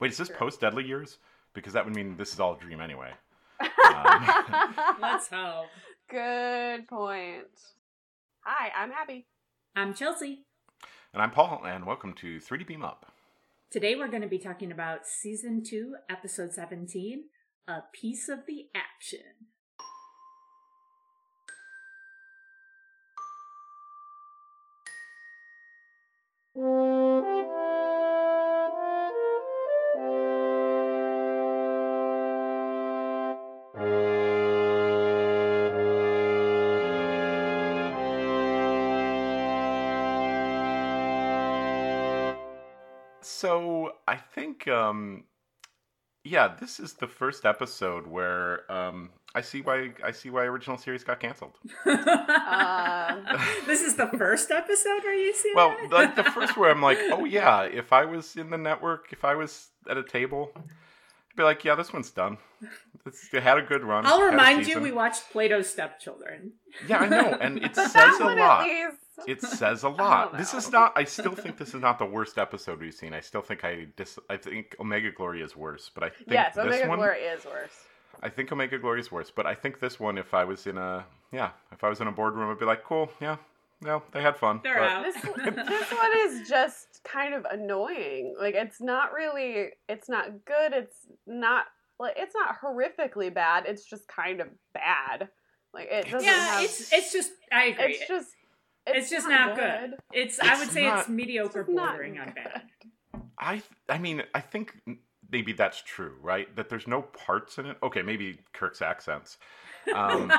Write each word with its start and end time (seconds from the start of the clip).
Wait, 0.00 0.12
is 0.12 0.16
this 0.18 0.28
True. 0.28 0.36
post 0.36 0.60
Deadly 0.60 0.84
Years? 0.86 1.18
Because 1.52 1.72
that 1.74 1.84
would 1.84 1.94
mean 1.94 2.16
this 2.16 2.32
is 2.32 2.40
all 2.40 2.54
a 2.54 2.58
dream 2.58 2.80
anyway. 2.80 3.10
Um, 3.60 3.68
Let's 5.00 5.28
hope. 5.28 5.66
Good 6.08 6.88
point. 6.88 7.44
Hi, 8.44 8.70
I'm 8.76 8.92
Abby. 8.92 9.26
I'm 9.76 9.92
Chelsea. 9.94 10.44
and 11.12 11.22
I'm 11.22 11.30
Paul, 11.30 11.62
and 11.66 11.84
welcome 11.84 12.14
to 12.14 12.38
3D 12.38 12.66
Beam 12.66 12.82
Up. 12.84 13.12
Today 13.70 13.94
we're 13.94 14.08
going 14.08 14.22
to 14.22 14.28
be 14.28 14.38
talking 14.38 14.72
about 14.72 15.06
season 15.06 15.62
2, 15.62 15.96
episode 16.08 16.52
17, 16.52 17.24
A 17.68 17.82
Piece 17.92 18.28
of 18.28 18.46
the 18.46 18.66
Action. 18.74 19.20
I 44.10 44.16
think, 44.16 44.66
um, 44.68 45.24
yeah, 46.24 46.54
this 46.60 46.80
is 46.80 46.94
the 46.94 47.06
first 47.06 47.44
episode 47.46 48.06
where 48.06 48.70
um, 48.70 49.10
I 49.34 49.40
see 49.40 49.60
why 49.62 49.92
I 50.04 50.10
see 50.10 50.30
why 50.30 50.42
original 50.44 50.76
series 50.78 51.04
got 51.04 51.20
canceled. 51.20 51.56
Uh, 51.86 53.38
this 53.66 53.80
is 53.82 53.94
the 53.96 54.06
first 54.18 54.50
episode 54.50 55.02
where 55.04 55.14
you 55.14 55.32
see 55.34 55.52
Well, 55.54 55.76
that? 55.82 55.90
like 55.92 56.16
the 56.16 56.24
first 56.24 56.56
where 56.56 56.70
I'm 56.70 56.82
like, 56.82 56.98
oh 57.12 57.24
yeah, 57.24 57.62
if 57.82 57.92
I 57.92 58.04
was 58.04 58.36
in 58.36 58.50
the 58.50 58.58
network, 58.58 59.12
if 59.12 59.24
I 59.24 59.34
was 59.34 59.68
at 59.88 59.96
a 59.96 60.02
table, 60.02 60.50
I'd 60.56 61.36
be 61.36 61.42
like, 61.42 61.64
yeah, 61.64 61.74
this 61.76 61.92
one's 61.92 62.10
done. 62.10 62.38
It's, 63.06 63.32
it 63.32 63.42
had 63.42 63.58
a 63.58 63.62
good 63.62 63.82
run. 63.82 64.06
I'll 64.06 64.22
remind 64.22 64.66
you, 64.66 64.80
we 64.80 64.92
watched 64.92 65.30
Plato's 65.30 65.70
Stepchildren. 65.70 66.52
Yeah, 66.86 66.98
I 66.98 67.08
know, 67.08 67.38
and 67.40 67.62
it 67.62 67.74
says 67.76 68.20
a 68.20 68.24
lot. 68.24 68.68
It 69.26 69.42
says 69.42 69.84
a 69.84 69.86
oh, 69.88 69.90
lot. 69.90 70.36
This 70.36 70.54
is 70.54 70.70
not. 70.70 70.92
I 70.96 71.04
still 71.04 71.34
think 71.34 71.56
this 71.56 71.68
is 71.68 71.80
not 71.80 71.98
the 71.98 72.06
worst 72.06 72.38
episode 72.38 72.80
we've 72.80 72.94
seen. 72.94 73.14
I 73.14 73.20
still 73.20 73.42
think 73.42 73.64
I 73.64 73.86
dis. 73.96 74.18
I 74.28 74.36
think 74.36 74.76
Omega 74.80 75.10
Glory 75.12 75.42
is 75.42 75.56
worse, 75.56 75.90
but 75.94 76.04
I 76.04 76.08
think 76.10 76.30
yes, 76.30 76.54
this 76.54 76.64
Omega 76.64 76.88
one. 76.88 76.98
Glory 76.98 77.20
is 77.20 77.44
worse. 77.44 77.72
I 78.22 78.28
think 78.28 78.52
Omega 78.52 78.78
Glory 78.78 79.00
is 79.00 79.10
worse, 79.10 79.30
but 79.30 79.46
I 79.46 79.54
think 79.54 79.80
this 79.80 79.98
one, 79.98 80.18
if 80.18 80.34
I 80.34 80.44
was 80.44 80.66
in 80.66 80.76
a 80.76 81.04
yeah, 81.32 81.50
if 81.72 81.82
I 81.84 81.88
was 81.88 82.00
in 82.00 82.06
a 82.06 82.12
boardroom, 82.12 82.50
I'd 82.50 82.58
be 82.58 82.66
like, 82.66 82.84
cool, 82.84 83.10
yeah, 83.20 83.36
no, 83.80 84.02
they 84.12 84.20
had 84.20 84.36
fun. 84.36 84.60
They're 84.62 84.78
but- 84.78 84.88
out. 84.88 85.04
This 85.04 85.14
this 85.22 85.92
one 85.92 86.10
is 86.18 86.48
just 86.48 87.00
kind 87.04 87.34
of 87.34 87.44
annoying. 87.46 88.34
Like 88.38 88.54
it's 88.54 88.80
not 88.80 89.12
really. 89.12 89.70
It's 89.88 90.08
not 90.08 90.44
good. 90.44 90.72
It's 90.72 90.96
not 91.26 91.66
like 92.00 92.14
it's 92.16 92.34
not 92.34 92.56
horrifically 92.60 93.32
bad. 93.32 93.64
It's 93.66 93.84
just 93.84 94.08
kind 94.08 94.40
of 94.40 94.48
bad. 94.72 95.28
Like 95.72 95.88
it 95.90 96.10
doesn't 96.10 96.24
yeah, 96.24 96.32
have. 96.32 96.64
it's 96.64 96.92
it's 96.92 97.12
just 97.12 97.30
I 97.52 97.66
agree. 97.66 97.92
it's 97.94 98.08
just. 98.08 98.28
It's, 98.86 99.10
just 99.10 99.28
not 99.28 99.54
good. 99.54 99.94
It's, 100.12 100.40
I 100.40 100.58
would 100.58 100.70
say 100.70 100.88
it's 100.88 101.08
mediocre 101.08 101.60
It's 101.60 101.70
bordering 101.70 102.18
on 102.18 102.32
bad. 102.32 102.62
I 103.38 103.62
I 103.88 103.98
mean, 103.98 104.22
I 104.34 104.40
think 104.40 104.74
maybe 105.30 105.52
that's 105.52 105.82
true, 105.82 106.14
right? 106.20 106.54
That 106.56 106.70
there's 106.70 106.88
no 106.88 107.02
parts 107.02 107.58
in 107.58 107.66
it. 107.66 107.76
Okay, 107.82 108.02
maybe 108.02 108.40
Kirk's 108.52 108.82
accents. 108.82 109.36
Um, 109.94 110.32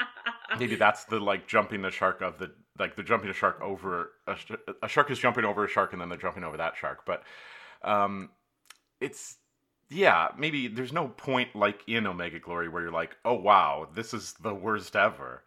maybe 0.58 0.74
that's 0.74 1.04
the 1.04 1.20
like 1.20 1.46
jumping 1.46 1.82
the 1.82 1.90
shark 1.90 2.22
of 2.22 2.38
the 2.38 2.50
like 2.78 2.96
they're 2.96 3.04
jumping 3.04 3.30
a 3.30 3.34
shark 3.34 3.60
over 3.60 4.12
a, 4.26 4.36
a 4.82 4.88
shark 4.88 5.10
is 5.10 5.18
jumping 5.18 5.44
over 5.44 5.64
a 5.64 5.68
shark 5.68 5.92
and 5.92 6.00
then 6.00 6.08
they're 6.08 6.18
jumping 6.18 6.44
over 6.44 6.56
that 6.56 6.76
shark. 6.76 7.04
But 7.06 7.22
um, 7.82 8.30
it's 9.00 9.36
yeah, 9.92 10.28
maybe 10.36 10.68
there's 10.68 10.92
no 10.92 11.08
point 11.08 11.54
like 11.54 11.82
in 11.86 12.06
Omega 12.06 12.38
Glory 12.40 12.68
where 12.68 12.82
you're 12.82 12.92
like, 12.92 13.16
oh 13.24 13.34
wow, 13.34 13.88
this 13.94 14.12
is 14.14 14.34
the 14.42 14.54
worst 14.54 14.96
ever. 14.96 15.42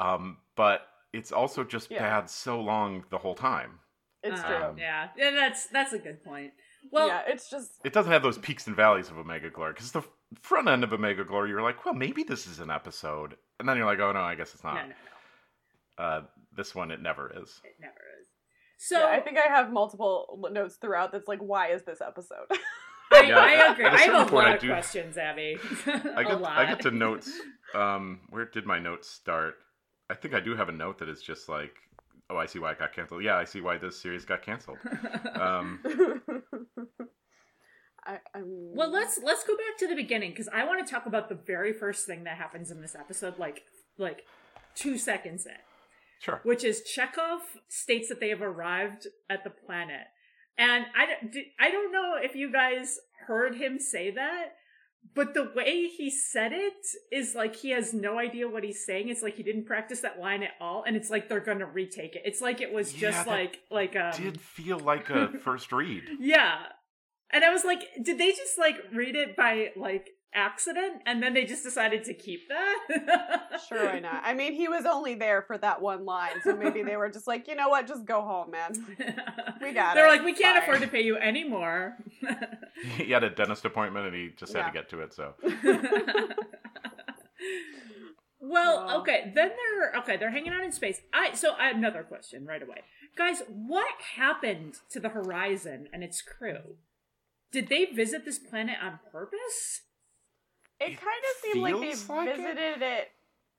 Um, 0.00 0.38
but 0.56 0.86
it's 1.12 1.30
also 1.32 1.62
just 1.64 1.90
Yeah. 1.90 1.98
bad 2.00 2.30
so 2.30 2.60
long 2.60 3.04
the 3.10 3.18
whole 3.18 3.34
time. 3.34 3.78
It's 4.22 4.40
Uh, 4.40 4.46
true. 4.46 4.56
Um, 4.56 4.78
yeah, 4.78 5.08
yeah, 5.16 5.30
that's 5.32 5.66
that's 5.66 5.92
a 5.92 5.98
good 5.98 6.22
point. 6.24 6.52
Well, 6.90 7.06
yeah, 7.08 7.22
it's 7.26 7.48
just. 7.50 7.70
it 7.84 7.92
doesn't 7.92 8.10
have 8.10 8.22
those 8.22 8.38
peaks 8.38 8.66
and 8.66 8.74
valleys 8.74 9.08
of 9.08 9.16
Omega 9.18 9.50
Glory 9.50 9.72
because 9.72 9.92
the 9.92 10.02
front 10.40 10.66
end 10.68 10.82
of 10.84 10.92
Omega 10.92 11.24
Glory, 11.24 11.50
you're 11.50 11.62
like, 11.62 11.84
well, 11.84 11.94
maybe 11.94 12.22
this 12.24 12.46
is 12.46 12.58
an 12.58 12.70
episode, 12.70 13.36
and 13.60 13.68
then 13.68 13.76
you're 13.76 13.86
like, 13.86 14.00
oh 14.00 14.12
no, 14.12 14.20
I 14.20 14.34
guess 14.34 14.54
it's 14.54 14.64
no, 14.64 14.74
not. 14.74 14.88
no, 14.88 14.94
no, 15.98 16.04
Uh, 16.04 16.22
this 16.56 16.74
one, 16.74 16.90
it 16.90 17.00
never 17.00 17.28
is. 17.42 17.60
it 17.64 17.76
never 17.80 17.94
is. 18.20 18.26
So 18.78 18.98
yeah, 18.98 19.06
I 19.16 19.20
think 19.20 19.38
I 19.38 19.46
have 19.46 19.72
multiple 19.72 20.48
notes 20.50 20.74
throughout. 20.76 21.12
That's 21.12 21.28
like, 21.28 21.38
why 21.40 21.68
is 21.68 21.82
this 21.84 22.00
episode? 22.00 22.46
I, 23.14 23.22
Yeah, 23.28 23.38
I 23.38 23.72
agree. 23.72 23.84
at 23.84 23.92
a 23.94 23.96
I 23.96 24.00
have 24.02 24.26
a 24.26 24.30
point, 24.30 24.32
lot 24.32 24.46
I 24.46 24.54
of 24.54 24.60
do- 24.60 24.68
questions, 24.68 25.16
Abby. 25.18 25.58
I 25.86 25.90
a 26.20 26.24
get 26.24 26.40
lot. 26.40 26.58
I 26.58 26.66
get 26.66 26.80
to 26.82 26.90
notes. 26.90 27.30
Um, 27.74 28.20
where 28.30 28.44
did 28.46 28.66
my 28.66 28.78
notes 28.78 29.08
start? 29.08 29.54
I 30.10 30.14
think 30.14 30.34
I 30.34 30.40
do 30.40 30.54
have 30.56 30.68
a 30.68 30.72
note 30.72 30.98
that 30.98 31.08
is 31.08 31.22
just 31.22 31.48
like, 31.48 31.74
oh, 32.28 32.36
I 32.36 32.46
see 32.46 32.58
why 32.58 32.72
it 32.72 32.78
got 32.78 32.92
canceled. 32.94 33.22
Yeah, 33.24 33.36
I 33.36 33.44
see 33.44 33.60
why 33.60 33.78
this 33.78 34.00
series 34.00 34.24
got 34.24 34.42
canceled. 34.42 34.78
Um, 35.34 35.80
I, 38.04 38.18
I'm... 38.34 38.74
well, 38.74 38.90
let's 38.90 39.20
let's 39.22 39.44
go 39.44 39.56
back 39.56 39.78
to 39.78 39.86
the 39.88 39.94
beginning 39.94 40.30
because 40.30 40.48
I 40.52 40.64
want 40.64 40.84
to 40.86 40.92
talk 40.92 41.06
about 41.06 41.28
the 41.28 41.34
very 41.36 41.72
first 41.72 42.06
thing 42.06 42.24
that 42.24 42.36
happens 42.36 42.70
in 42.70 42.80
this 42.80 42.94
episode, 42.94 43.38
like 43.38 43.62
like 43.96 44.24
two 44.74 44.98
seconds 44.98 45.46
in. 45.46 45.52
sure. 46.20 46.40
which 46.42 46.64
is 46.64 46.82
Chekov 46.82 47.40
states 47.68 48.08
that 48.08 48.18
they 48.20 48.30
have 48.30 48.42
arrived 48.42 49.06
at 49.30 49.44
the 49.44 49.50
planet. 49.50 50.06
And 50.58 50.84
I, 50.96 51.06
don't- 51.06 51.36
I 51.58 51.70
don't 51.70 51.92
know 51.92 52.14
if 52.20 52.34
you 52.34 52.52
guys 52.52 52.98
heard 53.26 53.54
him 53.56 53.78
say 53.78 54.10
that, 54.10 54.52
but 55.14 55.34
the 55.34 55.50
way 55.54 55.88
he 55.88 56.10
said 56.10 56.52
it 56.52 56.74
is 57.10 57.34
like 57.34 57.56
he 57.56 57.70
has 57.70 57.92
no 57.92 58.18
idea 58.18 58.48
what 58.48 58.62
he's 58.62 58.84
saying. 58.86 59.08
It's 59.08 59.22
like 59.22 59.36
he 59.36 59.42
didn't 59.42 59.64
practice 59.66 60.00
that 60.00 60.20
line 60.20 60.42
at 60.42 60.52
all, 60.60 60.84
and 60.86 60.94
it's 60.96 61.10
like 61.10 61.28
they're 61.28 61.40
gonna 61.40 61.66
retake 61.66 62.14
it. 62.14 62.22
It's 62.24 62.40
like 62.40 62.60
it 62.60 62.72
was 62.72 62.94
Yeah, 62.94 63.10
just 63.10 63.26
like 63.26 63.58
like 63.70 63.96
um 63.96 64.12
Did 64.16 64.40
feel 64.40 64.78
like 64.78 65.10
a 65.10 65.28
first 65.44 65.72
read. 65.72 66.04
yeah. 66.20 66.58
And 67.34 67.44
I 67.44 67.50
was 67.50 67.64
like, 67.64 67.80
did 68.02 68.18
they 68.18 68.30
just 68.32 68.58
like 68.58 68.76
read 68.92 69.16
it 69.16 69.34
by 69.36 69.70
like 69.74 70.10
accident 70.34 71.02
and 71.06 71.22
then 71.22 71.34
they 71.34 71.44
just 71.44 71.62
decided 71.62 72.04
to 72.04 72.14
keep 72.14 72.48
that? 72.48 73.38
Sure, 73.68 73.84
why 73.86 74.00
not? 74.00 74.22
I 74.24 74.34
mean, 74.34 74.54
he 74.54 74.66
was 74.66 74.84
only 74.86 75.14
there 75.14 75.42
for 75.42 75.56
that 75.58 75.80
one 75.80 76.04
line, 76.04 76.32
so 76.42 76.56
maybe 76.56 76.82
they 76.82 76.96
were 76.96 77.08
just 77.08 77.28
like, 77.28 77.46
you 77.46 77.54
know 77.54 77.68
what, 77.68 77.86
just 77.86 78.04
go 78.04 78.22
home, 78.22 78.50
man. 78.50 78.72
We 79.62 79.72
got 79.72 79.92
it. 79.92 79.94
They're 79.94 80.06
it. 80.06 80.10
like, 80.10 80.24
we 80.24 80.32
can't 80.34 80.58
Fine." 80.58 80.62
afford 80.62 80.80
to 80.82 80.88
pay 80.88 81.02
you 81.02 81.16
anymore. 81.16 81.96
he 82.96 83.12
had 83.12 83.22
a 83.22 83.30
dentist 83.30 83.64
appointment 83.64 84.06
and 84.06 84.16
he 84.16 84.30
just 84.36 84.52
had 84.52 84.66
to 84.66 84.72
get 84.72 84.88
to 84.90 85.00
it. 85.00 85.14
So 85.14 85.34
well, 88.40 88.86
Wow. 88.86 89.00
okay, 89.00 89.32
then 89.34 89.50
they're 89.50 90.00
okay, 90.00 90.16
they're 90.16 90.30
hanging 90.32 90.52
out 90.52 90.64
in 90.64 90.72
space. 90.72 91.00
I 91.12 91.34
so 91.34 91.52
I 91.58 91.68
have 91.68 91.76
another 91.76 92.02
question 92.02 92.44
right 92.44 92.62
away. 92.62 92.82
Guys, 93.16 93.42
what 93.48 93.94
happened 94.16 94.74
to 94.90 94.98
the 94.98 95.10
Horizon 95.10 95.88
and 95.92 96.02
its 96.02 96.20
crew? 96.22 96.76
Did 97.52 97.68
they 97.68 97.84
visit 97.84 98.24
this 98.24 98.38
planet 98.38 98.76
on 98.82 98.98
purpose? 99.12 99.82
It 100.86 100.92
It 100.92 101.00
kind 101.00 101.22
of 101.30 101.42
seemed 101.42 101.62
like 101.62 101.74
they 101.80 102.14
like 102.14 102.36
visited 102.36 102.82
it. 102.82 103.08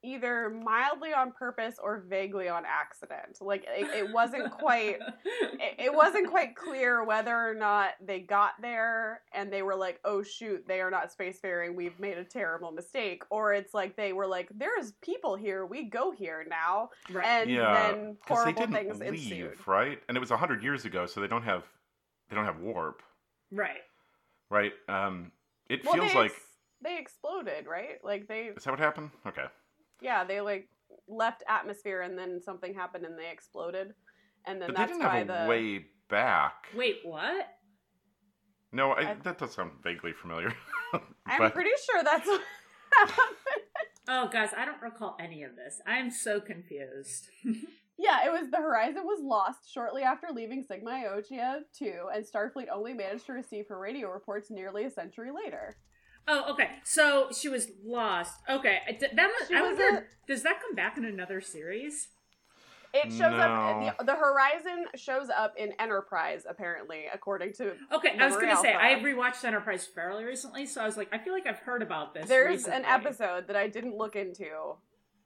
either 0.05 0.49
mildly 0.49 1.13
on 1.13 1.31
purpose 1.31 1.75
or 1.81 1.99
vaguely 2.09 2.49
on 2.49 2.63
accident. 2.65 3.37
Like 3.41 3.65
it, 3.67 3.87
it 4.05 4.11
wasn't 4.13 4.51
quite. 4.51 4.97
It, 5.55 5.85
it 5.85 5.93
wasn't 5.93 6.29
quite 6.29 6.55
clear 6.55 7.03
whether 7.05 7.33
or 7.33 7.53
not 7.53 7.91
they 8.05 8.19
got 8.19 8.51
there 8.61 9.21
and 9.33 9.51
they 9.53 9.61
were 9.61 9.75
like, 9.75 9.99
"Oh 10.03 10.21
shoot, 10.23 10.65
they 10.67 10.81
are 10.81 10.91
not 10.91 11.09
spacefaring. 11.17 11.75
We've 11.75 11.97
made 11.99 12.17
a 12.17 12.23
terrible 12.25 12.71
mistake," 12.71 13.23
or 13.29 13.53
it's 13.53 13.73
like 13.73 13.95
they 13.95 14.11
were 14.13 14.27
like, 14.27 14.49
"There's 14.53 14.91
people 15.01 15.35
here. 15.35 15.65
We 15.65 15.83
go 15.89 16.11
here 16.11 16.45
now." 16.49 16.89
right. 17.09 17.25
And 17.25 17.49
yeah, 17.49 17.73
then 17.93 18.13
because 18.15 18.43
they 18.45 18.51
horrible 18.51 18.61
didn't 18.67 18.73
things 18.73 18.99
leave, 18.99 19.53
ensued. 19.53 19.67
right? 19.67 19.99
And 20.07 20.17
it 20.17 20.19
was 20.19 20.29
hundred 20.31 20.63
years 20.63 20.83
ago, 20.85 21.05
so 21.05 21.21
they 21.21 21.27
don't 21.27 21.43
have 21.43 21.63
they 22.29 22.35
don't 22.35 22.45
have 22.45 22.59
warp, 22.59 23.01
right. 23.51 23.83
right? 24.49 24.73
Um, 24.89 25.31
it 25.69 25.85
Well, 25.85 25.93
feels 25.93 26.13
like 26.15 26.31
ex- 26.31 26.52
they 26.83 26.97
exploded, 26.99 27.65
right? 27.67 28.03
Like 28.03 28.27
they, 28.27 28.51
is 28.55 28.63
that 28.63 28.71
what 28.71 28.79
happened? 28.79 29.11
Okay, 29.27 29.45
yeah, 30.01 30.23
they 30.23 30.41
like 30.41 30.67
left 31.07 31.43
atmosphere 31.49 32.01
and 32.01 32.17
then 32.17 32.41
something 32.43 32.73
happened 32.73 33.05
and 33.05 33.17
they 33.17 33.29
exploded, 33.31 33.93
and 34.45 34.61
then 34.61 34.69
but 34.69 34.75
they 34.75 34.81
that's 34.81 34.91
didn't 34.91 35.03
why 35.07 35.17
have 35.19 35.29
a 35.29 35.43
the 35.43 35.49
way 35.49 35.85
back. 36.09 36.65
Wait, 36.75 36.97
what? 37.03 37.47
No, 38.71 38.91
I, 38.91 39.11
I- 39.11 39.17
that 39.23 39.37
does 39.37 39.53
sound 39.53 39.71
vaguely 39.83 40.13
familiar. 40.13 40.53
I'm 41.25 41.39
but 41.39 41.53
pretty 41.53 41.71
sure 41.85 42.03
that's 42.03 42.27
what 42.27 42.41
happened. 42.97 43.37
Oh, 44.07 44.27
guys, 44.31 44.49
I 44.57 44.65
don't 44.65 44.81
recall 44.81 45.15
any 45.19 45.43
of 45.43 45.55
this. 45.55 45.79
I 45.87 45.97
am 45.97 46.11
so 46.11 46.39
confused. 46.41 47.27
Yeah, 47.95 48.25
it 48.25 48.31
was 48.31 48.49
the 48.49 48.57
Horizon 48.57 49.03
was 49.05 49.19
lost 49.21 49.71
shortly 49.71 50.01
after 50.01 50.27
leaving 50.33 50.63
Sigma 50.63 50.89
Iotia 50.89 51.59
2, 51.77 51.93
and 52.13 52.25
Starfleet 52.25 52.65
only 52.73 52.91
managed 52.95 53.27
to 53.27 53.33
receive 53.33 53.67
her 53.67 53.77
radio 53.77 54.09
reports 54.11 54.49
nearly 54.49 54.85
a 54.85 54.89
century 54.89 55.29
later. 55.31 55.77
Oh, 56.27 56.51
okay. 56.53 56.69
So 56.83 57.27
she 57.37 57.49
was 57.49 57.67
lost. 57.83 58.39
Okay, 58.49 58.79
I- 58.87 58.97
that 59.15 59.27
was. 59.39 59.49
I 59.53 59.61
was 59.61 59.77
wonder. 59.77 60.07
Does 60.27 60.43
that 60.43 60.61
come 60.61 60.73
back 60.75 60.97
in 60.97 61.05
another 61.05 61.41
series? 61.41 62.07
It 62.95 63.11
shows 63.11 63.33
up. 63.33 63.97
The, 63.97 64.05
the 64.05 64.13
Horizon 64.15 64.85
shows 64.95 65.27
up 65.35 65.55
in 65.57 65.73
Enterprise, 65.79 66.43
apparently, 66.47 67.05
according 67.11 67.53
to. 67.53 67.73
Okay, 67.91 68.15
I 68.19 68.27
was 68.27 68.35
gonna 68.37 68.55
say 68.57 68.73
I 68.73 68.99
rewatched 69.01 69.43
Enterprise 69.43 69.87
fairly 69.87 70.23
recently, 70.23 70.67
so 70.67 70.79
I 70.81 70.85
was 70.85 70.95
like, 70.95 71.09
I 71.11 71.17
feel 71.17 71.33
like 71.33 71.47
I've 71.47 71.57
heard 71.57 71.81
about 71.81 72.13
this. 72.13 72.27
There's 72.29 72.67
an 72.67 72.85
episode 72.85 73.47
that 73.47 73.55
I 73.55 73.67
didn't 73.67 73.97
look 73.97 74.15
into, 74.15 74.75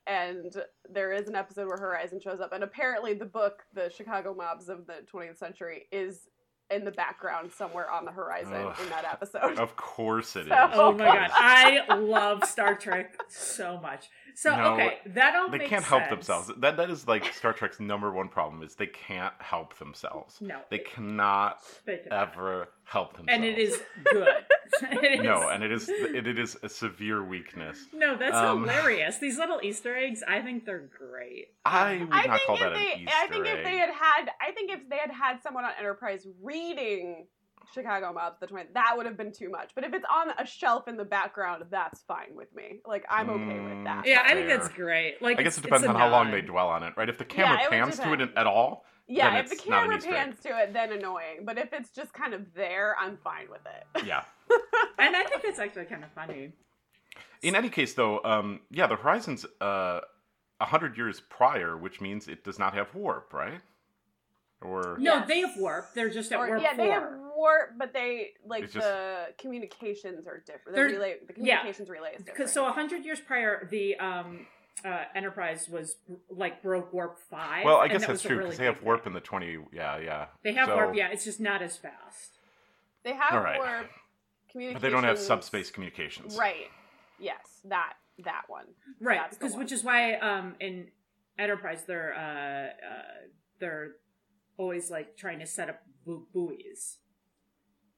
and 0.08 0.56
there 0.90 1.12
is 1.12 1.28
an 1.28 1.36
episode 1.36 1.68
where 1.68 1.78
Horizon 1.78 2.22
shows 2.22 2.40
up, 2.40 2.54
and 2.54 2.64
apparently 2.64 3.14
the 3.14 3.26
book, 3.26 3.64
The 3.74 3.90
Chicago 3.96 4.34
Mobs 4.34 4.70
of 4.70 4.88
the 4.88 5.06
20th 5.14 5.38
Century, 5.38 5.88
is 5.92 6.22
in 6.70 6.84
the 6.84 6.92
background 6.92 7.52
somewhere 7.54 7.90
on 7.90 8.04
the 8.06 8.12
horizon 8.12 8.54
Ugh. 8.54 8.76
in 8.82 8.90
that 8.90 9.06
episode. 9.06 9.58
Of 9.58 9.76
course 9.76 10.36
it 10.36 10.42
is. 10.48 10.48
So- 10.50 10.70
Oh 10.74 10.92
my 10.92 11.06
god, 11.06 11.30
I 11.34 11.96
love 11.96 12.44
Star 12.46 12.76
Trek 12.76 13.16
so 13.30 13.80
much. 13.82 14.10
So 14.40 14.56
No, 14.56 14.74
okay, 14.76 15.00
that 15.16 15.36
all 15.36 15.50
they 15.50 15.58
makes 15.58 15.72
can't 15.72 15.84
help 15.84 16.10
themselves. 16.12 16.52
That 16.58 16.78
that 16.78 16.92
is 16.92 17.08
like 17.08 17.34
Star 17.34 17.54
Trek's 17.54 17.80
number 17.80 18.12
one 18.12 18.30
problem 18.30 18.62
is 18.62 18.76
they 18.76 18.86
can't 18.86 19.34
help 19.40 19.76
themselves. 19.80 20.40
No, 20.40 20.60
They 20.70 20.78
cannot 20.78 21.58
they 21.88 22.02
ever 22.12 22.70
help 22.84 23.18
themselves. 23.18 23.36
and 23.36 23.44
it 23.44 23.58
is 23.58 23.82
good. 24.04 24.28
It 24.92 25.24
no, 25.24 25.50
and 25.50 25.64
it 25.64 25.72
is 25.72 25.90
it, 25.90 26.28
it 26.28 26.38
is 26.38 26.56
a 26.62 26.70
severe 26.70 27.24
weakness. 27.24 27.80
no, 27.94 28.16
that's 28.16 28.36
um, 28.36 28.62
hilarious. 28.62 29.18
These 29.18 29.40
little 29.40 29.60
Easter 29.64 29.96
eggs, 29.96 30.22
I 30.28 30.42
think 30.42 30.66
they're 30.66 30.88
great. 31.00 31.48
I 31.66 31.98
would 31.98 32.10
I 32.12 32.26
not 32.28 32.42
call 32.46 32.58
think 32.58 32.60
that 32.60 32.74
if 32.74 32.78
an 32.78 32.84
they, 32.84 33.02
Easter 33.04 33.16
I 33.16 33.28
think 33.28 33.48
egg. 33.48 33.58
if 33.58 33.64
they 33.66 33.78
had 33.78 33.90
had, 33.90 34.30
I 34.40 34.52
think 34.52 34.72
if 34.72 34.88
they 34.88 34.98
had 34.98 35.10
had 35.10 35.42
someone 35.42 35.64
on 35.66 35.72
Enterprise 35.80 36.28
reading 36.44 37.26
Chicago 37.74 38.14
Mobs, 38.14 38.40
the 38.40 38.48
twin, 38.48 38.68
that 38.74 38.94
would 38.96 39.06
have 39.06 39.18
been 39.18 39.32
too 39.32 39.50
much. 39.50 39.72
But 39.76 39.84
if 39.84 39.94
it's 39.94 40.06
on 40.12 40.32
a 40.38 40.46
shelf 40.46 40.88
in 40.88 40.98
the 40.98 41.06
background, 41.06 41.64
that's 41.70 42.02
fine 42.02 42.36
with 42.36 42.54
me. 42.56 42.80
Like 42.86 43.06
I'm 43.10 43.30
okay 43.30 43.44
mm, 43.44 43.64
with 43.64 43.74
hmm, 43.74 43.84
that. 43.86 44.06
Yeah, 44.06 44.24
I 44.26 44.34
think 44.34 44.48
that's 44.48 44.70
great. 44.70 45.22
Like 45.22 45.40
I 45.40 45.44
guess 45.44 45.58
it 45.58 45.62
depends 45.62 45.86
on 45.88 45.96
how 45.96 46.10
long 46.10 46.32
they 46.32 46.42
dwell 46.42 46.68
on 46.68 46.84
it, 46.84 46.94
right? 46.98 47.10
If 47.10 47.18
the 47.18 47.26
camera 47.26 47.60
yeah, 47.62 47.70
pans 47.70 48.00
to 48.00 48.14
it 48.14 48.22
at 48.36 48.48
all. 48.48 48.86
Yeah, 49.10 49.38
if 49.38 49.50
the 49.50 49.56
camera 49.56 50.00
pans 50.00 50.40
to 50.42 50.50
it, 50.50 50.74
then 50.74 50.92
annoying. 50.92 51.46
But 51.46 51.58
if 51.58 51.72
it's 51.72 51.90
just 51.92 52.14
kind 52.14 52.34
of 52.34 52.54
there, 52.54 52.96
I'm 53.00 53.18
fine 53.18 53.48
with 53.50 53.62
it. 53.66 54.06
Yeah. 54.06 54.24
and 55.00 55.16
I 55.16 55.24
think 55.24 55.44
it's 55.46 55.60
actually 55.60 55.86
kind 55.86 56.04
of 56.04 56.12
funny. 56.12 56.52
In 57.42 57.56
any 57.56 57.70
case, 57.70 57.94
though, 57.94 58.22
um, 58.24 58.62
yeah, 58.70 58.88
the 58.88 58.96
Horizon's 58.96 59.46
uh, 59.62 60.02
100 60.58 60.98
years 60.98 61.22
prior, 61.30 61.78
which 61.78 62.02
means 62.02 62.28
it 62.28 62.44
does 62.44 62.60
not 62.60 62.74
have 62.74 62.94
warp, 62.94 63.34
right? 63.34 63.62
Or 64.62 64.98
No, 65.00 65.16
yes. 65.16 65.28
they 65.28 65.40
have 65.42 65.56
warp. 65.58 65.94
They're 65.94 66.10
just 66.10 66.32
at 66.32 66.40
or, 66.40 66.48
warp 66.48 66.62
yeah, 66.62 66.76
4 66.76 67.27
war, 67.38 67.74
but 67.78 67.94
they 67.94 68.32
like 68.46 68.72
the 68.72 69.28
communications 69.38 70.28
are 70.28 70.44
different. 70.46 70.76
The, 70.76 70.84
relay, 70.84 71.16
the 71.26 71.34
communications 71.34 71.88
yeah. 71.88 71.94
relay 71.94 72.16
is 72.18 72.24
different. 72.24 72.50
So 72.50 72.66
hundred 72.66 73.06
years 73.06 73.20
prior, 73.20 73.68
the 73.70 73.96
um, 73.98 74.48
uh, 74.84 75.04
Enterprise 75.16 75.70
was 75.70 75.96
like 76.30 76.62
broke 76.62 76.92
warp 76.92 77.20
five. 77.30 77.64
Well, 77.64 77.78
I 77.78 77.88
guess 77.88 78.02
that 78.02 78.08
that's 78.08 78.22
true 78.22 78.38
because 78.38 78.46
really 78.46 78.58
they 78.58 78.66
have 78.66 78.84
warp 78.84 79.04
thing. 79.04 79.12
in 79.12 79.14
the 79.14 79.22
twenty. 79.22 79.58
Yeah, 79.72 80.00
yeah. 80.00 80.26
They 80.44 80.54
have 80.54 80.68
so... 80.68 80.76
warp. 80.76 80.96
Yeah, 80.96 81.10
it's 81.10 81.24
just 81.24 81.40
not 81.40 81.62
as 81.62 81.78
fast. 81.78 82.40
They 83.04 83.14
have 83.14 83.42
right. 83.42 83.58
warp 83.58 83.90
communications, 84.52 84.82
but 84.82 84.88
they 84.88 84.92
don't 84.92 85.04
have 85.04 85.20
subspace 85.20 85.72
communications. 85.72 86.36
Right. 86.36 86.70
Yes, 87.20 87.62
that 87.66 87.94
that 88.24 88.44
one. 88.48 88.66
Right, 89.00 89.30
because 89.30 89.56
which 89.56 89.72
is 89.72 89.84
why 89.84 90.16
um, 90.16 90.56
in 90.60 90.88
Enterprise 91.38 91.84
they're 91.86 92.14
uh, 92.14 92.86
uh, 92.88 93.28
they're 93.60 93.92
always 94.58 94.90
like 94.90 95.16
trying 95.18 95.40
to 95.40 95.46
set 95.46 95.70
up 95.70 95.82
buoys 96.34 96.98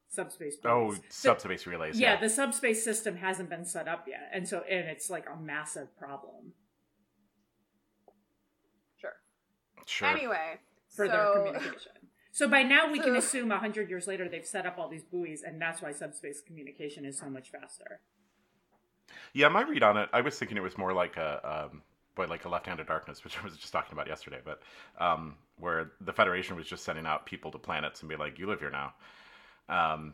subspace 0.10 0.58
Oh, 0.66 0.88
buoys. 0.88 1.02
Subspace 1.10 1.66
relays. 1.68 2.00
yeah, 2.00 2.14
Yeah. 2.14 2.20
the 2.20 2.30
subspace 2.30 2.84
system 2.84 3.16
hasn't 3.18 3.50
been 3.50 3.64
set 3.66 3.88
up 3.88 4.08
yet, 4.08 4.30
and 4.34 4.48
so 4.48 4.62
and 4.70 4.88
it's 4.90 5.10
like 5.10 5.26
a 5.30 5.36
massive 5.40 5.96
problem 5.98 6.54
Sure. 8.98 9.14
sure. 9.86 10.08
Anyway, 10.08 10.60
for 10.90 11.06
so 11.06 11.12
their 11.12 11.34
communication. 11.34 11.92
So 12.32 12.48
by 12.48 12.64
now 12.64 12.92
we 12.92 13.00
can 13.00 13.16
assume 13.16 13.52
a 13.52 13.58
hundred 13.60 13.90
years 13.90 14.08
later 14.08 14.30
they've 14.30 14.46
set 14.46 14.66
up 14.66 14.78
all 14.78 14.88
these 14.90 15.04
buoys, 15.04 15.42
and 15.44 15.62
that's 15.62 15.82
why 15.82 15.92
subspace 15.92 16.42
communication 16.42 17.06
is 17.06 17.18
so 17.18 17.30
much 17.30 17.50
faster. 17.52 18.02
Yeah, 19.34 19.50
my 19.50 19.62
read 19.62 19.84
on 19.84 19.98
it, 19.98 20.10
I 20.14 20.22
was 20.22 20.38
thinking 20.38 20.56
it 20.58 20.64
was 20.64 20.78
more 20.78 20.94
like 20.94 21.18
a, 21.18 21.70
um, 21.72 21.82
boy, 22.16 22.28
like 22.28 22.46
a 22.46 22.50
Left 22.50 22.68
Hand 22.68 22.80
of 22.80 22.88
Darkness, 22.88 23.24
which 23.24 23.38
I 23.40 23.44
was 23.44 23.58
just 23.58 23.74
talking 23.74 23.94
about 23.94 24.08
yesterday, 24.08 24.40
but 24.44 24.62
um, 25.00 25.36
where 25.58 25.92
the 26.02 26.14
Federation 26.14 26.56
was 26.56 26.68
just 26.68 26.84
sending 26.84 27.06
out 27.06 27.26
people 27.26 27.52
to 27.52 27.58
planets 27.58 28.02
and 28.02 28.10
be 28.10 28.16
like, 28.16 28.38
"You 28.40 28.48
live 28.48 28.60
here 28.60 28.70
now," 28.72 28.94
um, 29.70 30.14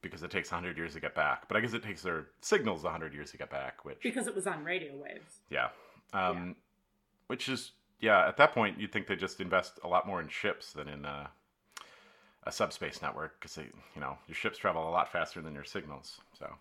because 0.00 0.22
it 0.22 0.30
takes 0.30 0.48
hundred 0.48 0.76
years 0.76 0.94
to 0.94 1.00
get 1.00 1.14
back. 1.14 1.46
But 1.48 1.56
I 1.56 1.60
guess 1.60 1.74
it 1.74 1.82
takes 1.82 2.02
their 2.02 2.26
signals 2.40 2.82
hundred 2.84 3.12
years 3.14 3.30
to 3.32 3.36
get 3.36 3.50
back, 3.50 3.84
which 3.84 3.98
Because 4.02 4.26
it 4.26 4.34
was 4.34 4.46
on 4.46 4.64
radio 4.64 4.92
waves. 4.96 5.40
yeah, 5.50 5.68
um, 6.12 6.56
which 7.26 7.48
is 7.48 7.72
yeah. 8.00 8.26
At 8.26 8.36
that 8.38 8.52
point, 8.52 8.78
you'd 8.80 8.92
think 8.92 9.06
they 9.06 9.16
just 9.16 9.40
invest 9.40 9.78
a 9.84 9.88
lot 9.88 10.06
more 10.06 10.20
in 10.20 10.28
ships 10.28 10.72
than 10.72 10.88
in 10.88 11.04
uh, 11.04 11.26
a 12.44 12.52
subspace 12.52 13.00
network 13.02 13.38
because 13.40 13.56
you 13.58 14.00
know, 14.00 14.16
your 14.26 14.34
ships 14.34 14.58
travel 14.58 14.88
a 14.88 14.90
lot 14.90 15.10
faster 15.12 15.40
than 15.40 15.54
your 15.54 15.64
signals. 15.64 16.20
So 16.38 16.52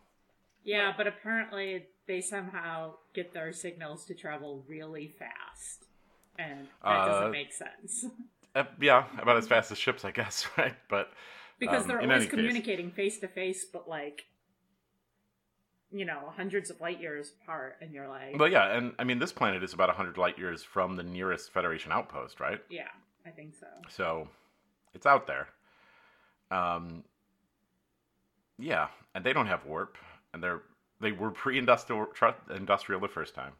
Yeah, 0.63 0.93
but 0.95 1.07
apparently 1.07 1.87
they 2.07 2.21
somehow 2.21 2.93
get 3.13 3.33
their 3.33 3.51
signals 3.53 4.05
to 4.05 4.13
travel 4.13 4.63
really 4.67 5.07
fast. 5.07 5.85
And 6.37 6.67
that 6.83 6.89
Uh, 6.89 7.05
doesn't 7.07 7.31
make 7.31 7.51
sense. 7.53 8.05
uh, 8.55 8.63
yeah, 8.79 9.05
about 9.19 9.37
as 9.37 9.47
fast 9.47 9.71
as 9.71 9.77
ships, 9.79 10.05
I 10.05 10.11
guess, 10.11 10.47
right? 10.57 10.75
But 10.89 11.11
Because 11.61 11.83
um, 11.83 11.87
they're 11.87 12.01
always 12.01 12.25
communicating 12.25 12.91
face 12.91 13.19
to 13.19 13.27
face, 13.27 13.65
but 13.71 13.87
like, 13.87 14.25
you 15.91 16.05
know, 16.05 16.33
hundreds 16.35 16.71
of 16.71 16.81
light 16.81 16.99
years 16.99 17.31
apart. 17.41 17.77
And 17.81 17.93
you're 17.93 18.09
like, 18.09 18.35
But 18.37 18.51
yeah, 18.51 18.75
and 18.75 18.93
I 18.97 19.03
mean, 19.03 19.19
this 19.19 19.31
planet 19.31 19.63
is 19.63 19.71
about 19.71 19.87
100 19.87 20.17
light 20.17 20.39
years 20.39 20.63
from 20.63 20.95
the 20.95 21.03
nearest 21.03 21.53
Federation 21.53 21.91
outpost, 21.91 22.39
right? 22.39 22.59
yeah, 22.69 22.87
I 23.25 23.29
think 23.29 23.53
so. 23.53 23.67
So 23.89 24.27
it's 24.95 25.05
out 25.05 25.27
there. 25.27 25.47
Um, 26.49 27.03
yeah, 28.57 28.87
and 29.13 29.23
they 29.23 29.33
don't 29.33 29.47
have 29.47 29.63
warp, 29.65 29.97
and 30.33 30.43
they're 30.43 30.63
they 30.99 31.11
were 31.11 31.31
pre-industrial 31.31 32.07
industrial 32.55 33.01
the 33.01 33.07
first 33.07 33.33
time, 33.33 33.53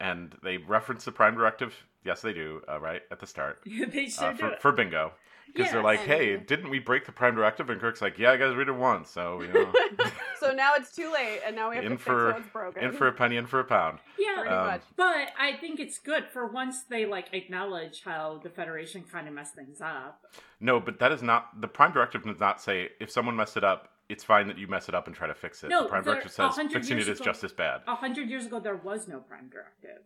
and 0.00 0.34
they 0.42 0.56
reference 0.56 1.04
the 1.04 1.12
Prime 1.12 1.34
Directive. 1.34 1.74
Yes, 2.04 2.22
they 2.22 2.32
do. 2.32 2.62
Uh, 2.68 2.80
right 2.80 3.02
at 3.10 3.20
the 3.20 3.26
start 3.26 3.62
they 3.92 4.08
sure 4.08 4.28
uh, 4.28 4.32
do 4.32 4.38
for, 4.38 4.48
it. 4.48 4.62
for 4.62 4.72
bingo. 4.72 5.12
Because 5.54 5.72
they're 5.72 5.82
like, 5.82 6.00
hey, 6.00 6.36
didn't 6.36 6.68
we 6.70 6.78
break 6.78 7.06
the 7.06 7.12
Prime 7.12 7.34
Directive? 7.34 7.70
And 7.70 7.80
Kirk's 7.80 8.02
like, 8.02 8.18
yeah, 8.18 8.32
I 8.32 8.36
guys 8.36 8.54
read 8.54 8.68
it 8.68 8.72
once, 8.76 9.10
so 9.10 9.40
you 9.42 9.48
know, 9.52 9.72
so 10.40 10.52
now 10.52 10.72
it's 10.76 10.94
too 10.94 11.10
late, 11.12 11.40
and 11.46 11.56
now 11.56 11.70
we 11.70 11.76
have 11.76 11.84
in 11.84 11.92
to 11.92 11.96
fix 11.96 12.04
for 12.06 12.32
what's 12.32 12.48
broken. 12.48 12.84
in 12.84 12.92
for 12.92 13.06
a 13.08 13.12
penny, 13.12 13.36
in 13.36 13.46
for 13.46 13.60
a 13.60 13.64
pound. 13.64 13.98
yeah, 14.18 14.34
pretty 14.40 14.50
Um, 14.54 14.66
much. 14.66 14.82
but 14.96 15.28
I 15.38 15.56
think 15.60 15.80
it's 15.80 15.98
good 15.98 16.24
for 16.32 16.46
once 16.46 16.82
they 16.84 17.06
like 17.06 17.28
acknowledge 17.32 18.02
how 18.04 18.40
the 18.42 18.50
Federation 18.50 19.04
kind 19.10 19.26
of 19.28 19.34
messed 19.34 19.54
things 19.54 19.80
up. 19.80 20.20
No, 20.60 20.78
but 20.80 20.98
that 20.98 21.12
is 21.12 21.22
not 21.22 21.60
the 21.60 21.68
prime 21.68 21.92
directive 21.92 22.24
does 22.24 22.40
not 22.40 22.60
say 22.60 22.90
if 23.00 23.10
someone 23.10 23.36
messed 23.36 23.56
it 23.56 23.64
up, 23.64 23.88
it's 24.08 24.22
fine 24.24 24.46
that 24.48 24.58
you 24.58 24.68
mess 24.68 24.88
it 24.88 24.94
up 24.94 25.06
and 25.06 25.16
try 25.16 25.26
to 25.26 25.34
fix 25.34 25.64
it. 25.64 25.68
No, 25.70 25.84
the 25.84 25.88
prime 25.88 26.04
there- 26.04 26.14
directive 26.14 26.32
says 26.32 26.50
100 26.56 26.72
fixing 26.72 26.98
it 26.98 27.06
years 27.06 27.18
is 27.20 27.24
just 27.24 27.42
as 27.44 27.52
bad. 27.52 27.80
A 27.86 27.94
hundred 27.94 28.28
years 28.28 28.46
ago, 28.46 28.60
there 28.60 28.76
was 28.76 29.08
no 29.08 29.18
Prime 29.20 29.48
Directive. 29.48 30.02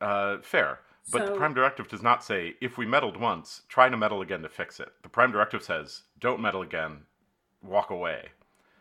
Uh, 0.00 0.38
fair. 0.42 0.80
But 1.12 1.26
the 1.26 1.32
prime 1.34 1.54
directive 1.54 1.88
does 1.88 2.02
not 2.02 2.22
say 2.24 2.54
if 2.60 2.78
we 2.78 2.86
meddled 2.86 3.16
once, 3.16 3.62
try 3.68 3.88
to 3.88 3.96
meddle 3.96 4.22
again 4.22 4.42
to 4.42 4.48
fix 4.48 4.78
it. 4.80 4.88
The 5.02 5.08
prime 5.08 5.32
directive 5.32 5.62
says 5.62 6.02
don't 6.18 6.40
meddle 6.40 6.62
again, 6.62 7.02
walk 7.62 7.90
away. 7.90 8.28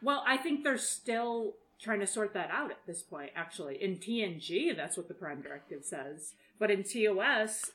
Well, 0.02 0.24
I 0.28 0.38
think 0.38 0.64
they're 0.64 0.78
still 0.78 1.56
trying 1.82 2.00
to 2.02 2.08
sort 2.08 2.34
that 2.34 2.50
out 2.52 2.72
at 2.72 2.86
this 2.86 3.02
point, 3.02 3.32
actually. 3.36 3.82
In 3.82 3.98
TNG, 3.98 4.76
that's 4.76 4.98
what 4.98 5.08
the 5.08 5.14
Prime 5.14 5.42
Directive 5.42 5.84
says. 5.84 6.34
But 6.58 6.72
in 6.72 6.84
TOS, 6.84 7.72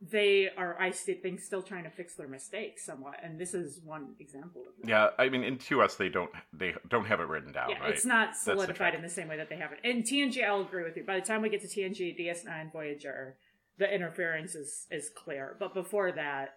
they 0.00 0.48
are, 0.56 0.80
I 0.80 0.92
think, 0.92 1.40
still 1.40 1.62
trying 1.62 1.82
to 1.84 1.90
fix 1.90 2.14
their 2.14 2.28
mistakes 2.28 2.84
somewhat. 2.84 3.16
And 3.22 3.38
this 3.38 3.52
is 3.54 3.80
one 3.84 4.14
example 4.20 4.62
of 4.62 4.72
that. 4.80 4.88
Yeah, 4.88 5.08
I 5.18 5.28
mean 5.28 5.42
in 5.42 5.58
TOS 5.58 5.96
they 5.96 6.08
don't 6.08 6.30
they 6.52 6.74
don't 6.88 7.06
have 7.06 7.18
it 7.18 7.26
written 7.26 7.52
down, 7.52 7.70
Yeah, 7.70 7.80
right? 7.80 7.90
it's 7.90 8.04
not 8.04 8.36
solidified 8.36 8.76
trick. 8.76 8.94
in 8.94 9.02
the 9.02 9.08
same 9.08 9.26
way 9.26 9.36
that 9.36 9.48
they 9.48 9.56
have 9.56 9.72
it. 9.72 9.80
In 9.82 10.02
TNG, 10.04 10.44
I'll 10.46 10.60
agree 10.60 10.84
with 10.84 10.96
you. 10.96 11.02
By 11.02 11.18
the 11.18 11.26
time 11.26 11.42
we 11.42 11.48
get 11.48 11.62
to 11.62 11.66
TNG, 11.68 12.16
DS9, 12.18 12.72
Voyager, 12.72 13.34
the 13.78 13.92
interference 13.92 14.54
is, 14.54 14.86
is 14.90 15.08
clear. 15.10 15.56
But 15.58 15.74
before 15.74 16.12
that, 16.12 16.54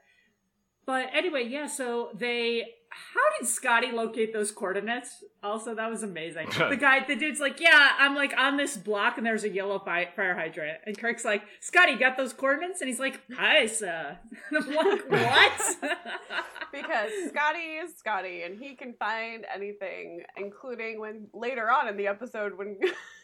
but 0.86 1.10
anyway, 1.14 1.46
yeah, 1.48 1.68
so 1.68 2.10
they. 2.14 2.64
How 2.94 3.22
did 3.40 3.48
Scotty 3.48 3.90
locate 3.94 4.34
those 4.34 4.52
coordinates? 4.52 5.24
Also, 5.42 5.74
that 5.76 5.90
was 5.90 6.04
amazing. 6.04 6.50
the 6.70 6.76
guy, 6.76 7.06
the 7.08 7.16
dude's 7.16 7.40
like, 7.40 7.62
yeah, 7.62 7.92
I'm 7.98 8.16
like 8.16 8.34
on 8.38 8.58
this 8.58 8.76
block 8.76 9.18
and 9.18 9.26
there's 9.26 9.46
a 9.46 9.50
yellow 9.50 9.80
fi- 9.80 10.10
fire 10.14 10.36
hydrant. 10.36 10.80
And 10.86 10.98
Kirk's 10.98 11.24
like, 11.24 11.44
Scotty, 11.62 11.96
got 11.96 12.18
those 12.18 12.34
coordinates? 12.34 12.82
And 12.82 12.90
he's 12.90 13.00
like, 13.00 13.22
nice. 13.30 13.82
Uh. 13.82 14.16
And 14.50 14.58
I'm 14.66 14.76
like, 14.76 15.10
what? 15.10 15.76
because 16.74 17.12
Scotty 17.30 17.76
is 17.82 17.96
Scotty, 17.98 18.42
and 18.44 18.62
he 18.62 18.76
can 18.76 18.94
find 19.00 19.46
anything, 19.54 20.24
including 20.36 21.00
when 21.00 21.28
later 21.34 21.70
on 21.72 21.88
in 21.88 21.96
the 21.96 22.08
episode 22.08 22.58
when 22.58 22.78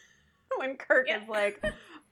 when 0.56 0.76
Kirk 0.76 1.08
Yeah. 1.08 1.22
is 1.24 1.28
like, 1.28 1.62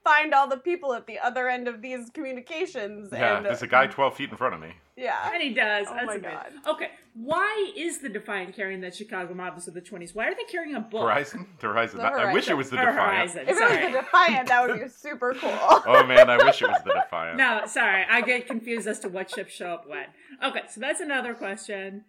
find 0.07 0.33
all 0.33 0.47
the 0.49 0.57
people 0.57 0.95
at 0.95 1.07
the 1.09 1.19
other 1.19 1.49
end 1.49 1.67
of 1.67 1.83
these 1.83 2.11
communications. 2.11 3.11
Yeah, 3.13 3.39
and, 3.39 3.47
there's 3.47 3.63
a 3.63 3.67
guy 3.67 3.89
12 3.89 4.17
feet 4.17 4.31
in 4.31 4.37
front 4.37 4.55
of 4.55 4.61
me. 4.61 4.73
Yeah. 4.97 5.31
And 5.33 5.43
he 5.43 5.53
does. 5.53 5.87
Oh 5.91 5.95
That's 5.95 6.07
my 6.07 6.15
amazing. 6.15 6.39
God. 6.65 6.75
Okay, 6.75 6.91
why 7.15 7.73
is 7.77 7.99
the 7.99 8.09
Defiant 8.09 8.55
carrying 8.55 8.81
the 8.81 8.91
Chicago 8.93 9.35
Mobs 9.35 9.67
of 9.67 9.75
the 9.75 9.81
20s? 9.81 10.15
Why 10.15 10.29
are 10.29 10.35
they 10.35 10.45
carrying 10.45 10.77
a 10.77 10.81
book? 10.81 11.03
Horizon? 11.03 11.47
The 11.61 11.67
Horizon. 11.67 11.99
The 11.99 12.05
I 12.05 12.33
wish 12.33 12.49
it 12.49 12.55
was 12.55 12.71
the 12.71 12.77
Or 12.77 12.87
Defiant. 12.87 12.99
Horizon. 12.99 13.43
If 13.49 13.49
it 13.49 13.71
was 13.71 13.93
the 13.93 13.99
Defiant, 14.01 14.49
that 14.49 14.69
would 14.69 14.81
be 14.81 14.89
super 14.97 15.35
cool. 15.35 15.51
Oh 15.53 16.05
man, 16.07 16.31
I 16.31 16.37
wish 16.37 16.63
it 16.63 16.69
was 16.69 16.83
the 16.85 16.95
Defiant. 17.03 17.37
No, 17.37 17.63
sorry, 17.67 18.05
I 18.09 18.21
get 18.21 18.47
confused 18.47 18.87
as 18.87 19.01
to 19.01 19.09
what 19.09 19.31
ships 19.31 19.53
show 19.53 19.71
up 19.71 19.89
when. 19.89 20.07
Okay, 20.43 20.63
so 20.71 20.81
that's 20.81 21.01
another 21.01 21.35
question. 21.35 22.05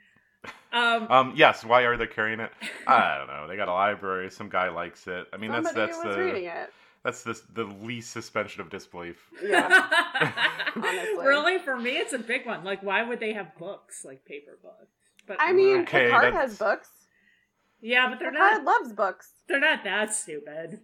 Um, 0.72 1.08
Um, 1.12 1.34
yes, 1.36 1.66
why 1.66 1.82
are 1.82 1.98
they 1.98 2.08
carrying 2.08 2.39
it? 2.39 2.51
I 2.86 3.18
don't 3.18 3.27
know. 3.27 3.48
They 3.48 3.58
got 3.58 3.68
a 3.70 3.74
library. 3.74 4.30
Some 4.30 4.50
guy 4.50 4.70
likes 4.70 5.08
it. 5.08 5.25
I 5.34 5.38
mean, 5.38 5.51
that's 5.51 5.72
that's 5.74 5.98
was 6.04 6.16
the 6.16 6.24
reading 6.24 6.46
it. 6.46 6.72
That's 7.04 7.24
the 7.24 7.39
the 7.54 7.63
least 7.63 8.12
suspension 8.12 8.62
of 8.62 8.70
disbelief. 8.70 9.18
Yeah. 9.44 9.88
really, 10.75 11.58
for 11.60 11.77
me, 11.77 11.92
it's 11.92 12.13
a 12.13 12.20
big 12.20 12.46
one. 12.46 12.63
Like, 12.63 12.84
why 12.84 13.04
would 13.04 13.20
they 13.20 13.34
have 13.34 13.58
books, 13.58 14.04
like 14.06 14.25
paper 14.25 14.58
books? 14.62 14.88
But 15.27 15.38
I 15.39 15.54
mean, 15.54 15.82
Okay, 15.82 16.06
Picard 16.06 16.24
that's- 16.34 16.42
has 16.51 16.58
books. 16.58 16.89
yeah, 17.82 18.10
but 18.10 18.20
they're 18.20 18.32
Picard 18.32 18.63
not. 18.63 18.80
loves 18.82 18.94
books. 18.94 19.30
They're 19.48 19.60
not 19.60 19.84
that 19.84 20.13
stupid. 20.13 20.80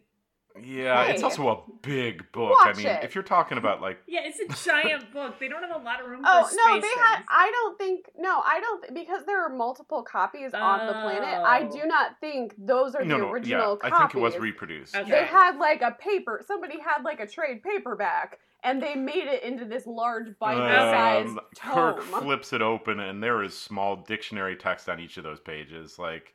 Yeah, 0.61 1.05
it's 1.05 1.23
also 1.23 1.47
a 1.49 1.59
big 1.81 2.31
book. 2.31 2.55
I 2.61 2.73
mean, 2.73 2.85
it. 2.85 3.03
if 3.03 3.15
you're 3.15 3.23
talking 3.23 3.57
about 3.57 3.81
like 3.81 3.97
Yeah, 4.07 4.21
it's 4.23 4.39
a 4.39 4.69
giant 4.69 5.11
book. 5.13 5.39
They 5.39 5.47
don't 5.47 5.63
have 5.63 5.75
a 5.75 5.83
lot 5.83 5.99
of 6.01 6.07
room 6.09 6.21
Oh 6.25 6.45
for 6.45 6.55
no, 6.55 6.79
space 6.79 6.83
they 6.83 7.01
had. 7.01 7.23
I 7.27 7.49
don't 7.51 7.77
think. 7.77 8.09
No, 8.17 8.39
I 8.45 8.59
don't 8.59 8.81
th- 8.83 8.93
because 8.93 9.25
there 9.25 9.43
are 9.43 9.49
multiple 9.49 10.03
copies 10.03 10.53
on 10.53 10.85
the 10.87 10.93
planet. 10.93 11.23
I 11.43 11.63
Oh. 11.67 11.71
do 11.71 11.85
not 11.87 12.19
think 12.19 12.53
those 12.57 12.93
are 12.95 13.03
no, 13.03 13.15
the 13.17 13.21
no, 13.23 13.31
original 13.31 13.79
yeah, 13.83 13.89
copies. 13.89 13.91
I 13.93 13.97
think 13.99 14.15
it 14.15 14.19
was 14.19 14.37
reproduced. 14.37 14.95
Okay. 14.95 15.09
They 15.09 15.25
had 15.25 15.57
like 15.57 15.81
a 15.81 15.91
paper. 15.91 16.41
Somebody 16.45 16.79
had 16.79 17.03
like 17.03 17.19
a 17.19 17.27
trade 17.27 17.63
paperback, 17.63 18.39
and 18.63 18.81
they 18.81 18.93
made 18.95 19.25
it 19.27 19.41
into 19.43 19.65
this 19.65 19.87
large 19.87 20.37
binder-sized 20.39 21.29
Um, 21.29 21.39
tome. 21.55 21.73
Kirk 21.95 22.01
flips 22.03 22.53
it 22.53 22.61
open, 22.61 22.99
and 22.99 23.23
there 23.23 23.41
is 23.43 23.57
small 23.57 23.95
dictionary 23.95 24.55
text 24.55 24.87
on 24.87 24.99
each 24.99 25.17
of 25.17 25.23
those 25.23 25.39
pages. 25.39 25.97
Like, 25.97 26.33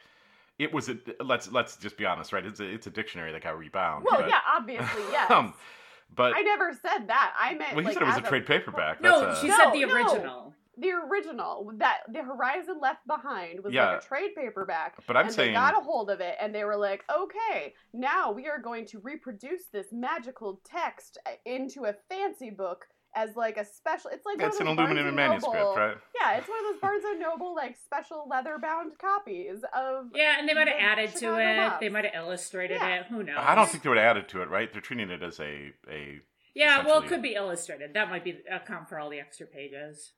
it 0.58 0.72
was 0.72 0.88
a 0.88 0.98
let's 1.24 1.50
let's 1.52 1.76
just 1.76 1.96
be 1.96 2.04
honest, 2.04 2.32
right? 2.32 2.44
It's 2.44 2.60
a 2.60 2.64
it's 2.64 2.86
a 2.86 2.90
dictionary 2.90 3.32
that 3.32 3.42
got 3.42 3.58
rebound. 3.58 4.04
well, 4.08 4.20
but, 4.20 4.28
yeah, 4.28 4.40
obviously, 4.56 5.02
yes. 5.12 5.30
um, 5.30 5.54
but 6.14 6.34
I 6.34 6.42
never 6.42 6.72
said 6.72 7.08
that. 7.08 7.34
I 7.38 7.54
meant 7.54 7.74
well, 7.76 7.80
he 7.80 7.86
like, 7.86 7.94
said 7.94 8.02
it 8.02 8.06
was 8.06 8.16
as 8.18 8.24
a 8.24 8.28
trade 8.28 8.46
paperback. 8.46 9.00
no, 9.00 9.20
That's 9.26 9.38
a, 9.38 9.42
she 9.42 9.50
said 9.50 9.70
the 9.72 9.84
no. 9.84 9.94
original. 9.94 10.54
the 10.76 10.90
original 10.90 11.72
that 11.78 11.98
the 12.12 12.22
Horizon 12.22 12.78
Left 12.80 13.06
Behind 13.06 13.62
was 13.62 13.72
Yeah. 13.72 13.92
like 13.92 14.02
a 14.02 14.06
trade 14.06 14.30
paperback. 14.36 14.96
But 15.06 15.16
I'm 15.16 15.26
and 15.26 15.34
saying 15.34 15.50
they 15.50 15.54
got 15.54 15.76
a 15.76 15.80
hold 15.80 16.10
of 16.10 16.20
it 16.20 16.36
and 16.40 16.54
they 16.54 16.64
were 16.64 16.76
like, 16.76 17.04
okay, 17.14 17.74
now 17.92 18.32
we 18.32 18.46
are 18.48 18.58
going 18.60 18.86
to 18.86 18.98
reproduce 19.00 19.64
this 19.72 19.86
magical 19.92 20.60
text 20.64 21.18
into 21.44 21.84
a 21.84 21.94
fancy 22.08 22.50
book 22.50 22.86
as 23.14 23.34
like 23.36 23.56
a 23.56 23.64
special. 23.64 24.10
It's 24.12 24.24
like 24.26 24.38
one 24.38 24.48
it's 24.48 24.56
of 24.60 24.66
an 24.66 24.76
those 24.76 24.86
Barnes 24.86 25.14
manuscript, 25.14 25.54
Noble- 25.56 25.76
right? 25.76 25.96
Yeah, 26.20 26.36
it's 26.36 26.48
one 26.48 26.58
of 26.58 26.64
those 26.72 26.80
Barnes 26.80 27.04
and 27.06 27.20
Noble 27.20 27.54
like 27.54 27.76
special 27.84 28.26
leather 28.28 28.58
bound 28.60 28.92
copies 28.98 29.58
of. 29.74 30.06
Yeah, 30.14 30.36
and 30.38 30.48
they 30.48 30.54
might 30.54 30.68
have 30.68 30.76
The 30.78 30.82
added 30.82 31.14
to 31.16 31.36
it. 31.38 31.56
Mobs. 31.56 31.76
They 31.80 31.88
might 31.88 32.04
have 32.04 32.14
illustrated 32.14 32.78
Yeah. 32.80 33.00
it. 33.00 33.06
Who 33.06 33.22
knows? 33.22 33.36
I 33.38 33.54
don't 33.54 33.68
think 33.68 33.82
they 33.82 33.88
would 33.88 33.98
have 33.98 34.16
added 34.16 34.28
to 34.30 34.42
it, 34.42 34.48
right? 34.50 34.72
They're 34.72 34.80
treating 34.82 35.10
it 35.10 35.22
as 35.22 35.40
a 35.40 35.72
a 35.90 36.20
Yeah, 36.54 36.84
well, 36.84 37.02
it 37.02 37.08
could 37.08 37.22
be 37.22 37.34
illustrated. 37.34 37.94
That 37.94 38.10
might 38.10 38.24
be 38.24 38.40
uh, 38.50 38.56
account 38.56 38.88
for 38.88 38.98
all 38.98 39.10
the 39.10 39.20
extra 39.20 39.46
pages. 39.46 40.12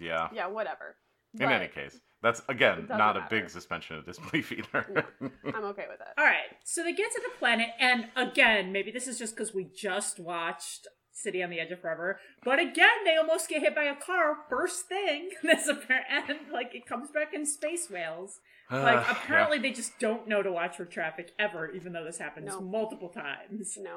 yeah. 0.00 0.28
Yeah, 0.32 0.46
whatever. 0.48 0.96
In 1.34 1.40
But 1.40 1.52
any 1.52 1.68
case, 1.68 2.00
that's 2.22 2.40
again 2.48 2.80
doesn't 2.86 2.96
not 2.96 3.16
a 3.16 3.20
matter. 3.20 3.36
big 3.42 3.50
suspension 3.50 3.96
of 3.96 4.06
disbelief 4.06 4.50
either. 4.50 5.06
I'm 5.20 5.30
okay 5.66 5.84
with 5.88 6.00
it. 6.00 6.06
All 6.16 6.24
right, 6.24 6.56
so 6.64 6.82
they 6.82 6.94
get 6.94 7.10
to 7.12 7.20
the 7.22 7.38
planet, 7.38 7.68
and 7.78 8.08
again, 8.16 8.72
maybe 8.72 8.90
this 8.90 9.06
is 9.06 9.18
just 9.18 9.36
because 9.36 9.52
we 9.52 9.64
just 9.64 10.18
watched 10.18 10.86
City 11.18 11.42
on 11.42 11.50
the 11.50 11.60
Edge 11.60 11.70
of 11.72 11.80
Forever, 11.80 12.18
but 12.44 12.58
again, 12.58 13.04
they 13.04 13.16
almost 13.16 13.48
get 13.48 13.60
hit 13.62 13.74
by 13.74 13.84
a 13.84 13.94
car 13.96 14.36
first 14.48 14.86
thing. 14.86 15.30
This 15.42 15.66
apparent, 15.68 16.06
and 16.28 16.38
like 16.52 16.74
it 16.74 16.86
comes 16.86 17.10
back 17.10 17.34
in 17.34 17.44
space 17.46 17.88
whales. 17.90 18.40
Like 18.70 18.98
Uh, 18.98 19.00
yeah. 19.00 19.10
apparently, 19.12 19.58
they 19.58 19.70
just 19.72 19.98
don't 19.98 20.28
know 20.28 20.42
to 20.42 20.52
watch 20.52 20.76
for 20.76 20.84
traffic 20.84 21.32
ever, 21.38 21.70
even 21.70 21.92
though 21.94 22.04
this 22.04 22.18
happens 22.18 22.46
No. 22.48 22.60
multiple 22.60 23.08
times. 23.08 23.78
No, 23.80 23.96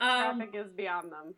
Um, 0.00 0.38
traffic 0.38 0.54
is 0.54 0.70
beyond 0.72 1.10
them. 1.10 1.34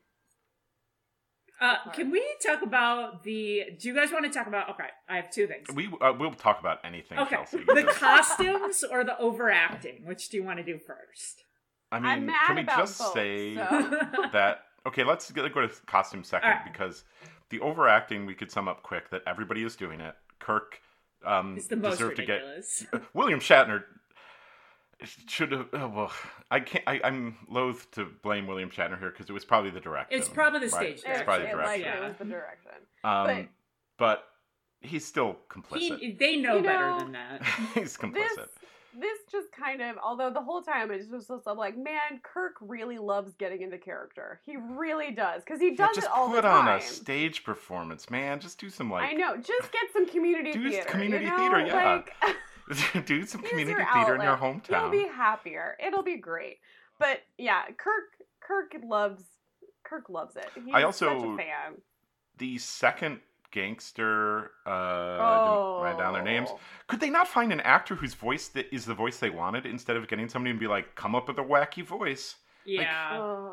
uh, 1.61 1.76
can 1.93 2.11
we 2.11 2.23
talk 2.47 2.62
about 2.62 3.23
the? 3.23 3.64
Do 3.79 3.88
you 3.88 3.95
guys 3.95 4.11
want 4.12 4.25
to 4.25 4.31
talk 4.31 4.47
about? 4.47 4.71
Okay, 4.71 4.88
I 5.09 5.17
have 5.17 5.31
two 5.31 5.47
things. 5.47 5.67
we 5.75 5.88
uh, 6.00 6.12
we'll 6.19 6.33
talk 6.33 6.61
about 6.61 6.79
anything, 6.85 7.19
Okay, 7.19 7.37
Chelsea. 7.37 7.59
the 7.64 7.85
costumes 7.95 8.83
or 8.90 9.05
the 9.05 9.19
overacting? 9.19 10.05
Which 10.07 10.29
do 10.31 10.37
you 10.38 10.43
want 10.45 10.59
to 10.59 10.64
do 10.64 10.79
first? 10.79 11.45
I 11.93 11.99
mean, 11.99 12.07
I'm 12.11 12.26
mad 12.26 12.47
can 12.47 12.57
we 12.57 12.62
about 12.62 12.79
just 12.79 12.99
both, 12.99 13.12
say 13.14 13.55
so- 13.57 13.61
that? 14.33 14.61
Okay, 14.87 15.05
let's 15.05 15.31
go 15.31 15.49
go 15.49 15.61
to 15.67 15.69
costume 15.87 16.25
second 16.25 16.49
All 16.49 16.55
right. 16.57 16.73
because 16.73 17.05
the 17.51 17.61
overacting 17.61 18.27
we 18.27 18.35
could 18.35 18.51
sum 18.51 18.69
up 18.69 18.83
quick 18.83 19.11
that 19.11 19.23
everybody 19.27 19.63
is 19.63 19.77
doing 19.77 20.01
it. 20.01 20.15
Kirk 20.39 20.81
um, 21.25 21.57
It's 21.57 21.67
the 21.67 21.77
most 21.77 21.99
deserved 21.99 22.17
to 22.17 22.25
get 22.25 22.41
ridiculous. 22.43 22.87
William 23.15 23.41
Shatner 23.41 23.85
should 25.29 25.53
have. 25.53 25.69
Oh, 25.73 25.89
well, 25.89 26.13
I 26.51 26.61
can't. 26.61 26.85
I, 26.87 27.01
I'm 27.05 27.37
loath 27.49 27.91
to 27.93 28.07
blame 28.23 28.47
William 28.47 28.71
Shatner 28.71 28.99
here 28.99 29.11
because 29.11 29.29
it 29.29 29.33
was 29.33 29.45
probably 29.45 29.71
the 29.71 29.81
direction. 29.81 30.19
It's 30.19 30.29
probably 30.29 30.61
the 30.61 30.77
right? 30.77 30.99
stage 30.99 31.11
It's 31.11 31.23
probably 31.23 31.47
the 31.47 31.53
it, 31.53 31.57
like, 31.57 31.83
direction. 31.83 32.03
it 32.05 32.09
was 32.09 32.17
the 32.19 32.25
direction. 32.25 32.73
Um, 33.05 33.27
but- 33.27 33.49
but 33.99 34.25
he's 34.81 35.05
still 35.05 35.37
complicit. 35.51 35.99
He, 35.99 36.13
they 36.13 36.37
know 36.37 36.57
You 36.57 36.63
better 36.63 36.99
than 37.01 37.13
that. 37.13 37.43
he's 37.75 37.99
complicit. 37.99 38.15
This 38.37 38.49
this 38.99 39.19
just 39.31 39.53
kind 39.53 39.81
of 39.81 39.97
although 40.03 40.31
the 40.31 40.41
whole 40.43 40.63
time 40.63 40.91
it's 40.91 41.07
just 41.09 41.29
just 41.29 41.47
like 41.47 41.77
man 41.77 42.21
Kirk 42.23 42.55
really 42.61 42.99
loves 42.99 43.33
getting 43.35 43.63
into 43.63 43.79
character. 43.79 44.41
He 44.45 44.57
really 44.57 45.13
does 45.13 45.43
because 45.45 45.61
he 45.61 45.71
Yeah, 45.71 45.87
does 45.87 45.97
just 45.97 46.07
it 46.09 46.13
all 46.13 46.29
the 46.31 46.41
time. 46.43 46.67
Just 46.67 46.67
put 46.67 46.73
on 46.73 46.79
a 46.79 46.81
stage 46.81 47.45
performance, 47.45 48.11
man. 48.11 48.41
Just 48.41 48.59
do 48.59 48.69
some 48.71 48.91
like 48.91 49.11
I 49.11 49.13
know. 49.13 49.37
Just 49.37 49.73
get 49.73 49.83
some 49.93 50.09
community 50.09 50.53
Do 50.53 50.69
theater. 50.71 50.89
community 50.89 51.25
you 51.25 51.31
know? 51.31 51.37
theater, 51.39 51.67
yeah. 51.67 52.03
Like, 52.25 52.37
do 53.07 53.25
some 53.27 53.43
community 53.43 53.83
theater 53.93 54.15
in 54.15 54.23
your 54.23 54.37
hometown. 54.37 54.83
You'll 54.83 54.91
be 54.91 55.09
happier. 55.09 55.77
It'll 55.85 56.03
be 56.05 56.17
great. 56.17 56.59
But 56.99 57.21
yeah, 57.39 57.63
Kirk 57.77 58.05
Kirk 58.41 58.75
loves 58.85 59.23
Kirk 59.85 60.09
loves 60.09 60.37
it. 60.37 60.49
He's 60.55 60.75
I 60.75 60.83
also- 60.83 61.37
fan. 61.37 61.81
The 62.39 62.59
second 62.59 63.21
gangster, 63.50 64.52
uh, 64.66 64.71
I 64.71 65.45
didn't 65.45 65.83
write 65.83 65.99
down 65.99 66.12
their 66.14 66.23
names. 66.23 66.49
Oh. 66.52 66.61
Could 66.87 67.00
they 67.00 67.11
not 67.11 67.28
find 67.28 67.52
an 67.52 67.61
actor 67.61 67.95
whose 67.95 68.14
voice 68.14 68.49
that 68.49 68.73
is 68.75 68.85
the 68.85 68.95
voice 68.95 69.19
they 69.19 69.30
wanted 69.30 69.66
instead 69.66 69.97
of 69.97 70.09
getting 70.09 70.28
somebody 70.28 70.50
and 70.50 70.61
be 70.61 70.66
like, 70.66 70.95
come 70.95 71.14
up 71.14 71.28
with 71.28 71.38
a 71.38 71.42
wacky 71.42 71.85
voice? 71.85 72.37
Yeah. 72.64 73.19
Oh. 73.19 73.52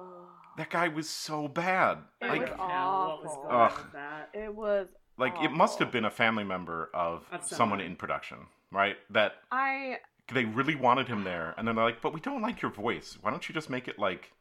That 0.57 0.69
guy 0.71 0.87
was 0.87 1.07
so 1.07 1.47
bad. 1.47 1.99
It 2.21 2.27
like, 2.29 2.41
was 2.41 2.49
don't 2.49 2.59
what 2.59 3.23
was 3.23 3.31
awful. 3.31 3.43
going 3.43 3.61
Ugh. 3.61 3.85
that. 3.93 4.29
It 4.33 4.55
was 4.55 4.87
like 5.17 5.35
it 5.41 5.51
must 5.51 5.79
have 5.79 5.91
been 5.91 6.05
a 6.05 6.11
family 6.11 6.43
member 6.43 6.89
of, 6.93 7.25
Of 7.31 7.43
someone 7.43 7.57
someone. 7.57 7.81
in 7.81 7.95
production, 7.95 8.37
right? 8.71 8.97
That 9.11 9.33
I 9.51 9.97
they 10.33 10.45
really 10.45 10.75
wanted 10.75 11.07
him 11.07 11.23
there, 11.23 11.53
and 11.57 11.67
then 11.67 11.75
they're 11.75 11.85
like, 11.85 12.01
but 12.01 12.13
we 12.13 12.19
don't 12.19 12.41
like 12.41 12.61
your 12.61 12.71
voice. 12.71 13.17
Why 13.21 13.31
don't 13.31 13.47
you 13.47 13.53
just 13.53 13.69
make 13.69 13.87
it 13.87 13.99
like 13.99 14.31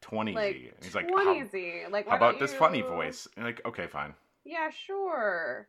twenty? 0.00 0.32
like 0.32 0.76
He's 0.82 0.94
like, 0.94 1.10
one 1.10 1.26
how, 1.26 1.34
easy. 1.34 1.82
Like 1.90 2.08
how 2.08 2.16
about 2.16 2.38
don't 2.38 2.40
this 2.40 2.54
funny 2.54 2.82
voice? 2.82 3.28
And 3.36 3.44
like, 3.44 3.60
okay, 3.66 3.86
fine. 3.86 4.14
Yeah, 4.44 4.70
sure. 4.70 5.68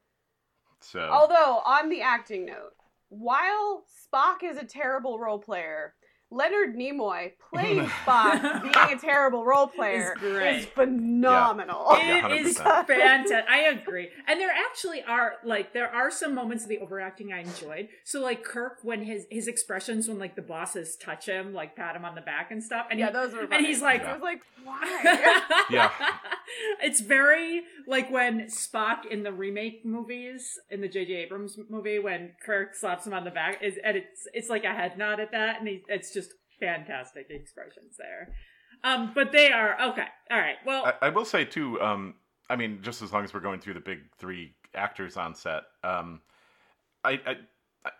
So 0.82 1.00
Although 1.00 1.62
on 1.66 1.90
the 1.90 2.02
acting 2.02 2.46
note, 2.46 2.74
while 3.10 3.86
Spock 3.90 4.44
is 4.44 4.58
a 4.58 4.66
terrible 4.66 5.20
role 5.20 5.40
player, 5.40 5.96
Leonard 6.36 6.76
Nimoy 6.76 7.32
playing 7.54 7.86
Spock 8.06 8.62
being 8.62 8.98
a 8.98 9.00
terrible 9.00 9.46
role 9.46 9.68
player 9.68 10.14
Is 10.16 10.20
great. 10.22 10.56
is 10.60 10.66
phenomenal. 10.66 11.88
Yeah, 11.98 12.28
It 12.28 12.46
is 12.46 12.58
100%. 12.58 12.88
fantastic. 12.88 13.46
I 13.50 13.60
agree. 13.70 14.10
And 14.28 14.40
there 14.40 14.52
actually 14.52 15.02
are 15.04 15.34
like 15.44 15.74
there 15.74 15.90
are 15.90 16.12
some 16.12 16.36
moments 16.36 16.64
of 16.64 16.70
the 16.70 16.80
overacting 16.80 17.32
I 17.34 17.40
enjoyed. 17.42 17.88
So 18.04 18.22
like 18.22 18.44
Kirk 18.44 18.80
when 18.84 19.04
his 19.04 19.26
his 19.32 19.48
expressions 19.48 20.08
when 20.08 20.20
like 20.20 20.36
the 20.36 20.42
bosses 20.42 20.96
touch 20.98 21.26
him, 21.28 21.54
like 21.54 21.76
pat 21.76 21.96
him 21.96 22.04
on 22.06 22.16
the 22.16 22.22
back 22.22 22.52
and 22.52 22.62
stuff, 22.64 22.88
and 22.92 23.00
yeah, 23.00 23.08
he, 23.08 23.14
those 23.14 23.34
were. 23.34 23.48
and 23.52 23.66
he's 23.66 23.82
like, 23.82 24.04
I 24.06 24.14
was 24.14 24.22
like, 24.22 24.42
why? 24.64 25.42
Yeah. 25.70 25.92
it's 26.82 27.00
very 27.02 27.64
like 27.88 28.12
when 28.12 28.42
Spock 28.48 29.06
in 29.10 29.24
the 29.24 29.32
remake 29.32 29.86
movies, 29.86 30.60
in 30.70 30.82
the 30.82 30.88
J.J. 30.88 31.14
Abrams 31.14 31.58
movie, 31.70 32.00
when 32.00 32.32
Kirk 32.46 32.76
slaps 32.76 33.06
him 33.08 33.14
on 33.14 33.24
the 33.24 33.32
back, 33.32 33.62
is 33.64 33.76
and 33.84 33.98
it's 33.98 34.28
it's 34.34 34.50
like 34.50 34.64
a 34.64 34.74
head 34.74 34.98
nod 34.98 35.20
at 35.20 35.32
that, 35.32 35.60
and 35.60 35.68
he, 35.68 35.84
it's 35.88 36.14
just 36.14 36.25
fantastic 36.60 37.28
expressions 37.30 37.96
there. 37.98 38.34
Um, 38.84 39.12
but 39.16 39.32
they 39.32 39.52
are 39.52 39.80
okay. 39.90 40.08
All 40.30 40.38
right. 40.38 40.58
Well, 40.66 40.86
I, 40.86 41.08
I 41.08 41.10
will 41.10 41.26
say 41.26 41.46
too. 41.46 41.82
Um, 41.82 42.16
I 42.50 42.56
mean, 42.56 42.80
just 42.82 43.02
as 43.02 43.12
long 43.12 43.24
as 43.24 43.34
we're 43.34 43.40
going 43.40 43.60
through 43.60 43.74
the 43.76 43.80
big 43.80 44.00
three 44.18 44.54
actors 44.76 45.18
on 45.18 45.34
set, 45.34 45.64
um, 45.84 46.22
I, 47.04 47.14
I, 47.26 47.36
I, 47.86 47.92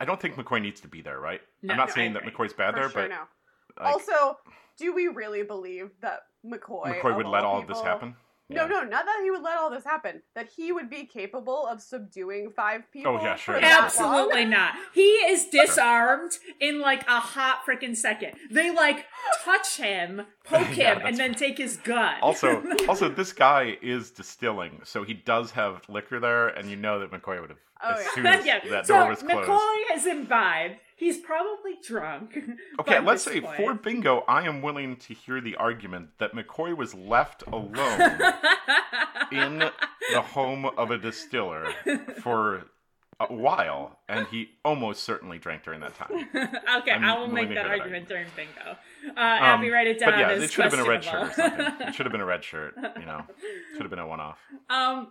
I 0.00 0.04
don't 0.04 0.20
think 0.20 0.36
McCoy 0.36 0.62
needs 0.62 0.80
to 0.82 0.88
be 0.88 1.02
there, 1.02 1.18
right? 1.20 1.40
No, 1.62 1.72
I'm 1.72 1.78
not 1.78 1.88
no, 1.88 1.94
saying 1.94 2.12
that. 2.14 2.22
McCoy's 2.22 2.52
bad 2.52 2.74
For 2.74 2.80
there, 2.80 2.90
sure, 2.90 3.02
but 3.02 3.10
no. 3.10 3.84
like, 3.84 3.92
also, 3.92 4.38
do 4.78 4.94
we 4.94 5.08
really 5.08 5.42
believe 5.42 5.90
that 6.02 6.20
McCoy 6.44 7.00
McCoy 7.00 7.16
would 7.16 7.26
let 7.26 7.44
all 7.44 7.54
all 7.54 7.60
of 7.60 7.66
this 7.66 7.78
people- 7.78 7.90
happen. 7.90 8.16
No, 8.50 8.66
no, 8.66 8.82
not 8.82 9.04
that 9.04 9.20
he 9.22 9.30
would 9.30 9.42
let 9.42 9.58
all 9.58 9.70
this 9.70 9.84
happen. 9.84 10.22
That 10.34 10.48
he 10.54 10.72
would 10.72 10.90
be 10.90 11.04
capable 11.06 11.66
of 11.66 11.80
subduing 11.80 12.50
five 12.50 12.82
people. 12.92 13.18
Oh, 13.18 13.22
yeah, 13.22 13.36
sure, 13.36 13.54
for 13.54 13.60
yeah. 13.60 13.68
that. 13.68 13.84
Absolutely 13.84 14.44
not. 14.44 14.74
He 14.92 15.02
is 15.02 15.46
disarmed 15.46 16.32
in 16.60 16.80
like 16.80 17.02
a 17.08 17.20
hot 17.20 17.62
freaking 17.66 17.96
second. 17.96 18.32
They 18.50 18.70
like 18.70 19.06
touch 19.44 19.76
him, 19.76 20.22
poke 20.44 20.66
Yeah, 20.76 20.96
him, 20.98 21.06
and 21.06 21.16
then 21.16 21.34
take 21.34 21.58
his 21.58 21.76
gun. 21.76 22.16
Also, 22.22 22.62
also, 22.88 23.08
this 23.08 23.32
guy 23.32 23.76
is 23.82 24.10
distilling, 24.10 24.80
so 24.84 25.02
he 25.04 25.14
does 25.14 25.52
have 25.52 25.82
liquor 25.88 26.20
there, 26.20 26.48
and 26.48 26.68
you 26.68 26.76
know 26.76 26.98
that 27.00 27.10
McCoy 27.10 27.40
would 27.40 27.50
have 27.50 27.58
Oh, 27.82 27.94
as 27.94 28.04
yeah. 28.04 28.10
soon 28.14 28.26
as 28.26 28.46
yeah. 28.46 28.60
that 28.68 28.86
so 28.86 28.94
door 28.98 29.08
was 29.08 29.22
closed. 29.22 29.48
McCoy 29.48 29.76
has 29.90 30.06
imbibed. 30.06 30.80
He's 31.00 31.16
probably 31.16 31.76
drunk. 31.82 32.38
Okay, 32.78 33.00
let's 33.00 33.22
say 33.22 33.40
point. 33.40 33.56
for 33.56 33.74
bingo, 33.74 34.24
I 34.26 34.46
am 34.46 34.62
willing 34.62 34.96
to 34.96 35.14
hear 35.14 35.40
the 35.40 35.56
argument 35.56 36.10
that 36.18 36.32
McCoy 36.32 36.74
was 36.74 36.94
left 36.94 37.42
alone 37.46 37.74
in 39.32 39.58
the 40.12 40.20
home 40.20 40.64
of 40.64 40.90
a 40.90 40.96
distiller 40.96 41.72
for 42.22 42.64
a 43.20 43.32
while, 43.32 43.98
and 44.08 44.26
he 44.28 44.48
almost 44.64 45.02
certainly 45.02 45.38
drank 45.38 45.62
during 45.62 45.80
that 45.80 45.94
time. 45.94 46.10
okay, 46.34 46.92
I'm 46.92 47.04
I 47.04 47.18
will 47.18 47.28
make 47.28 47.48
that 47.48 47.54
that 47.56 47.66
argument 47.66 48.08
during 48.08 48.26
bingo. 48.34 48.78
Uh, 49.14 49.20
Abby, 49.20 49.66
Um, 49.66 49.72
write 49.74 49.86
it 49.88 50.00
down. 50.00 50.12
But 50.12 50.18
yeah, 50.18 50.30
it 50.30 50.50
should 50.50 50.64
have 50.64 50.70
been 50.70 50.80
a 50.80 50.88
red 50.88 51.04
shirt 51.04 51.22
or 51.22 51.32
something. 51.34 51.88
It 51.88 51.94
should 51.94 52.06
have 52.06 52.12
been 52.12 52.22
a 52.22 52.26
red 52.26 52.42
shirt. 52.42 52.74
You 52.98 53.04
know, 53.04 53.24
should 53.72 53.82
have 53.82 53.90
been 53.90 53.98
a 53.98 54.06
one-off. 54.06 54.38
Um, 54.70 55.08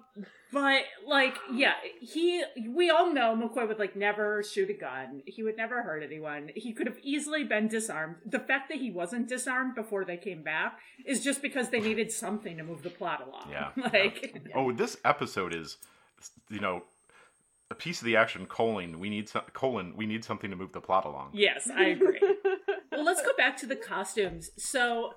but 0.52 0.82
like, 1.08 1.38
yeah, 1.54 1.74
he. 2.02 2.44
We 2.68 2.90
all 2.90 3.14
know 3.14 3.36
McCoy 3.36 3.68
would 3.68 3.78
like 3.78 3.96
never 3.96 4.42
shoot 4.42 4.72
a 4.72 4.74
gun. 4.74 5.22
He 5.28 5.44
would 5.44 5.56
never 5.56 5.84
hurt 5.84 6.02
anyone. 6.02 6.50
He 6.56 6.74
could 6.74 6.88
have 6.88 6.98
easily 7.04 7.44
been 7.44 7.68
disarmed. 7.68 8.16
The 8.26 8.40
fact 8.40 8.70
that 8.70 8.80
he 8.80 8.90
wasn't 8.90 9.28
disarmed 9.28 9.76
before 9.76 10.04
they 10.04 10.18
came 10.18 10.42
back 10.42 10.80
is 11.06 11.24
just 11.24 11.44
because 11.44 11.70
they 11.70 11.80
needed 11.80 12.12
something 12.12 12.58
to 12.58 12.64
move 12.64 12.82
the 12.82 12.90
plot 12.90 13.22
along. 13.28 13.50
Yeah. 13.52 13.70
like. 13.94 14.42
Oh, 14.56 14.72
this 14.72 14.98
episode 15.06 15.54
is, 15.54 15.78
you 16.50 16.60
know, 16.60 16.84
a 17.72 17.76
piece 17.76 18.00
of 18.00 18.06
the 18.06 18.16
action. 18.16 18.46
Colon, 18.46 19.00
we 19.00 19.10
need 19.10 19.30
some, 19.30 19.44
colon, 19.54 19.94
we 19.96 20.06
need 20.06 20.24
something 20.24 20.50
to 20.50 20.56
move 20.56 20.72
the 20.72 20.82
plot 20.82 21.06
along. 21.06 21.30
Yes, 21.34 21.70
I 21.74 21.86
agree. 21.86 22.20
well, 22.92 23.04
let's 23.04 23.22
go 23.22 23.32
back 23.38 23.58
to 23.58 23.66
the 23.66 23.76
costumes. 23.76 24.50
So, 24.58 25.12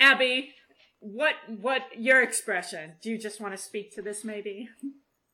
Abby, 0.00 0.54
what 1.00 1.34
what 1.48 1.82
your 1.96 2.22
expression? 2.22 2.94
Do 3.02 3.10
you 3.10 3.18
just 3.18 3.40
want 3.40 3.56
to 3.56 3.62
speak 3.62 3.94
to 3.94 4.02
this 4.02 4.24
maybe? 4.24 4.68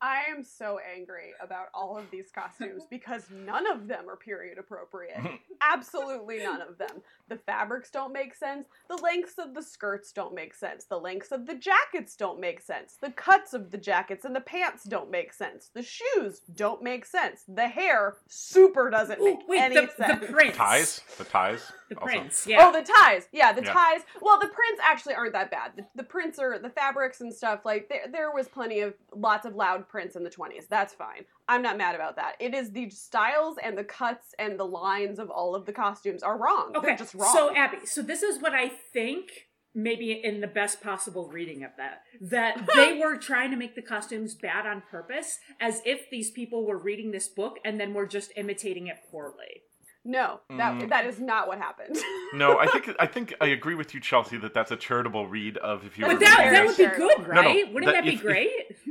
I 0.01 0.23
am 0.29 0.43
so 0.43 0.79
angry 0.95 1.33
about 1.41 1.67
all 1.73 1.97
of 1.97 2.09
these 2.11 2.31
costumes 2.33 2.83
because 2.89 3.23
none 3.45 3.69
of 3.69 3.87
them 3.87 4.09
are 4.09 4.15
period 4.15 4.57
appropriate. 4.57 5.19
Absolutely 5.61 6.39
none 6.39 6.61
of 6.61 6.77
them. 6.77 7.01
The 7.27 7.37
fabrics 7.37 7.91
don't 7.91 8.13
make 8.13 8.33
sense. 8.33 8.67
The 8.89 8.95
lengths 8.97 9.37
of 9.37 9.53
the 9.53 9.61
skirts 9.61 10.11
don't 10.11 10.33
make 10.33 10.53
sense. 10.53 10.85
The 10.85 10.97
lengths 10.97 11.31
of 11.31 11.45
the 11.45 11.55
jackets 11.55 12.15
don't 12.15 12.39
make 12.39 12.61
sense. 12.61 12.97
The 13.01 13.11
cuts 13.11 13.53
of 13.53 13.71
the 13.71 13.77
jackets 13.77 14.25
and 14.25 14.35
the 14.35 14.41
pants 14.41 14.83
don't 14.85 15.11
make 15.11 15.33
sense. 15.33 15.69
The 15.73 15.83
shoes 15.83 16.41
don't 16.55 16.81
make 16.81 17.05
sense. 17.05 17.43
The 17.47 17.67
hair 17.67 18.15
super 18.27 18.89
doesn't 18.89 19.19
Ooh, 19.19 19.25
make 19.25 19.47
wait, 19.47 19.61
any 19.61 19.75
the, 19.75 19.91
sense. 19.97 20.21
the 20.21 20.27
prince. 20.33 20.55
Ties, 20.55 21.01
the 21.17 21.23
ties. 21.25 21.71
The 21.89 21.95
also. 21.95 22.05
prince, 22.05 22.45
oh, 22.47 22.49
yeah. 22.49 22.57
Oh, 22.61 22.71
the 22.71 22.87
ties. 22.99 23.27
Yeah, 23.31 23.51
the 23.51 23.63
Yeah. 23.63 23.73
ties. 23.73 24.01
Well, 24.21 24.39
the 24.39 24.47
prints 24.47 24.81
actually 24.83 25.15
aren't 25.15 25.33
that 25.33 25.51
bad. 25.51 25.71
The, 25.75 25.85
the 25.95 26.03
prints 26.03 26.39
are 26.39 26.57
the 26.59 26.69
fabrics 26.69 27.19
and 27.21 27.33
stuff. 27.33 27.65
Like 27.65 27.89
there, 27.89 28.05
there 28.11 28.31
was 28.31 28.47
plenty 28.47 28.81
of 28.81 28.93
lots 29.13 29.45
of 29.45 29.55
loud 29.55 29.88
prints 29.89 30.15
in 30.15 30.23
the 30.23 30.29
twenties. 30.29 30.67
That's 30.69 30.93
fine. 30.93 31.25
I'm 31.47 31.61
not 31.61 31.77
mad 31.77 31.95
about 31.95 32.15
that. 32.15 32.35
It 32.39 32.53
is 32.53 32.71
the 32.71 32.89
styles 32.89 33.57
and 33.61 33.77
the 33.77 33.83
cuts 33.83 34.33
and 34.39 34.57
the 34.57 34.65
lines 34.65 35.19
of 35.19 35.29
all 35.29 35.55
of 35.55 35.65
the 35.65 35.73
costumes 35.73 36.23
are 36.23 36.37
wrong. 36.37 36.71
okay, 36.75 36.87
They're 36.87 36.97
just 36.97 37.15
wrong. 37.15 37.33
so 37.33 37.53
Abby, 37.55 37.85
so 37.85 38.01
this 38.01 38.23
is 38.23 38.41
what 38.41 38.53
I 38.53 38.69
think. 38.69 39.47
Maybe 39.75 40.11
in 40.23 40.41
the 40.41 40.47
best 40.47 40.81
possible 40.81 41.27
reading 41.29 41.63
of 41.63 41.69
that, 41.77 42.01
that 42.21 42.67
they 42.75 42.97
were 42.97 43.17
trying 43.17 43.51
to 43.51 43.55
make 43.55 43.75
the 43.75 43.83
costumes 43.83 44.33
bad 44.33 44.65
on 44.65 44.81
purpose, 44.89 45.37
as 45.61 45.83
if 45.85 46.09
these 46.09 46.31
people 46.31 46.65
were 46.65 46.77
reading 46.77 47.11
this 47.11 47.27
book 47.27 47.57
and 47.63 47.79
then 47.79 47.93
were 47.93 48.07
just 48.07 48.31
imitating 48.35 48.87
it 48.87 48.97
poorly. 49.11 49.61
No, 50.05 50.39
that 50.49 50.73
Mm. 50.75 50.89
that 50.89 51.05
is 51.05 51.19
not 51.19 51.47
what 51.47 51.57
happened. 51.57 51.97
No, 52.33 52.59
I 52.59 52.67
think 52.67 52.89
I 52.99 53.07
think 53.07 53.33
I 53.41 53.47
agree 53.47 53.73
with 53.73 53.93
you, 53.95 53.99
Chelsea, 53.99 54.37
that 54.37 54.53
that's 54.53 54.69
a 54.71 54.75
charitable 54.77 55.27
read 55.27 55.57
of 55.57 55.83
if 55.83 55.97
you 55.97 56.05
were 56.05 56.11
But 56.13 56.19
that, 56.19 56.37
reading 56.37 56.53
that 56.53 56.65
would 56.67 56.77
be 56.77 56.85
good, 56.95 57.27
No, 57.33 57.41
no. 57.41 57.49
Wouldn't 57.73 57.85
that- 57.85 57.91
that, 57.93 58.03
be 58.03 58.09
if- 58.09 58.15
if- 58.15 58.21
great? 58.21 58.49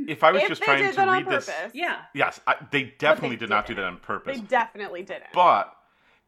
If 0.08 0.24
I 0.24 0.32
was 0.32 0.42
if 0.42 0.48
just 0.48 0.60
they 0.60 0.64
trying 0.66 0.82
did 0.82 0.90
to 0.90 0.96
that 0.96 1.08
on 1.08 1.14
read 1.14 1.24
purpose, 1.26 1.46
this, 1.46 1.72
yeah. 1.74 1.98
yes, 2.14 2.40
I, 2.46 2.56
they 2.72 2.94
definitely 2.98 3.36
they 3.36 3.40
did 3.40 3.50
not 3.50 3.66
do 3.66 3.74
that 3.76 3.84
on 3.84 3.98
purpose. 3.98 4.38
they 4.38 4.44
definitely 4.44 5.02
didn't. 5.02 5.32
But 5.34 5.72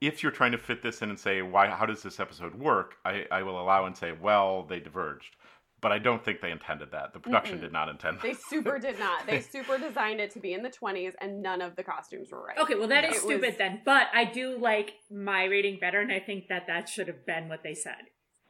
if 0.00 0.22
you're 0.22 0.32
trying 0.32 0.52
to 0.52 0.58
fit 0.58 0.82
this 0.82 1.02
in 1.02 1.10
and 1.10 1.18
say, 1.18 1.42
why, 1.42 1.66
how 1.68 1.84
does 1.86 2.02
this 2.02 2.20
episode 2.20 2.54
work? 2.54 2.94
I, 3.04 3.26
I 3.30 3.42
will 3.42 3.60
allow 3.60 3.86
and 3.86 3.96
say, 3.96 4.12
well, 4.12 4.62
they 4.62 4.78
diverged. 4.80 5.34
But 5.82 5.92
I 5.92 5.98
don't 5.98 6.22
think 6.24 6.40
they 6.42 6.50
intended 6.50 6.90
that. 6.92 7.14
The 7.14 7.20
production 7.20 7.56
Mm-mm. 7.58 7.62
did 7.62 7.72
not 7.72 7.88
intend 7.88 8.18
that. 8.18 8.22
they 8.22 8.34
super 8.34 8.78
did 8.78 8.98
not. 8.98 9.26
They 9.26 9.40
super 9.54 9.78
designed 9.78 10.20
it 10.20 10.30
to 10.32 10.38
be 10.40 10.52
in 10.52 10.62
the 10.62 10.68
twenties, 10.70 11.14
and 11.20 11.40
none 11.42 11.62
of 11.62 11.74
the 11.76 11.82
costumes 11.82 12.28
were 12.30 12.44
right. 12.44 12.58
Okay, 12.58 12.74
well 12.74 12.88
that 12.88 13.04
is 13.04 13.16
It 13.16 13.20
stupid 13.20 13.46
was- 13.48 13.56
then. 13.56 13.80
But 13.84 14.08
I 14.12 14.24
do 14.24 14.58
like 14.58 14.92
my 15.10 15.44
rating 15.44 15.78
better, 15.80 16.00
and 16.00 16.12
I 16.12 16.20
think 16.20 16.48
that 16.48 16.66
that 16.66 16.88
should 16.88 17.08
have 17.08 17.24
been 17.24 17.48
what 17.48 17.62
they 17.62 17.74
said. 17.74 17.94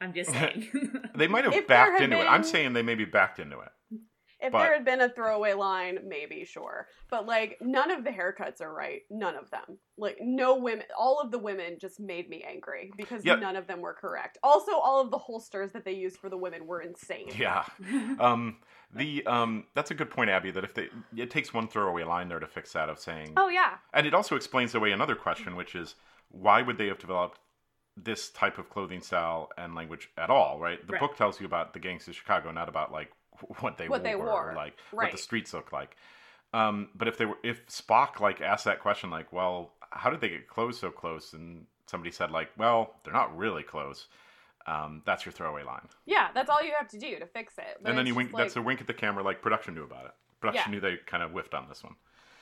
I'm 0.01 0.13
just 0.13 0.31
saying. 0.33 0.67
They 1.15 1.27
might 1.27 1.43
have 1.45 1.53
If 1.53 1.67
backed 1.67 1.93
had 1.99 2.03
into 2.03 2.19
it. 2.19 2.25
I'm 2.25 2.43
saying 2.43 2.73
they 2.73 2.81
maybe 2.81 3.05
backed 3.05 3.39
into 3.39 3.59
it. 3.59 3.69
If 4.41 4.51
But- 4.51 4.59
there 4.63 4.73
had 4.73 4.85
been 4.85 5.01
a 5.01 5.09
throwaway 5.09 5.53
line, 5.53 5.99
maybe 6.05 6.43
sure. 6.45 6.87
But 7.09 7.25
like 7.25 7.57
none 7.61 7.91
of 7.91 8.03
the 8.03 8.09
haircuts 8.09 8.61
are 8.61 8.73
right. 8.73 9.01
None 9.09 9.35
of 9.35 9.49
them. 9.51 9.77
Like 9.97 10.17
no 10.19 10.55
women 10.55 10.85
all 10.97 11.19
of 11.19 11.31
the 11.31 11.37
women 11.37 11.77
just 11.79 11.99
made 11.99 12.29
me 12.29 12.43
angry 12.47 12.91
because 12.97 13.23
Yeah. 13.23 13.35
none 13.35 13.55
of 13.55 13.67
them 13.67 13.81
were 13.81 13.93
correct. 13.93 14.37
Also 14.43 14.71
all 14.73 14.99
of 14.99 15.11
the 15.11 15.17
holsters 15.17 15.71
that 15.73 15.85
they 15.85 15.91
used 15.93 16.17
for 16.17 16.29
the 16.29 16.37
women 16.37 16.65
were 16.67 16.81
insane. 16.81 17.29
Yeah. 17.37 17.65
Um, 18.19 18.57
the 18.93 19.25
um, 19.25 19.65
that's 19.73 19.91
a 19.91 19.93
good 19.95 20.09
point, 20.09 20.29
Abby. 20.29 20.51
That 20.51 20.63
if 20.63 20.73
they, 20.73 20.89
it 21.15 21.29
takes 21.31 21.53
one 21.53 21.67
throwaway 21.67 22.03
line 22.03 22.27
there 22.27 22.39
to 22.39 22.47
fix 22.47 22.73
that 22.73 22.89
of 22.89 22.99
saying, 22.99 23.33
Oh 23.37 23.47
yeah. 23.49 23.77
and 23.93 24.05
it 24.05 24.13
also 24.13 24.35
explains 24.35 24.75
away 24.75 24.91
another 24.91 25.15
question, 25.15 25.55
which 25.55 25.75
is 25.75 25.95
why 26.29 26.61
would 26.61 26.77
they 26.77 26.87
have 26.87 26.99
developed 26.99 27.39
this 27.97 28.29
type 28.29 28.57
of 28.57 28.69
clothing 28.69 29.01
style 29.01 29.49
and 29.57 29.75
language 29.75 30.09
at 30.17 30.29
all? 30.29 30.59
Right. 30.59 30.85
The 30.85 30.93
Right. 30.93 30.99
book 30.99 31.15
tells 31.15 31.39
you 31.39 31.45
about 31.45 31.73
the 31.73 31.79
gangs 31.79 32.07
of 32.07 32.15
Chicago, 32.15 32.51
not 32.51 32.69
about 32.69 32.91
like 32.91 33.11
what 33.59 33.77
they 33.77 33.87
What 33.89 34.01
wore, 34.01 34.09
they 34.09 34.15
wore. 34.15 34.51
or 34.51 34.53
like 34.55 34.73
what 34.91 35.11
the 35.11 35.17
streets 35.17 35.53
look 35.53 35.71
like. 35.71 35.95
Um, 36.53 36.89
but 36.95 37.07
if 37.07 37.17
they 37.17 37.25
were, 37.25 37.37
if 37.43 37.65
Spock 37.67 38.19
like 38.19 38.41
asked 38.41 38.65
that 38.65 38.79
question, 38.81 39.09
like, 39.09 39.31
well, 39.31 39.73
how 39.91 40.09
did 40.09 40.19
they 40.21 40.29
get 40.29 40.47
clothes 40.47 40.79
so 40.79 40.91
close? 40.91 41.33
And 41.33 41.65
somebody 41.87 42.11
said, 42.11 42.31
like, 42.31 42.49
well, 42.57 42.95
they're 43.03 43.13
not 43.13 43.35
really 43.37 43.63
close. 43.63 44.07
Um, 44.67 45.01
that's 45.05 45.25
your 45.25 45.31
throwaway 45.33 45.63
line. 45.63 45.87
Yeah, 46.05 46.27
that's 46.35 46.49
all 46.49 46.61
you 46.63 46.73
have 46.77 46.87
to 46.89 46.99
do 46.99 47.17
to 47.19 47.25
fix 47.25 47.57
it. 47.57 47.77
But 47.81 47.89
and 47.89 47.97
then 47.97 48.05
you 48.05 48.13
wink. 48.15 48.29
just 48.29 48.37
That's 48.37 48.55
a 48.57 48.61
wink 48.61 48.79
at 48.81 48.87
the 48.87 48.93
camera, 48.93 49.23
like 49.23 49.41
production 49.41 49.73
knew 49.75 49.83
about 49.83 50.05
it. 50.05 50.11
Production 50.39 50.71
Yeah. 50.71 50.75
knew 50.75 50.81
they 50.81 50.97
kind 51.05 51.23
of 51.23 51.31
whiffed 51.31 51.53
on 51.53 51.67
this 51.69 51.83
one. 51.83 51.95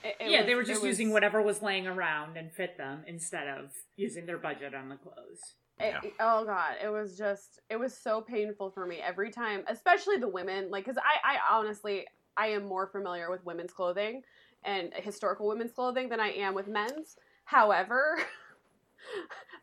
it- 0.04 0.16
it 0.20 0.30
yeah, 0.32 0.38
was- 0.40 0.46
they 0.48 0.56
were 0.56 0.62
it 0.62 0.68
just 0.68 0.82
was- 0.82 0.88
using 0.90 1.12
whatever 1.12 1.42
was 1.42 1.62
laying 1.62 1.86
around 1.86 2.38
and 2.38 2.52
fit 2.54 2.78
them 2.78 3.04
instead 3.06 3.48
of 3.48 3.72
using 3.98 4.26
their 4.26 4.38
budget 4.38 4.74
on 4.74 4.88
the 4.90 4.96
clothes. 4.96 5.56
It, 5.80 5.94
Yeah. 6.04 6.10
Oh 6.20 6.46
god, 6.46 6.76
it 6.84 6.90
was 6.90 7.18
just 7.18 7.60
it 7.70 7.78
was 7.78 7.96
so 7.96 8.22
painful 8.22 8.70
for 8.72 8.86
me 8.86 8.98
every 8.98 9.32
time, 9.32 9.64
especially 9.68 10.18
the 10.18 10.28
women. 10.28 10.70
Like, 10.70 10.86
cause 10.86 10.98
I 10.98 11.36
I 11.36 11.58
honestly 11.58 12.06
I 12.38 12.48
am 12.48 12.66
more 12.66 12.88
familiar 12.88 13.30
with 13.30 13.46
women's 13.46 13.72
clothing 13.72 14.24
and 14.64 14.92
historical 14.94 15.48
women's 15.48 15.72
clothing 15.72 16.10
than 16.10 16.20
I 16.20 16.30
am 16.32 16.54
with 16.54 16.68
men's. 16.68 17.16
However, 17.46 18.20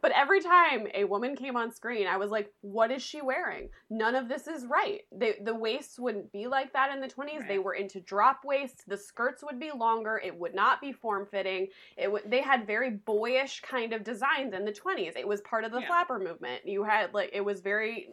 but 0.03 0.13
every 0.13 0.41
time 0.41 0.87
a 0.95 1.05
woman 1.05 1.35
came 1.37 1.57
on 1.57 1.73
screen, 1.73 2.07
I 2.07 2.17
was 2.17 2.31
like, 2.31 2.53
what 2.61 2.91
is 2.91 3.03
she 3.03 3.23
wearing? 3.23 3.71
None 3.91 4.15
of 4.15 4.29
this 4.29 4.47
is 4.47 4.67
right. 4.67 5.01
They, 5.11 5.35
the 5.43 5.55
waists 5.55 5.99
wouldn't 5.99 6.33
be 6.33 6.47
like 6.47 6.73
that 6.73 6.93
in 6.93 7.01
the 7.01 7.09
20s. 7.09 7.47
They 7.49 7.59
were 7.59 7.75
into 7.75 8.01
drop 8.01 8.41
waists. 8.45 8.85
The 8.87 8.97
skirts 8.97 9.43
would 9.43 9.59
be 9.59 9.71
longer. 9.73 10.21
It 10.23 10.37
would 10.37 10.55
not 10.55 10.81
be 10.81 10.93
form 10.93 11.27
fitting. 11.27 11.69
It 11.97 12.11
would 12.11 12.23
they 12.27 12.41
had 12.41 12.67
very 12.67 12.91
boyish 12.91 13.63
kind 13.63 13.93
of 13.93 14.05
designs 14.05 14.55
in 14.55 14.65
the 14.65 14.73
20s. 14.73 15.17
It 15.17 15.27
was 15.27 15.41
part 15.43 15.65
of 15.65 15.73
the 15.73 15.81
Yeah. 15.81 15.87
flapper 15.89 16.19
movement. 16.19 16.67
You 16.67 16.85
had 16.85 17.15
like 17.15 17.31
it 17.33 17.45
was 17.45 17.61
very 17.61 18.11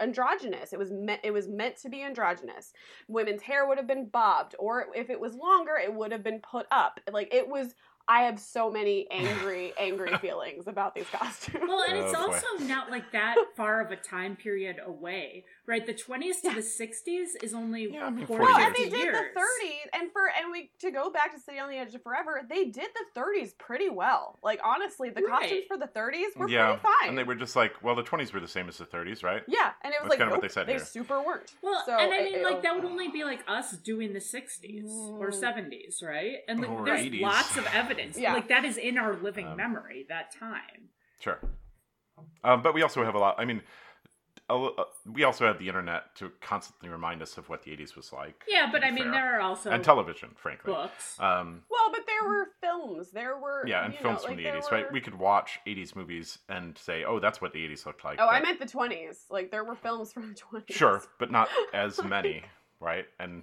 androgynous. 0.00 0.72
It 0.72 0.78
was 0.78 0.92
meant 0.92 1.20
it 1.22 1.30
was 1.32 1.48
meant 1.48 1.76
to 1.78 1.88
be 1.88 2.02
androgynous. 2.02 2.72
Women's 3.08 3.42
hair 3.42 3.66
would 3.66 3.78
have 3.78 3.86
been 3.86 4.06
bobbed 4.06 4.54
or 4.58 4.86
if 4.94 5.10
it 5.10 5.20
was 5.20 5.34
longer, 5.34 5.76
it 5.76 5.92
would 5.92 6.12
have 6.12 6.22
been 6.22 6.40
put 6.40 6.66
up. 6.70 7.00
Like 7.12 7.32
it 7.32 7.48
was 7.48 7.74
I 8.08 8.22
have 8.22 8.38
so 8.38 8.70
many 8.70 9.08
angry 9.10 9.72
angry 9.78 10.16
feelings 10.18 10.68
about 10.68 10.94
these 10.94 11.06
costumes. 11.12 11.64
Well, 11.66 11.82
and 11.88 11.98
it's 11.98 12.14
Oh, 12.16 12.30
also 12.32 12.64
not 12.64 12.90
like 12.90 13.10
that 13.12 13.36
far 13.56 13.80
of 13.80 13.90
a 13.90 13.96
time 13.96 14.36
period 14.36 14.76
away, 14.84 15.44
right? 15.66 15.84
The 15.84 15.92
20s 15.94 16.40
to 16.42 16.50
the 16.54 16.60
60s 16.62 17.42
is 17.42 17.52
only 17.52 17.88
Yeah, 17.92 18.06
I 18.06 18.10
mean, 18.10 18.24
40 18.26 18.44
No, 18.44 18.50
40 18.52 18.64
and 18.66 18.74
they 18.76 18.84
did 18.90 18.98
years. 19.04 19.16
the 19.34 19.40
30s, 19.40 20.00
and 20.00 20.12
for 20.12 20.22
and 20.40 20.52
we 20.52 20.70
to 20.80 20.90
go 20.92 21.10
back 21.10 21.34
to 21.34 21.40
City 21.40 21.58
on 21.58 21.68
the 21.68 21.76
Edge 21.76 21.94
of 21.96 22.02
Forever, 22.04 22.42
they 22.48 22.66
did 22.66 22.88
the 22.94 23.20
30s 23.20 23.58
pretty 23.58 23.88
well. 23.90 24.38
Like 24.42 24.60
honestly, 24.64 25.10
the 25.10 25.22
Right. 25.22 25.40
costumes 25.40 25.64
for 25.66 25.76
the 25.76 25.88
30s 25.88 26.36
were 26.36 26.48
yeah, 26.48 26.66
pretty 26.76 26.82
fine. 26.82 27.08
and 27.08 27.18
they 27.18 27.24
were 27.24 27.34
just 27.34 27.56
like, 27.56 27.82
well, 27.82 27.96
the 27.96 28.04
20s 28.04 28.32
were 28.32 28.38
the 28.40 28.46
same 28.46 28.68
as 28.68 28.78
the 28.78 28.86
30s, 28.86 29.24
right? 29.24 29.42
yeah, 29.48 29.72
and 29.82 29.92
it 29.92 30.00
was 30.00 30.10
That's 30.10 30.10
like 30.10 30.18
kinda 30.20 30.32
what 30.32 30.42
they 30.42 30.48
said 30.48 30.66
they 30.68 30.72
here. 30.74 30.84
super 30.84 31.20
weren't. 31.20 31.52
Well, 31.60 31.82
So 31.84 31.96
and 31.96 32.12
I 32.12 32.18
it- 32.18 32.32
mean, 32.34 32.42
like 32.44 32.56
it- 32.58 32.62
that 32.62 32.74
would 32.76 32.84
only 32.84 33.08
be 33.08 33.24
like 33.24 33.40
us 33.48 33.72
doing 33.72 34.12
the 34.12 34.20
'60s 34.20 34.84
or 35.18 35.30
Mm. 35.30 35.34
'70s, 35.40 36.02
right? 36.04 36.36
And 36.46 36.60
like, 36.60 36.70
Or 36.70 36.84
there's 36.84 37.00
80s. 37.00 37.20
lots 37.22 37.56
of 37.56 37.66
evidence. 37.66 37.94
Yeah. 38.16 38.34
Like 38.34 38.48
that 38.48 38.64
is 38.64 38.76
in 38.76 38.98
our 38.98 39.14
living 39.16 39.46
Um, 39.48 39.56
memory. 39.56 40.06
That 40.08 40.30
time. 40.32 40.90
Sure. 41.20 41.38
Um, 42.44 42.62
but 42.62 42.74
we 42.74 42.82
also 42.82 43.04
have 43.04 43.14
a 43.14 43.18
lot. 43.18 43.34
I 43.38 43.44
mean, 43.44 43.62
uh, 44.48 44.68
we 45.12 45.24
also 45.24 45.46
had 45.46 45.58
the 45.58 45.66
internet 45.68 46.14
to 46.16 46.30
constantly 46.40 46.88
remind 46.88 47.20
us 47.20 47.36
of 47.36 47.48
what 47.48 47.62
the 47.64 47.72
80s 47.72 47.96
was 47.96 48.12
like. 48.12 48.44
Yeah, 48.48 48.68
but 48.70 48.84
I 48.84 48.90
mean, 48.90 49.04
fair. 49.04 49.12
there 49.12 49.36
are 49.36 49.40
also 49.40 49.70
and 49.70 49.82
television, 49.82 50.30
frankly. 50.36 50.72
books. 50.72 51.18
Um, 51.18 51.62
Well, 51.68 51.90
but 51.90 52.02
there 52.06 52.28
were 52.28 52.48
films. 52.60 53.10
There 53.10 53.36
were 53.38 53.64
yeah, 53.66 53.84
and 53.84 53.94
films 53.94 54.20
know, 54.20 54.28
from 54.28 54.30
like, 54.32 54.36
the 54.38 54.42
there 54.44 54.54
80s, 54.60 54.70
right? 54.70 54.92
We 54.92 55.00
could 55.00 55.16
watch 55.18 55.58
80s 55.66 55.96
movies 55.96 56.38
and 56.48 56.78
say, 56.78 57.04
"Oh, 57.04 57.18
that's 57.18 57.40
what 57.40 57.52
the 57.52 57.64
80s 57.66 57.86
looked 57.86 58.04
like." 58.04 58.18
Oh, 58.20 58.28
I 58.28 58.40
meant 58.40 58.60
the 58.60 58.66
twenties. 58.66 59.24
Like 59.30 59.50
there 59.50 59.64
were 59.64 59.74
films 59.74 60.12
from 60.12 60.28
the 60.28 60.34
twenties. 60.34 60.76
sure, 60.76 61.02
but 61.18 61.30
not 61.32 61.48
as 61.74 62.02
many, 62.04 62.42
right? 62.80 63.06
And 63.18 63.42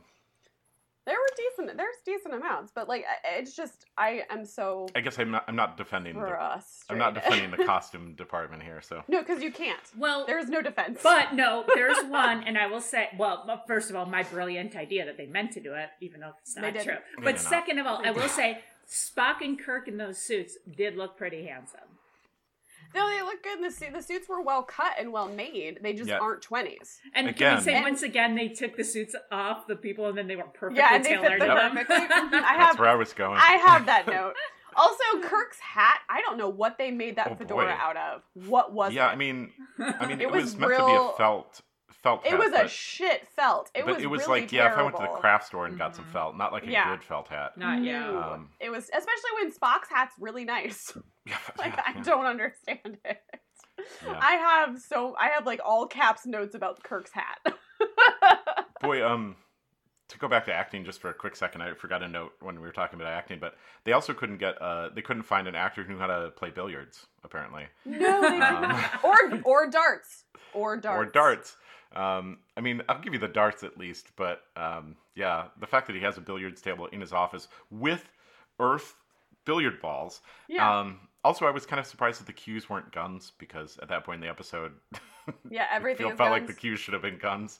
There 1.06 1.16
were 1.16 1.28
decent. 1.66 1.78
There's 1.78 1.96
decent 2.06 2.34
amounts, 2.34 2.72
but 2.74 2.88
like 2.88 3.04
it's 3.26 3.56
just 3.56 3.86
I 3.98 4.22
am 4.30 4.46
so 4.46 4.88
I 4.96 5.02
guess 5.02 5.20
I'm 5.20 5.32
not. 5.32 5.44
I'm 5.48 5.56
not 5.56 5.76
defending. 5.76 6.14
for 6.14 6.28
The, 6.28 6.42
us. 6.44 6.86
I'm 6.90 6.98
not 6.98 7.14
defending 7.14 7.52
the 7.52 7.64
costume 7.66 8.14
department 8.16 8.64
here. 8.64 8.82
So 8.82 9.04
no, 9.10 9.20
because 9.20 9.44
you 9.44 9.52
can't. 9.52 9.80
well, 9.98 10.26
There's 10.26 10.48
no 10.50 10.62
defense. 10.62 11.00
But 11.04 11.34
no, 11.34 11.66
there's 11.76 12.04
one, 12.06 12.44
and 12.44 12.58
I 12.58 12.68
will 12.68 12.80
say, 12.82 13.10
well, 13.18 13.64
first 13.68 13.90
of 13.90 13.96
all, 13.98 14.06
my 14.06 14.24
brilliant 14.24 14.76
idea 14.78 15.06
that 15.06 15.18
they 15.18 15.26
meant 15.26 15.52
to 15.54 15.60
do 15.60 15.74
it, 15.74 15.90
even 16.00 16.22
though 16.22 16.32
it's 16.42 16.56
not 16.56 16.74
true. 16.74 16.84
They 16.84 16.96
But 17.18 17.24
did 17.26 17.34
not. 17.34 17.40
second 17.40 17.80
of 17.80 17.86
all, 17.88 18.02
I 18.06 18.12
will 18.12 18.30
say 18.30 18.60
Spock 18.90 19.42
and 19.42 19.60
Kirk 19.60 19.88
in 19.90 19.98
those 19.98 20.18
suits 20.18 20.58
did 20.78 20.96
look 20.96 21.18
pretty 21.18 21.46
handsome. 21.46 21.80
No, 22.96 23.10
they 23.10 23.22
look 23.22 23.42
good. 23.44 23.58
And 23.60 23.64
the 23.66 23.72
suit, 23.72 23.94
the 23.94 24.02
suits 24.02 24.28
were 24.30 24.42
well 24.42 24.64
cut 24.64 24.94
and 25.00 25.12
well 25.12 25.28
made. 25.28 25.80
They 25.82 25.94
just 25.94 26.10
Yeah. 26.10 26.18
aren't 26.20 26.42
twenties. 26.42 27.00
And 27.14 27.36
can 27.36 27.58
we 27.58 27.62
say 27.62 27.74
And- 27.76 27.84
once 27.84 28.02
again 28.04 28.36
they 28.36 28.50
took 28.50 28.76
the 28.78 28.84
suits 28.84 29.16
off 29.32 29.68
the 29.68 29.76
people 29.76 30.08
and 30.08 30.18
then 30.18 30.28
they 30.28 30.36
were 30.36 30.44
perfectly 30.44 30.78
Yeah, 30.80 30.96
and 30.96 31.04
they 31.04 31.10
fit 31.10 31.22
tailored 31.22 31.42
them 31.42 31.50
to 31.50 31.56
them? 31.56 31.72
perfectly. 31.86 31.96
Mm-hmm. 32.16 32.36
I 32.36 32.40
that's 32.40 32.58
have 32.58 32.80
where 32.80 32.90
I 32.90 32.96
was 32.96 33.14
going. 33.14 33.38
I 33.38 33.54
have 33.66 33.86
that 33.88 34.08
note. 34.18 34.34
Also, 34.76 35.04
Kirk's 35.22 35.60
hat. 35.60 36.00
I 36.10 36.22
don't 36.22 36.38
know 36.38 36.50
what 36.50 36.78
they 36.80 36.90
made 36.90 37.18
that 37.18 37.28
Oh, 37.32 37.36
fedora 37.36 37.66
boy. 37.68 37.72
out 37.80 37.96
of. 37.96 38.22
What 38.48 38.74
was 38.74 38.92
yeah, 38.94 39.08
it? 39.08 39.12
I 39.12 39.16
mean, 39.16 39.52
I 39.80 40.08
mean, 40.08 40.20
It 40.20 40.24
it, 40.24 40.32
was, 40.32 40.44
was 40.46 40.58
meant 40.58 40.74
to 40.78 40.86
be 40.86 40.92
a 40.94 41.10
felt 41.18 41.62
felt. 42.04 42.26
it 42.26 42.32
hat, 42.32 42.40
was 42.40 42.52
a 42.54 42.68
shit 42.68 43.28
felt. 43.30 43.72
It 43.74 43.86
was 43.86 43.96
really 43.96 43.96
but 43.96 43.96
was 43.96 44.04
it 44.04 44.08
was 44.10 44.28
really 44.28 44.42
like, 44.42 44.52
yeah, 44.52 44.72
if 44.72 44.78
I 44.78 44.84
went 44.84 44.96
to 44.98 45.02
the 45.04 45.08
craft 45.20 45.48
store 45.48 45.66
and 45.66 45.78
got 45.78 45.96
some 45.96 46.06
Mhm. 46.06 46.12
felt, 46.12 46.38
not 46.38 46.52
like 46.52 46.64
a 46.68 46.70
Yeah. 46.70 46.92
good 46.92 47.04
felt 47.04 47.28
hat. 47.30 47.58
Not 47.58 47.82
yet. 47.84 48.00
No. 48.02 48.22
Um, 48.22 48.50
it 48.60 48.70
was 48.70 48.84
especially 48.86 49.32
when 49.42 49.52
Spock's 49.52 49.90
hat's 49.90 50.16
really 50.20 50.46
nice. 50.46 50.96
Yeah, 51.26 51.38
Like 51.58 51.74
yeah, 51.78 51.84
I 51.88 51.94
yeah. 51.96 52.04
don't 52.04 52.26
understand 52.26 52.98
it. 53.06 53.22
Yeah. 54.06 54.20
I 54.22 54.34
have 54.34 54.80
so 54.82 55.16
I 55.18 55.30
have 55.30 55.46
like 55.46 55.62
all 55.64 55.88
caps 55.88 56.26
notes 56.26 56.54
about 56.54 56.84
Kirk's 56.84 57.12
hat. 57.14 57.40
Boy, 58.82 59.06
um, 59.08 59.38
to 60.10 60.18
go 60.20 60.28
back 60.28 60.46
to 60.46 60.54
acting 60.54 60.84
just 60.84 61.00
for 61.02 61.10
a 61.10 61.14
quick 61.14 61.36
second, 61.38 61.62
I 61.62 61.74
forgot 61.74 62.04
a 62.04 62.08
note 62.10 62.34
when 62.42 62.56
we 62.56 62.62
were 62.62 62.74
talking 62.74 63.00
about 63.00 63.12
acting, 63.14 63.40
but 63.40 63.56
they 63.86 63.94
also 63.94 64.14
couldn't 64.14 64.38
get, 64.38 64.62
uh, 64.62 64.90
they 64.94 65.02
couldn't 65.02 65.24
find 65.24 65.48
an 65.48 65.56
actor 65.56 65.82
who 65.84 65.94
knew 65.94 66.00
how 66.00 66.08
to 66.08 66.32
play 66.32 66.50
billiards, 66.50 67.08
apparently, 67.24 67.68
no, 67.86 68.22
they. 68.22 68.40
Um, 68.40 68.84
or 69.04 69.18
or 69.46 69.68
darts. 69.70 70.26
Or 70.54 70.76
darts. 70.78 70.98
or 71.00 71.06
darts. 71.06 71.58
Um, 71.96 72.40
I 72.58 72.62
mean, 72.62 72.82
I'll 72.90 73.00
give 73.00 73.14
you 73.14 73.20
the 73.20 73.28
darts 73.28 73.64
at 73.64 73.78
least, 73.78 74.08
but 74.16 74.42
um, 74.56 74.96
yeah, 75.16 75.46
the 75.60 75.68
fact 75.68 75.88
that 75.88 75.96
he 75.96 76.02
has 76.02 76.18
a 76.18 76.22
billiards 76.22 76.62
table 76.62 76.88
in 76.88 77.02
his 77.02 77.14
office 77.14 77.48
with 77.70 78.10
Earth 78.60 78.96
billiard 79.46 79.82
balls. 79.82 80.22
Yeah. 80.48 80.80
Um, 80.80 81.00
also, 81.24 81.46
I 81.46 81.52
was 81.52 81.66
kind 81.66 81.80
of 81.80 81.86
surprised 81.86 82.20
that 82.20 82.28
the 82.28 82.34
cues 82.34 82.70
weren't 82.70 82.92
guns 82.92 83.32
because 83.38 83.78
at 83.82 83.90
that 83.90 84.04
point 84.04 84.16
in 84.16 84.22
the 84.22 84.30
episode, 84.30 84.74
yeah, 85.50 85.68
everything 85.72 86.08
felt 86.18 86.32
like 86.32 86.48
the 86.48 86.54
guns. 86.54 86.60
cues 86.60 86.80
should 86.80 86.94
have 86.94 87.04
been 87.04 87.18
guns. 87.18 87.60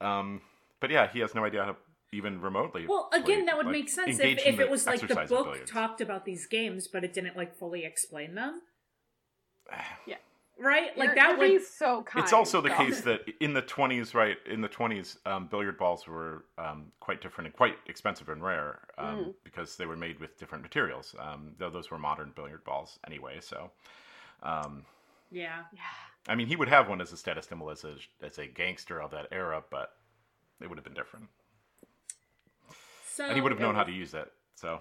Um, 0.00 0.40
but 0.80 0.90
yeah, 0.90 1.10
he 1.10 1.20
has 1.20 1.34
no 1.34 1.44
idea 1.44 1.64
how 1.64 1.72
to 1.72 1.76
even 2.12 2.40
remotely. 2.40 2.86
Well, 2.86 3.08
play- 3.10 3.20
again, 3.20 3.46
that 3.46 3.56
would 3.56 3.66
like, 3.66 3.72
make 3.72 3.88
sense 3.88 4.20
if, 4.20 4.46
if 4.46 4.60
it 4.60 4.70
was 4.70 4.86
like 4.86 5.00
the 5.00 5.14
book 5.14 5.28
billiards. 5.28 5.70
talked 5.70 6.00
about 6.00 6.24
these 6.24 6.46
games, 6.46 6.86
but 6.86 7.02
it 7.02 7.12
didn't 7.12 7.36
like 7.36 7.56
fully 7.56 7.84
explain 7.84 8.34
them, 8.34 8.60
Yeah. 10.06 10.16
Right? 10.58 10.96
Like 10.96 11.08
You're- 11.08 11.14
that 11.14 11.28
you're 11.30 11.38
would 11.38 11.46
being 11.48 11.60
so 11.60 12.02
kind. 12.02 12.22
It's 12.22 12.32
also 12.32 12.60
the 12.60 12.70
case 12.70 13.00
that 13.02 13.20
in 13.40 13.54
the 13.54 13.62
20s, 13.62 14.14
right, 14.14 14.36
in 14.46 14.60
the 14.60 14.68
20s, 14.68 15.18
um, 15.26 15.46
billiard 15.48 15.78
balls 15.78 16.06
were 16.06 16.44
um, 16.58 16.92
quite 17.00 17.20
different 17.20 17.46
and 17.48 17.56
quite 17.56 17.76
expensive 17.86 18.28
and 18.28 18.42
rare 18.42 18.80
um, 18.98 19.16
Mm. 19.16 19.34
because 19.44 19.76
they 19.76 19.86
were 19.86 19.96
made 19.96 20.20
with 20.20 20.38
different 20.38 20.62
materials. 20.62 21.14
Um, 21.18 21.52
though 21.58 21.70
those 21.70 21.90
were 21.90 21.98
modern 21.98 22.32
billiard 22.34 22.64
balls 22.64 22.98
anyway. 23.06 23.38
So, 23.40 23.70
um, 24.42 24.84
yeah. 25.30 25.64
Yeah. 25.72 25.80
I 26.28 26.34
mean, 26.36 26.46
he 26.46 26.56
would 26.56 26.68
have 26.68 26.88
one 26.88 27.00
as 27.00 27.12
a 27.12 27.16
status 27.16 27.46
symbol 27.46 27.70
as 27.70 27.84
a, 27.84 27.96
as 28.22 28.38
a 28.38 28.46
gangster 28.46 29.00
of 29.02 29.10
that 29.10 29.26
era, 29.32 29.62
but 29.70 29.96
it 30.60 30.68
would 30.68 30.78
have 30.78 30.84
been 30.84 30.94
different. 30.94 31.26
So 33.08 33.24
And 33.26 33.34
he 33.34 33.40
would 33.40 33.52
have 33.52 33.60
known 33.60 33.74
how 33.74 33.84
to 33.84 33.92
use 33.92 34.14
it. 34.14 34.32
So, 34.54 34.80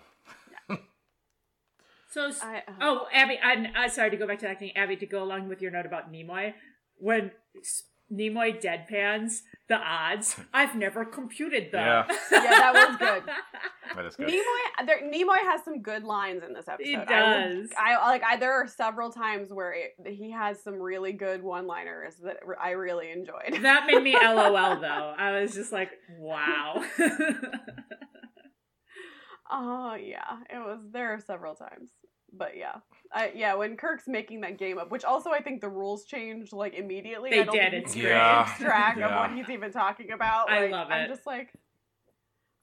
So 2.14 2.28
s- 2.28 2.42
I, 2.44 2.58
uh, 2.68 2.72
Oh, 2.82 3.08
Abby, 3.14 3.40
I'm, 3.44 3.68
I'm 3.76 3.90
sorry 3.90 4.12
to 4.12 4.18
go 4.18 4.28
back 4.28 4.40
to 4.40 4.48
acting. 4.50 4.72
Abby, 4.76 4.96
to 4.98 5.06
go 5.06 5.24
along 5.24 5.48
with 5.50 5.62
your 5.62 5.72
note 5.72 5.86
about 5.86 6.12
Nimoy, 6.12 6.54
when 6.98 7.32
s- 7.60 7.84
Nimoy 8.12 8.62
deadpans 8.62 9.40
the 9.70 9.76
odds, 9.78 10.36
I've 10.54 10.76
never 10.76 11.06
computed 11.06 11.72
them. 11.72 12.06
Yeah. 12.10 12.18
Yeah, 12.32 12.42
that 12.72 12.74
was 12.74 12.98
good. 12.98 13.24
that 13.96 14.06
is 14.06 14.16
good. 14.16 14.28
Nimoy, 14.28 14.86
there, 14.86 15.02
Nimoy 15.04 15.38
has 15.50 15.64
some 15.64 15.82
good 15.82 16.04
lines 16.04 16.44
in 16.44 16.54
this 16.54 16.68
episode. 16.68 16.86
He 16.88 16.96
I, 16.96 17.06
does. 17.06 17.70
I 17.78 17.96
like. 18.08 18.24
I, 18.24 18.38
there 18.38 18.54
are 18.54 18.68
several 18.68 19.12
times 19.12 19.50
where 19.52 19.74
it, 19.74 19.92
he 20.06 20.32
has 20.32 20.62
some 20.64 20.76
really 20.76 21.14
good 21.14 21.42
one-liners 21.42 22.16
that 22.24 22.38
I 22.62 22.72
really 22.72 23.10
enjoyed. 23.12 23.64
that 23.64 23.86
made 23.88 24.04
me 24.04 24.16
LOL 24.22 24.80
though. 24.82 25.14
I 25.18 25.40
was 25.42 25.54
just 25.56 25.72
like, 25.72 25.90
wow. 26.20 26.84
Oh 29.52 29.96
yeah, 29.96 30.38
it 30.50 30.58
was. 30.58 30.80
There 30.92 31.14
are 31.14 31.20
several 31.20 31.54
times, 31.56 31.90
but 32.34 32.58
yeah, 32.58 32.76
I 33.14 33.32
yeah 33.36 33.54
when 33.56 33.78
Kirk's 33.78 34.08
making 34.08 34.42
that 34.42 34.58
game 34.58 34.78
up, 34.78 34.92
which 34.92 35.04
also 35.04 35.30
I 35.32 35.42
think 35.42 35.62
the 35.62 35.70
rules 35.70 36.04
changed 36.06 36.52
like 36.54 36.74
immediately. 36.74 37.30
They 37.30 37.42
I 37.42 37.44
don't 37.46 37.56
did, 37.56 37.74
it's 37.74 37.94
he 37.94 38.02
great. 38.02 38.12
Yeah, 38.12 38.54
track 38.60 38.98
of 38.98 39.12
what 39.12 39.32
he's 39.32 39.50
even 39.50 39.72
talking 39.72 40.12
about. 40.12 40.50
I 40.50 40.62
Like, 40.64 40.72
love 40.72 40.88
I'm 40.90 41.08
just 41.10 41.26
like. 41.26 41.50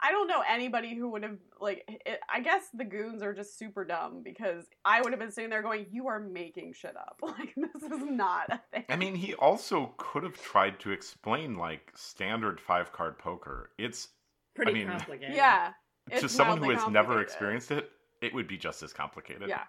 I 0.03 0.13
don't 0.13 0.29
know 0.29 0.43
anybody 0.49 0.95
who 0.97 1.11
would 1.11 1.23
have 1.25 1.37
like. 1.61 1.85
It, 2.07 2.21
I 2.33 2.41
guess 2.41 2.63
the 2.73 2.85
goons 2.87 3.23
are 3.23 3.35
just 3.35 3.59
super 3.59 3.85
dumb 3.85 4.23
because 4.25 4.65
I 4.83 5.03
would 5.03 5.13
have 5.13 5.21
been 5.21 5.31
sitting 5.31 5.51
there 5.51 5.61
going, 5.61 5.85
"You 5.91 6.07
are 6.09 6.19
making 6.19 6.73
shit 6.73 6.97
up. 6.97 7.19
Like 7.23 7.53
this 7.55 7.83
is 7.83 8.03
not 8.07 8.47
a 8.49 8.61
thing." 8.73 8.85
I 8.89 8.97
mean, 8.97 9.15
he 9.15 9.35
also 9.35 9.93
could 9.99 10.23
have 10.23 10.41
tried 10.41 10.81
to 10.81 10.91
explain 10.91 11.57
like 11.59 11.93
standard 11.95 12.63
five 12.63 12.93
card 12.95 13.19
poker. 13.19 13.73
It's 13.77 14.09
Pretty 14.57 14.71
I 14.71 14.75
mean- 14.75 14.89
complicated. 14.89 15.35
yeah, 15.37 15.73
to 16.17 16.25
it's 16.25 16.33
someone 16.35 16.63
who 16.63 16.71
has 16.71 16.79
never 16.89 17.09
complicated. 17.09 17.23
experienced 17.23 17.71
it, 17.71 17.91
it 18.21 18.35
would 18.35 18.49
be 18.49 18.59
just 18.59 18.83
as 18.83 18.93
complicated. 18.93 19.49
Yeah. 19.49 19.65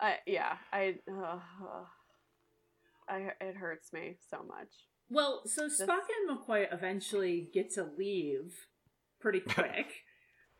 I 0.00 0.16
yeah, 0.26 0.56
I 0.72 0.96
uh, 1.10 1.38
I 3.08 3.30
it 3.40 3.56
hurts 3.56 3.92
me 3.92 4.16
so 4.30 4.42
much. 4.42 4.68
Well, 5.08 5.42
so 5.46 5.68
Spock 5.68 6.06
and 6.28 6.38
McCoy 6.38 6.72
eventually 6.72 7.48
get 7.52 7.70
to 7.74 7.86
leave 7.98 8.66
pretty 9.20 9.40
quick. 9.48 9.86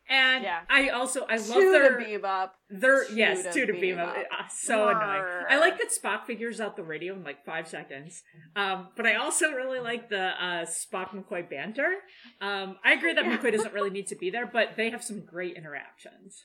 And 0.09 0.43
Yeah. 0.43 0.59
I 0.69 0.89
also 0.89 1.25
I 1.29 1.37
love 1.37 1.47
to 1.47 1.71
their 1.71 1.97
the 1.97 2.03
beam 2.05 2.25
up. 2.25 2.55
Their 2.69 3.05
To 3.05 3.15
yes, 3.15 3.43
the 3.43 3.51
to 3.51 3.65
the 3.67 3.71
beam 3.73 3.81
beam 3.81 3.99
up. 3.99 4.09
up. 4.09 4.25
Uh, 4.31 4.47
so 4.49 4.89
annoying. 4.89 5.23
I 5.49 5.57
like 5.59 5.77
that 5.79 5.89
Spock 5.91 6.25
figures 6.25 6.59
out 6.61 6.75
the 6.75 6.83
radio 6.83 7.13
in 7.13 7.23
like 7.23 7.43
five 7.45 7.67
seconds. 7.67 8.21
Um, 8.55 8.89
but 8.95 9.05
I 9.05 9.15
also 9.15 9.51
really 9.53 9.79
like 9.79 10.09
the 10.09 10.31
uh, 10.41 10.65
Spock 10.65 11.09
McCoy 11.09 11.49
banter. 11.49 11.95
Um, 12.41 12.75
I 12.83 12.93
agree 12.93 13.13
that 13.13 13.25
Yeah. 13.25 13.37
McCoy 13.37 13.51
doesn't 13.53 13.73
really 13.73 13.89
need 13.89 14.07
to 14.07 14.15
be 14.15 14.29
there, 14.29 14.45
but 14.45 14.75
they 14.77 14.89
have 14.89 15.03
some 15.03 15.21
great 15.25 15.55
interactions. 15.55 16.43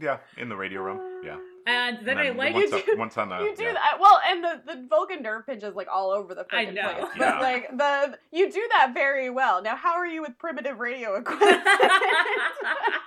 Yeah, 0.00 0.18
in 0.36 0.48
the 0.48 0.56
radio 0.56 0.82
room. 0.82 1.00
Yeah. 1.24 1.36
And 1.66 1.98
then, 2.06 2.18
And 2.18 2.20
I 2.20 2.30
the 2.32 2.36
like 2.38 2.54
once, 2.54 2.72
You 2.72 2.82
do- 2.84 2.96
once 2.98 3.16
on 3.16 3.28
the 3.30 3.38
you 3.38 3.56
do 3.56 3.62
yeah. 3.64 3.72
that 3.74 3.98
well, 4.00 4.20
and 4.28 4.44
the 4.44 4.60
the 4.66 4.86
Vulcan 4.90 5.22
nerve 5.22 5.46
pinch 5.46 5.62
is 5.62 5.74
like 5.74 5.88
all 5.90 6.10
over 6.10 6.34
the 6.34 6.44
I 6.50 6.66
know. 6.66 6.82
place. 6.94 7.04
But 7.16 7.20
Yeah. 7.26 7.40
like 7.40 7.70
the 7.76 8.18
you 8.32 8.50
do 8.52 8.62
that 8.72 8.92
very 8.92 9.30
well. 9.30 9.62
Now, 9.62 9.76
how 9.76 9.94
are 9.94 10.06
you 10.06 10.20
with 10.20 10.36
primitive 10.38 10.78
radio 10.78 11.14
equipment? 11.16 11.62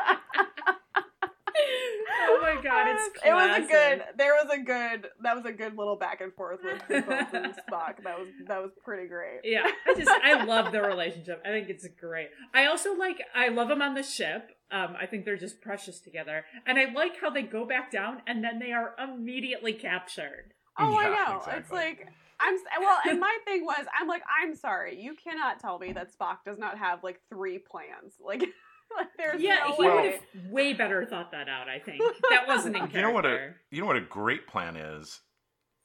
oh 2.57 2.63
my 2.63 2.69
god, 2.69 2.87
it's 2.87 3.23
it 3.25 3.33
was 3.33 3.57
a 3.57 3.67
good. 3.67 4.03
There 4.17 4.33
was 4.33 4.51
a 4.53 4.61
good. 4.61 5.09
That 5.23 5.35
was 5.35 5.45
a 5.45 5.51
good 5.51 5.77
little 5.77 5.95
back 5.95 6.21
and 6.21 6.33
forth 6.33 6.59
with 6.63 6.79
both 6.89 7.33
and 7.33 7.53
Spock. 7.55 8.03
That 8.03 8.19
was 8.19 8.27
that 8.47 8.61
was 8.61 8.71
pretty 8.83 9.07
great. 9.07 9.41
Yeah, 9.43 9.65
I 9.87 9.93
just 9.95 10.09
I 10.09 10.43
love 10.43 10.71
their 10.71 10.87
relationship. 10.87 11.41
I 11.45 11.49
think 11.49 11.69
it's 11.69 11.87
great. 11.99 12.29
I 12.53 12.65
also 12.65 12.95
like 12.95 13.17
I 13.35 13.49
love 13.49 13.69
them 13.69 13.81
on 13.81 13.93
the 13.93 14.03
ship. 14.03 14.51
Um, 14.69 14.95
I 14.99 15.05
think 15.05 15.23
they're 15.23 15.37
just 15.37 15.61
precious 15.61 15.99
together, 15.99 16.45
and 16.65 16.77
I 16.77 16.91
like 16.91 17.19
how 17.21 17.29
they 17.29 17.43
go 17.43 17.65
back 17.65 17.91
down 17.91 18.21
and 18.27 18.43
then 18.43 18.59
they 18.59 18.73
are 18.73 18.95
immediately 19.01 19.73
captured. 19.73 20.53
Oh, 20.77 20.95
I 20.95 21.03
Yeah, 21.03 21.09
know. 21.09 21.41
It's 21.57 21.71
like 21.71 22.07
I'm 22.39 22.55
well, 22.79 22.99
and 23.09 23.19
my 23.19 23.37
thing 23.45 23.65
was, 23.65 23.85
I'm 23.99 24.07
like, 24.07 24.21
I'm 24.41 24.55
sorry, 24.55 24.99
you 25.01 25.15
cannot 25.15 25.59
tell 25.59 25.79
me 25.79 25.93
that 25.93 26.15
Spock 26.15 26.37
does 26.45 26.59
not 26.59 26.77
have 26.77 27.03
like 27.03 27.19
three 27.29 27.57
plans. 27.57 28.13
Like, 28.23 28.41
like 28.41 28.49
there's 29.17 29.41
Yeah, 29.41 29.59
no 29.67 29.75
he 29.75 29.81
way. 29.83 29.93
would 29.95 30.05
have 30.13 30.21
way 30.51 30.73
better 30.73 31.05
thought 31.05 31.31
that 31.31 31.47
out. 31.49 31.67
I 31.69 31.79
think 31.79 32.01
that 32.29 32.47
wasn't 32.47 32.75
in 32.75 32.87
character. 32.87 32.97
You 32.99 33.03
know 33.05 33.11
what 33.11 33.25
a 33.25 33.53
you 33.71 33.81
know 33.81 33.87
what 33.87 33.95
a 33.97 34.01
great 34.01 34.47
plan 34.47 34.75
is? 34.75 35.21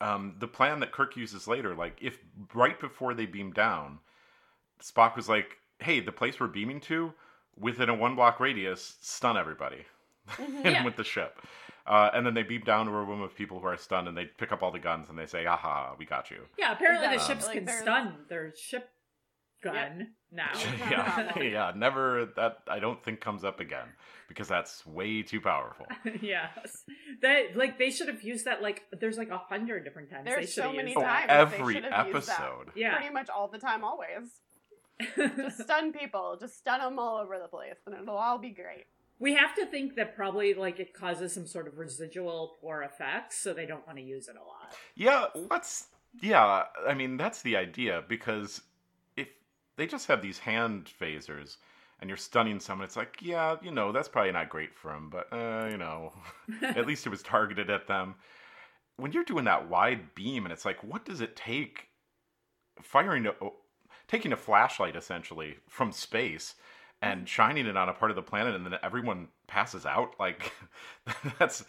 Um, 0.00 0.34
the 0.40 0.48
plan 0.48 0.80
that 0.80 0.90
Kirk 0.92 1.16
uses 1.16 1.46
later, 1.46 1.74
like 1.74 1.96
if 2.00 2.18
right 2.54 2.78
before 2.80 3.14
they 3.14 3.26
beam 3.26 3.52
down, 3.52 3.98
Spock 4.82 5.14
was 5.16 5.28
like, 5.28 5.58
"Hey, 5.78 6.00
the 6.00 6.12
place 6.12 6.40
we're 6.40 6.48
beaming 6.48 6.80
to, 6.82 7.12
within 7.56 7.88
a 7.88 7.94
one 7.94 8.16
block 8.16 8.40
radius, 8.40 8.96
stun 9.00 9.36
everybody 9.36 9.84
Mhm. 10.30 10.46
and 10.64 10.64
Yeah. 10.64 10.84
with 10.84 10.96
the 10.96 11.04
ship." 11.04 11.40
Uh, 11.84 12.10
and 12.14 12.24
then 12.24 12.34
they 12.34 12.44
beam 12.44 12.62
down 12.62 12.86
to 12.86 12.92
a 12.92 13.02
room 13.04 13.20
of 13.22 13.34
people 13.34 13.58
who 13.58 13.66
are 13.66 13.76
stunned, 13.76 14.06
and 14.06 14.16
they 14.16 14.24
pick 14.24 14.52
up 14.52 14.62
all 14.62 14.70
the 14.70 14.78
guns 14.78 15.08
and 15.10 15.18
they 15.18 15.26
say, 15.26 15.46
"Aha, 15.46 15.94
we 15.98 16.04
got 16.04 16.30
you." 16.30 16.46
Yeah, 16.56 16.72
apparently 16.72 17.08
the 17.08 17.14
Exactly. 17.14 17.34
ships 17.34 17.46
Like, 17.46 17.54
can 17.56 17.64
there's- 17.64 17.82
stun 17.82 18.24
their 18.28 18.54
ship 18.56 18.88
gun 19.62 20.08
now. 20.30 20.50
yeah, 20.90 21.38
yeah. 21.42 21.72
Never 21.74 22.28
that 22.36 22.58
I 22.68 22.78
don't 22.78 23.02
think 23.02 23.20
comes 23.20 23.44
up 23.44 23.60
again 23.60 23.86
because 24.28 24.48
that's 24.48 24.84
way 24.86 25.22
too 25.22 25.40
powerful. 25.40 25.86
yes. 26.20 26.84
That 27.22 27.56
like 27.56 27.78
they 27.78 27.90
should 27.90 28.08
have 28.08 28.22
used 28.22 28.44
that 28.46 28.62
like 28.62 28.82
there's 29.00 29.18
like 29.18 29.30
a 29.30 29.38
hundred 29.38 29.84
different 29.84 30.10
times 30.10 30.24
they 30.24 30.30
There's 30.32 30.44
should 30.52 30.62
so 30.62 30.68
have 30.68 30.74
many 30.76 30.90
used 30.90 30.98
Oh, 30.98 31.02
that. 31.02 31.28
times 31.28 31.50
they 31.50 31.56
every 31.58 31.74
used 31.76 31.86
that. 31.86 32.06
episode. 32.08 32.70
Yeah. 32.74 32.96
Pretty 32.96 33.12
much 33.14 33.28
all 33.30 33.48
the 33.48 33.58
time, 33.58 33.84
always. 33.84 34.30
Just 35.16 35.62
stun 35.62 35.92
people. 35.92 36.36
Just 36.40 36.58
stun 36.58 36.80
them 36.80 36.98
all 36.98 37.18
over 37.18 37.38
the 37.40 37.48
place, 37.48 37.74
and 37.86 37.94
it'll 37.94 38.16
all 38.16 38.38
be 38.38 38.50
great. 38.50 38.84
we 39.18 39.34
have 39.34 39.54
to 39.56 39.66
think 39.66 39.96
that 39.96 40.14
probably 40.16 40.54
like 40.54 40.78
it 40.80 40.94
causes 40.94 41.32
some 41.32 41.46
sort 41.46 41.66
of 41.66 41.78
residual 41.78 42.56
poor 42.60 42.82
effects, 42.82 43.38
so 43.38 43.52
they 43.52 43.66
don't 43.66 43.84
want 43.86 43.98
to 43.98 44.04
use 44.04 44.28
it 44.28 44.36
a 44.36 44.44
lot. 44.44 44.74
Yeah, 44.94 45.26
let's. 45.50 45.86
Yeah, 46.20 46.64
I 46.86 46.94
mean 46.94 47.16
that's 47.16 47.42
the 47.42 47.56
idea 47.56 48.02
because 48.08 48.58
if 48.58 48.62
they 49.76 49.86
just 49.86 50.06
have 50.08 50.22
these 50.22 50.38
hand 50.38 50.90
phasers 51.00 51.56
and 52.02 52.08
you're 52.08 52.16
stunning 52.16 52.58
someone, 52.58 52.84
it's 52.84 52.96
like, 52.96 53.18
yeah, 53.20 53.56
you 53.62 53.70
know, 53.70 53.92
that's 53.92 54.08
probably 54.08 54.32
not 54.32 54.48
great 54.48 54.74
for 54.74 54.90
them, 54.90 55.08
but 55.08 55.32
uh, 55.32 55.68
you 55.70 55.76
know, 55.76 56.12
at 56.62 56.86
least 56.86 57.06
it 57.06 57.10
was 57.10 57.22
targeted 57.22 57.70
at 57.70 57.86
them. 57.86 58.16
When 58.96 59.12
you're 59.12 59.22
doing 59.22 59.44
that 59.44 59.68
wide 59.68 60.14
beam, 60.16 60.44
and 60.44 60.52
it's 60.52 60.64
like, 60.64 60.82
what 60.82 61.04
does 61.04 61.20
it 61.20 61.36
take? 61.36 61.86
Firing, 62.82 63.26
a, 63.26 63.32
taking 64.08 64.32
a 64.32 64.36
flashlight 64.36 64.96
essentially 64.96 65.56
from 65.68 65.92
space 65.92 66.56
and 67.00 67.28
shining 67.28 67.66
it 67.66 67.76
on 67.76 67.88
a 67.88 67.94
part 67.94 68.10
of 68.10 68.16
the 68.16 68.22
planet, 68.22 68.56
and 68.56 68.66
then 68.66 68.74
everyone 68.82 69.28
passes 69.46 69.86
out. 69.86 70.14
Like, 70.18 70.52
that's 71.38 71.64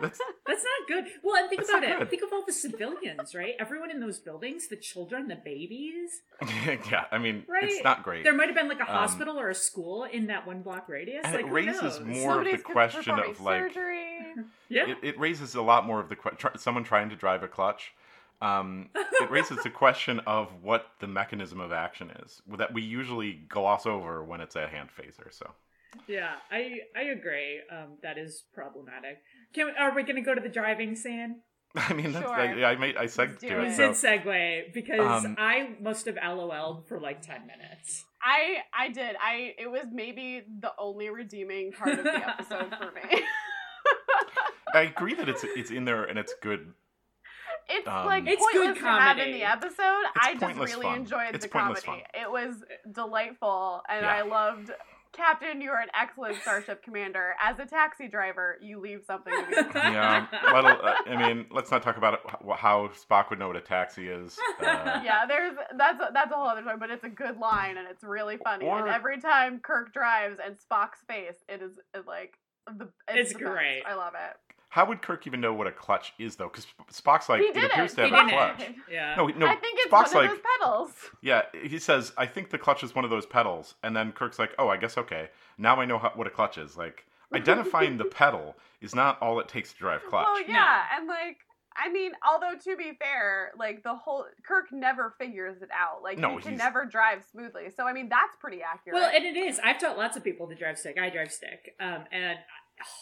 that's 0.00 0.18
That's 0.46 0.64
not 0.64 0.88
good. 0.88 1.04
Well, 1.22 1.36
and 1.36 1.48
think 1.48 1.60
That's 1.62 1.70
about 1.70 1.82
it. 1.84 1.98
good. 1.98 2.10
Think 2.10 2.22
of 2.22 2.32
all 2.32 2.44
the 2.46 2.52
civilians, 2.52 3.34
right? 3.34 3.54
Everyone 3.58 3.90
in 3.90 4.00
those 4.00 4.18
buildings, 4.18 4.68
the 4.68 4.76
children, 4.76 5.28
the 5.28 5.36
babies. 5.36 6.22
yeah. 6.90 7.04
I 7.10 7.18
mean, 7.18 7.44
Right. 7.48 7.64
it's 7.64 7.82
not 7.84 8.02
great. 8.02 8.24
There 8.24 8.34
might 8.34 8.46
have 8.46 8.54
been 8.56 8.68
like 8.68 8.78
a 8.80 8.82
Um, 8.82 8.88
hospital 8.88 9.38
or 9.38 9.50
a 9.50 9.54
school 9.54 10.04
in 10.04 10.26
that 10.28 10.46
one 10.46 10.62
block 10.62 10.88
radius. 10.88 11.22
And 11.24 11.34
like, 11.34 11.44
it 11.44 11.48
who 11.48 11.54
raises 11.54 11.82
knows? 11.82 12.00
more- 12.00 12.38
of 12.40 12.44
the 12.50 12.58
question 12.58 13.18
of, 13.18 13.40
like- 13.40 13.72
surgery. 13.72 14.02
Yeah. 14.68 14.88
it, 14.90 14.98
it 15.02 15.18
raises 15.20 15.54
a 15.54 15.62
lot 15.62 15.86
more 15.86 16.00
of 16.00 16.08
the 16.08 16.16
question. 16.16 16.50
someone 16.58 16.82
trying 16.84 17.08
to 17.10 17.16
drive 17.16 17.42
a 17.44 17.48
clutch. 17.48 17.92
Um, 18.42 18.90
it 18.94 19.30
raises 19.30 19.62
the 19.62 19.70
question 19.70 20.20
of 20.26 20.48
what 20.62 20.86
the 20.98 21.06
mechanism 21.06 21.58
of 21.60 21.72
action 21.72 22.10
is 22.24 22.42
that 22.58 22.74
we 22.74 22.82
usually 22.82 23.32
gloss 23.48 23.86
over 23.86 24.22
when 24.22 24.40
it's 24.40 24.56
a 24.56 24.66
hand 24.66 24.90
phaser. 24.98 25.32
So 25.32 25.50
Yeah, 26.08 26.34
I 26.50 26.80
I 26.96 27.02
agree. 27.02 27.60
Um, 27.70 27.98
that 28.02 28.18
is 28.18 28.44
problematic. 28.54 29.18
Can 29.54 29.66
we, 29.66 29.72
are 29.72 29.94
we 29.94 30.02
going 30.02 30.16
to 30.16 30.22
go 30.22 30.34
to 30.34 30.40
the 30.40 30.48
driving 30.48 30.94
scene? 30.96 31.40
I 31.76 31.92
mean, 31.92 32.12
that's, 32.12 32.24
Sure. 32.26 32.34
I, 32.34 32.72
I 32.72 32.76
made 32.76 32.96
I 32.96 33.04
segged 33.06 33.28
Let's 33.28 33.40
do 33.40 33.48
to 33.48 33.60
it. 33.60 33.64
it. 33.64 33.68
We 33.68 33.74
So, 33.74 33.90
segue 33.90 34.72
because 34.72 35.24
Um, 35.24 35.36
I 35.38 35.70
must 35.80 36.06
have 36.06 36.16
LOL'd 36.16 36.86
for 36.88 37.00
like 37.00 37.22
ten 37.22 37.46
minutes. 37.46 38.04
I 38.22 38.58
I 38.76 38.88
did. 38.88 39.16
I 39.20 39.54
it 39.58 39.70
was 39.70 39.86
maybe 39.92 40.42
the 40.60 40.72
only 40.78 41.10
redeeming 41.10 41.72
part 41.72 41.98
of 41.98 42.04
the 42.04 42.28
episode 42.28 42.74
for 42.78 42.92
me. 42.92 43.22
I 44.74 44.82
agree 44.82 45.14
that 45.14 45.28
it's 45.28 45.44
it's 45.44 45.70
in 45.70 45.84
there 45.84 46.04
and 46.04 46.18
it's 46.18 46.34
good. 46.42 46.72
It's 47.68 47.86
Um, 47.88 48.06
like 48.06 48.24
It's 48.26 48.44
good 48.52 48.74
pointless 48.76 48.78
to 48.78 48.84
have 48.86 49.18
in 49.18 49.32
the 49.32 49.42
episode. 49.42 50.04
I 50.20 50.34
just 50.38 50.56
really 50.58 50.82
fun. 50.82 50.96
enjoyed 51.00 51.34
It's 51.34 51.44
the 51.44 51.50
pointless 51.50 51.82
comedy. 51.82 52.04
It 52.14 52.30
was 52.30 52.54
delightful, 52.92 53.82
and 53.88 54.02
Yeah. 54.04 54.14
I 54.14 54.22
loved. 54.22 54.70
Captain, 55.16 55.60
you 55.60 55.70
are 55.70 55.80
an 55.80 55.88
excellent 56.00 56.36
Starship 56.42 56.82
Commander. 56.82 57.34
As 57.42 57.58
a 57.58 57.66
taxi 57.66 58.08
driver, 58.08 58.56
you 58.60 58.78
leave 58.80 59.02
something 59.06 59.32
to 59.32 59.64
be. 59.64 59.70
Yeah, 59.78 60.26
well, 60.52 60.66
uh, 60.66 60.94
I 61.06 61.16
mean, 61.16 61.46
let's 61.50 61.70
not 61.70 61.82
talk 61.82 61.96
about 61.96 62.14
it, 62.14 62.20
how, 62.26 62.54
how 62.54 62.88
Spock 62.88 63.30
would 63.30 63.38
know 63.38 63.48
what 63.48 63.56
a 63.56 63.60
taxi 63.60 64.08
is. 64.08 64.36
Uh, 64.66 65.00
yeah, 65.04 65.26
there's 65.26 65.54
that's 65.76 66.00
a, 66.00 66.10
that's 66.12 66.32
a 66.32 66.34
whole 66.34 66.48
other 66.48 66.62
story, 66.62 66.76
but 66.78 66.90
it's 66.90 67.04
a 67.04 67.08
good 67.08 67.38
line 67.38 67.76
and 67.76 67.86
it's 67.88 68.02
really 68.02 68.36
funny. 68.42 68.66
and 68.66 68.88
every 68.88 69.20
time 69.20 69.60
Kirk 69.60 69.92
drives 69.92 70.38
and 70.44 70.56
Spock's 70.56 70.98
face, 71.08 71.36
it 71.48 71.62
is 71.62 71.72
it, 71.94 72.04
like 72.06 72.34
the 72.66 72.88
It's 73.08 73.32
the 73.32 73.38
best. 73.38 73.44
great. 73.52 73.82
I 73.86 73.94
love 73.94 74.14
it. 74.14 74.36
How 74.76 74.84
would 74.84 75.00
Kirk 75.00 75.26
even 75.26 75.40
know 75.40 75.54
what 75.54 75.66
a 75.66 75.72
clutch 75.72 76.12
is, 76.18 76.36
though? 76.36 76.48
Because 76.48 76.66
Spock's 76.92 77.30
like, 77.30 77.40
He 77.40 77.46
it 77.46 77.64
appears 77.64 77.94
it. 77.94 77.96
to 77.96 78.04
He 78.08 78.10
have 78.10 78.26
a 78.26 78.30
didn't. 78.30 78.56
clutch. 78.58 78.74
Yeah. 78.92 79.14
No, 79.16 79.26
no. 79.28 79.46
I 79.46 79.54
think 79.54 79.78
it's 79.80 79.90
Spock's 79.90 80.12
one 80.14 80.24
of 80.26 80.30
like, 80.32 80.42
those 80.42 80.50
pedals. 80.60 80.90
Yeah, 81.22 81.42
he 81.62 81.78
says, 81.78 82.12
I 82.18 82.26
think 82.26 82.50
the 82.50 82.58
clutch 82.58 82.84
is 82.84 82.94
one 82.94 83.04
of 83.06 83.10
those 83.10 83.24
pedals. 83.24 83.74
And 83.82 83.96
then 83.96 84.12
Kirk's 84.12 84.38
like, 84.38 84.50
oh, 84.58 84.68
I 84.68 84.76
guess 84.76 84.98
okay. 84.98 85.30
Now 85.56 85.80
I 85.80 85.86
know 85.86 85.98
how, 85.98 86.12
what 86.14 86.26
a 86.26 86.30
clutch 86.30 86.58
is. 86.58 86.76
Like, 86.76 87.06
identifying 87.32 87.96
the 87.96 88.04
pedal 88.20 88.54
is 88.82 88.94
not 88.94 89.20
all 89.22 89.40
it 89.40 89.48
takes 89.48 89.72
to 89.72 89.78
drive 89.78 90.02
clutch. 90.10 90.26
Well, 90.26 90.42
yeah, 90.46 90.82
and 90.96 91.08
like 91.08 91.38
I 91.74 91.90
mean, 91.90 92.12
although 92.30 92.56
to 92.64 92.76
be 92.76 92.92
fair, 93.00 93.52
like 93.58 93.82
the 93.82 93.94
whole 93.94 94.26
Kirk 94.46 94.66
never 94.72 95.14
figures 95.18 95.60
it 95.62 95.68
out. 95.72 96.02
Like 96.02 96.18
No, 96.18 96.36
he 96.36 96.42
can 96.42 96.50
he's- 96.52 96.58
never 96.58 96.84
drive 96.84 97.24
smoothly. 97.32 97.64
So 97.74 97.86
I 97.86 97.92
mean, 97.94 98.08
that's 98.08 98.36
pretty 98.40 98.60
accurate. 98.62 98.94
Well, 98.94 99.10
and 99.14 99.24
it 99.24 99.36
is. 99.38 99.58
I've 99.64 99.78
taught 99.78 99.96
lots 99.98 100.16
of 100.16 100.24
people 100.24 100.46
to 100.48 100.54
drive 100.54 100.78
stick. 100.78 100.98
I 101.00 101.08
drive 101.10 101.32
stick, 101.32 101.74
um, 101.80 102.04
and 102.12 102.38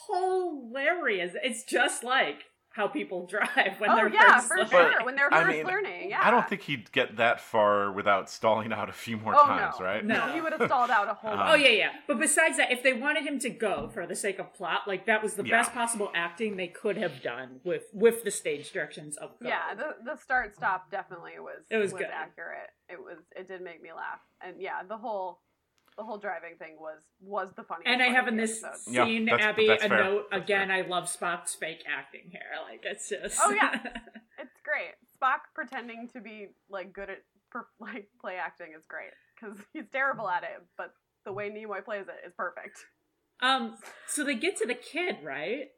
hilarious. 0.09 1.33
It's 1.43 1.65
just 1.65 2.05
like 2.05 2.45
how 2.71 2.89
people 2.89 3.25
drive 3.31 3.79
when 3.79 3.89
oh 3.91 3.95
they're 3.95 4.13
yeah, 4.13 4.41
first 4.41 4.49
for 4.49 4.57
learning. 4.57 4.93
sure. 4.97 5.05
When 5.05 5.15
they're 5.15 5.33
I 5.33 5.45
first 5.45 5.57
mean, 5.59 5.67
learning, 5.67 6.11
yeah. 6.11 6.21
I 6.25 6.33
don't 6.33 6.49
think 6.49 6.63
he'd 6.63 6.91
get 6.91 7.19
that 7.19 7.41
far 7.41 7.93
without 7.93 8.29
stalling 8.29 8.73
out 8.73 8.89
a 8.89 8.93
few 8.93 9.17
more 9.17 9.33
Oh, 9.33 9.47
times, 9.47 9.77
no. 9.79 9.85
right? 9.87 10.05
No. 10.05 10.33
he 10.35 10.41
would 10.41 10.53
have 10.53 10.67
stalled 10.67 10.91
out 10.91 11.09
a 11.09 11.15
whole. 11.15 11.31
Lot. 11.37 11.53
Oh 11.53 11.55
yeah, 11.55 11.69
yeah. 11.69 11.91
But 12.09 12.19
besides 12.19 12.57
that, 12.57 12.73
if 12.73 12.83
they 12.83 12.93
wanted 12.93 13.23
him 13.25 13.39
to 13.41 13.49
go 13.51 13.89
for 13.95 14.07
the 14.09 14.17
sake 14.17 14.41
of 14.41 14.53
plot, 14.55 14.81
like 14.89 15.07
that 15.07 15.23
was 15.23 15.35
the 15.35 15.45
Yeah. 15.45 15.59
best 15.61 15.73
possible 15.73 16.11
acting 16.17 16.57
they 16.57 16.67
could 16.67 16.97
have 16.97 17.23
done 17.23 17.61
with 17.63 17.85
with 17.93 18.25
the 18.25 18.33
stage 18.33 18.73
directions 18.73 19.17
of 19.19 19.39
go. 19.41 19.49
Yeah, 19.49 19.75
the 19.77 19.95
the 20.05 20.17
start 20.17 20.57
stop 20.57 20.91
definitely 20.91 21.39
was 21.39 21.65
It 21.71 21.77
was 21.77 21.93
good. 21.93 22.09
accurate. 22.13 22.71
It 22.89 22.99
was 22.99 23.19
it 23.37 23.47
did 23.47 23.63
make 23.63 23.83
me 23.83 23.91
laugh, 23.93 24.19
and 24.45 24.61
yeah, 24.61 24.83
the 24.87 24.97
whole 24.97 25.39
the 25.96 26.04
whole 26.04 26.18
driving 26.18 26.57
thing 26.59 26.76
was 26.78 26.98
was 27.20 27.48
the 27.57 27.62
funniest. 27.62 27.88
and 27.88 28.02
I 28.02 28.07
have 28.07 28.26
in 28.28 28.37
this 28.37 28.62
episode. 28.64 28.90
Yeah, 28.92 29.04
scene, 29.04 29.24
that's- 29.26 29.46
Abby, 29.46 29.68
that's 29.68 29.85
a 29.85 29.88
fair. 29.88 30.04
note 30.04 30.24
That's 30.30 30.42
again. 30.44 30.68
fair. 30.68 30.76
I 30.85 30.88
love 30.88 31.04
Spock's 31.04 31.54
fake 31.54 31.85
acting 31.88 32.30
here. 32.30 32.40
Like 32.68 32.80
it's 32.85 33.09
just. 33.09 33.38
Oh, 33.42 33.50
yeah. 33.50 33.78
It's 34.37 34.61
great. 34.64 34.92
Spock 35.22 35.38
pretending 35.54 36.09
to 36.12 36.20
be 36.20 36.48
like 36.68 36.92
good 36.92 37.09
at 37.09 37.18
per, 37.50 37.66
like 37.80 38.09
play 38.20 38.35
acting 38.37 38.72
is 38.76 38.85
great 38.87 39.11
because 39.40 39.57
he's 39.72 39.85
terrible 39.92 40.28
at 40.28 40.42
it, 40.42 40.61
but 40.76 40.92
the 41.24 41.33
way 41.33 41.48
Nimoy 41.50 41.85
plays 41.85 42.07
it 42.09 42.26
is 42.26 42.35
perfect. 42.37 42.78
um. 43.40 43.76
So 44.09 44.24
they 44.24 44.35
get 44.35 44.57
to 44.59 44.66
the 44.66 44.74
kid, 44.74 45.18
right? 45.22 45.68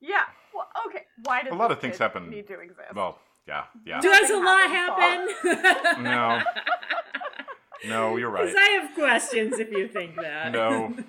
Yeah. 0.00 0.22
Well, 0.54 0.68
okay. 0.86 1.02
Why 1.24 1.42
does 1.42 1.52
A 1.52 1.56
lot 1.56 1.72
of 1.72 1.80
things 1.80 1.98
happen- 1.98 2.30
Need 2.30 2.46
to 2.48 2.60
exist. 2.60 2.94
Well, 2.94 3.18
yeah, 3.48 3.64
yeah. 3.84 4.00
Does 4.00 4.30
a 4.30 4.36
lot 4.36 4.70
happen? 4.70 6.02
No. 6.04 6.40
No, 7.86 8.16
you're 8.16 8.30
right. 8.30 8.42
Because 8.46 8.56
I 8.58 8.80
have 8.80 8.94
questions 8.94 9.58
if 9.58 9.70
you 9.70 9.88
think 9.88 10.16
that. 10.16 10.52
No. 10.52 10.94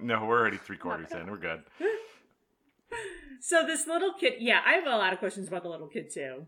No, 0.00 0.24
we're 0.26 0.38
already 0.40 0.56
three 0.58 0.76
quarters 0.76 1.10
in. 1.12 1.28
We're 1.30 1.36
good. 1.38 1.62
so 3.40 3.66
this 3.66 3.86
little 3.86 4.12
kid, 4.14 4.34
yeah, 4.38 4.60
I 4.64 4.74
have 4.74 4.86
a 4.86 4.90
lot 4.90 5.12
of 5.12 5.18
questions 5.18 5.48
about 5.48 5.62
the 5.62 5.68
little 5.68 5.88
kid 5.88 6.10
too. 6.12 6.46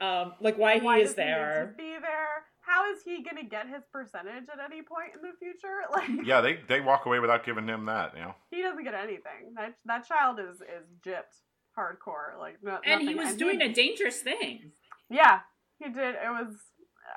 Um, 0.00 0.32
like 0.40 0.56
why 0.58 0.78
he 0.78 0.86
is 0.88 1.10
does 1.10 1.16
he 1.16 1.22
need 1.22 1.28
to 1.30 1.34
there. 1.36 1.74
be 1.76 1.96
there? 2.00 2.44
How 2.62 2.90
is 2.92 3.02
he 3.04 3.22
gonna 3.22 3.44
get 3.44 3.66
his 3.68 3.82
percentage 3.92 4.44
at 4.52 4.58
any 4.64 4.82
point 4.82 5.10
in 5.14 5.20
the 5.22 5.36
future? 5.38 5.80
Like 5.92 6.26
Yeah, 6.26 6.40
they 6.40 6.58
they 6.68 6.80
walk 6.80 7.04
away 7.06 7.18
without 7.18 7.44
giving 7.44 7.66
him 7.68 7.84
that. 7.86 8.14
You 8.16 8.22
know. 8.22 8.34
he 8.50 8.62
doesn't 8.62 8.82
get 8.84 8.94
anything. 8.94 9.54
That 9.56 9.74
that 9.84 10.06
child 10.06 10.38
is 10.40 10.56
is 10.62 10.86
gypped 11.06 11.42
hardcore. 11.78 12.38
Like 12.38 12.58
no, 12.62 12.78
and 12.84 13.00
he 13.02 13.14
nothing. 13.14 13.26
was 13.28 13.36
doing 13.36 13.60
a 13.60 13.72
dangerous 13.72 14.20
thing. 14.20 14.72
Yeah, 15.10 15.40
he 15.78 15.86
did. 15.90 16.14
It 16.14 16.28
was. 16.30 16.54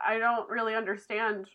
I 0.06 0.18
don't 0.20 0.50
really 0.50 0.76
understand 0.76 1.48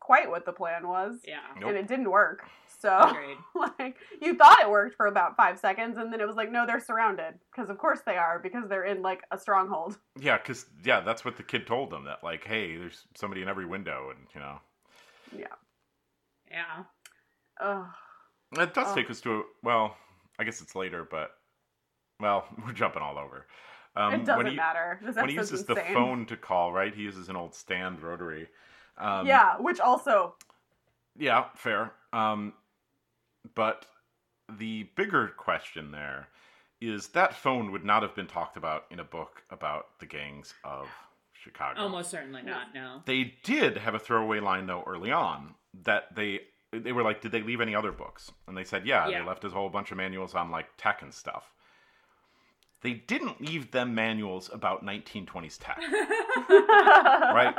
quite 0.00 0.30
what 0.30 0.44
the 0.46 0.52
plan 0.52 0.88
was, 0.88 1.20
Yeah. 1.26 1.40
Nope. 1.60 1.68
and 1.70 1.78
it 1.78 1.86
didn't 1.86 2.10
work. 2.10 2.48
So, 2.80 2.96
Agreed. 2.98 3.36
like, 3.78 3.96
you 4.22 4.34
thought 4.36 4.58
it 4.62 4.70
worked 4.70 4.96
for 4.96 5.06
about 5.06 5.36
five 5.36 5.58
seconds, 5.58 5.98
and 5.98 6.10
then 6.12 6.20
it 6.20 6.26
was 6.26 6.36
like, 6.36 6.50
no, 6.50 6.66
they're 6.66 6.80
surrounded 6.80 7.34
because, 7.52 7.68
of 7.68 7.76
course, 7.78 8.00
they 8.06 8.16
are 8.16 8.38
because 8.38 8.68
they're 8.68 8.84
in 8.86 9.02
like 9.02 9.22
a 9.30 9.38
stronghold. 9.38 9.98
Yeah, 10.18 10.38
because 10.38 10.64
yeah, 10.84 11.00
that's 11.00 11.24
what 11.24 11.36
the 11.36 11.42
kid 11.42 11.66
told 11.66 11.90
them. 11.90 12.04
That 12.04 12.24
like, 12.24 12.44
hey, 12.44 12.76
there's 12.76 13.06
somebody 13.14 13.42
in 13.42 13.48
every 13.48 13.66
window, 13.66 14.10
and 14.10 14.26
you 14.34 14.40
know, 14.40 14.60
Yeah. 16.50 16.84
Ugh. 17.60 17.86
it 18.58 18.74
does 18.74 18.86
Oh. 18.90 18.94
take 18.94 19.10
us 19.10 19.20
to 19.22 19.40
a 19.40 19.42
well. 19.62 19.96
I 20.38 20.44
guess 20.44 20.62
it's 20.62 20.74
later, 20.74 21.06
but 21.08 21.32
well, 22.18 22.46
we're 22.64 22.72
jumping 22.72 23.02
all 23.02 23.18
over. 23.18 23.46
Um, 23.96 24.14
it 24.14 24.18
doesn't 24.24 24.36
when 24.36 24.46
he, 24.46 24.56
matter. 24.56 25.00
This 25.04 25.16
when 25.16 25.28
he 25.28 25.36
episode's 25.36 25.52
uses 25.60 25.66
the 25.66 25.76
phone 25.92 26.26
to 26.26 26.36
call, 26.36 26.72
right? 26.72 26.94
He 26.94 27.02
uses 27.02 27.28
an 27.28 27.36
old 27.36 27.54
stand 27.54 28.00
rotary. 28.02 28.48
Um, 28.98 29.26
yeah, 29.26 29.56
which 29.58 29.80
also 29.80 30.34
Yeah, 31.18 31.46
fair. 31.56 31.92
Um, 32.12 32.52
but 33.54 33.86
the 34.58 34.84
bigger 34.96 35.28
question 35.36 35.90
there 35.90 36.28
is 36.80 37.08
that 37.08 37.34
phone 37.34 37.72
would 37.72 37.84
not 37.84 38.02
have 38.02 38.14
been 38.14 38.26
talked 38.26 38.56
about 38.56 38.84
in 38.90 39.00
a 39.00 39.04
book 39.04 39.42
about 39.50 39.98
the 39.98 40.06
gangs 40.06 40.54
of 40.64 40.88
Chicago. 41.34 41.80
Almost 41.80 42.10
certainly 42.10 42.42
not. 42.42 42.74
No. 42.74 43.02
They 43.06 43.34
did 43.42 43.76
have 43.78 43.94
a 43.94 43.98
throwaway 43.98 44.40
line 44.40 44.66
though 44.66 44.82
early 44.86 45.10
on 45.10 45.54
that 45.84 46.14
they 46.14 46.40
they 46.72 46.92
were 46.92 47.02
like, 47.02 47.20
did 47.20 47.32
they 47.32 47.42
leave 47.42 47.60
any 47.60 47.74
other 47.74 47.90
books? 47.90 48.30
And 48.46 48.56
they 48.56 48.62
said, 48.64 48.86
yeah, 48.86 49.08
Yeah. 49.08 49.20
they 49.20 49.26
left 49.26 49.44
us 49.44 49.52
a 49.52 49.56
whole 49.56 49.70
bunch 49.70 49.90
of 49.90 49.96
manuals 49.96 50.34
on 50.34 50.50
like 50.50 50.66
tech 50.76 51.02
and 51.02 51.12
stuff. 51.12 51.52
They 52.82 52.94
didn't 52.94 53.40
leave 53.40 53.70
them 53.70 53.94
manuals 53.94 54.50
about 54.52 54.84
1920s 54.84 55.58
tech, 55.60 55.78
right? 56.48 57.54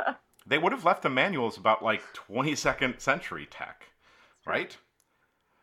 They 0.46 0.58
would 0.58 0.72
have 0.72 0.84
left 0.84 1.02
them 1.02 1.14
manuals 1.14 1.56
about 1.56 1.82
like 1.82 2.02
22nd 2.14 3.00
century 3.00 3.46
tech, 3.48 3.86
right? 4.44 4.76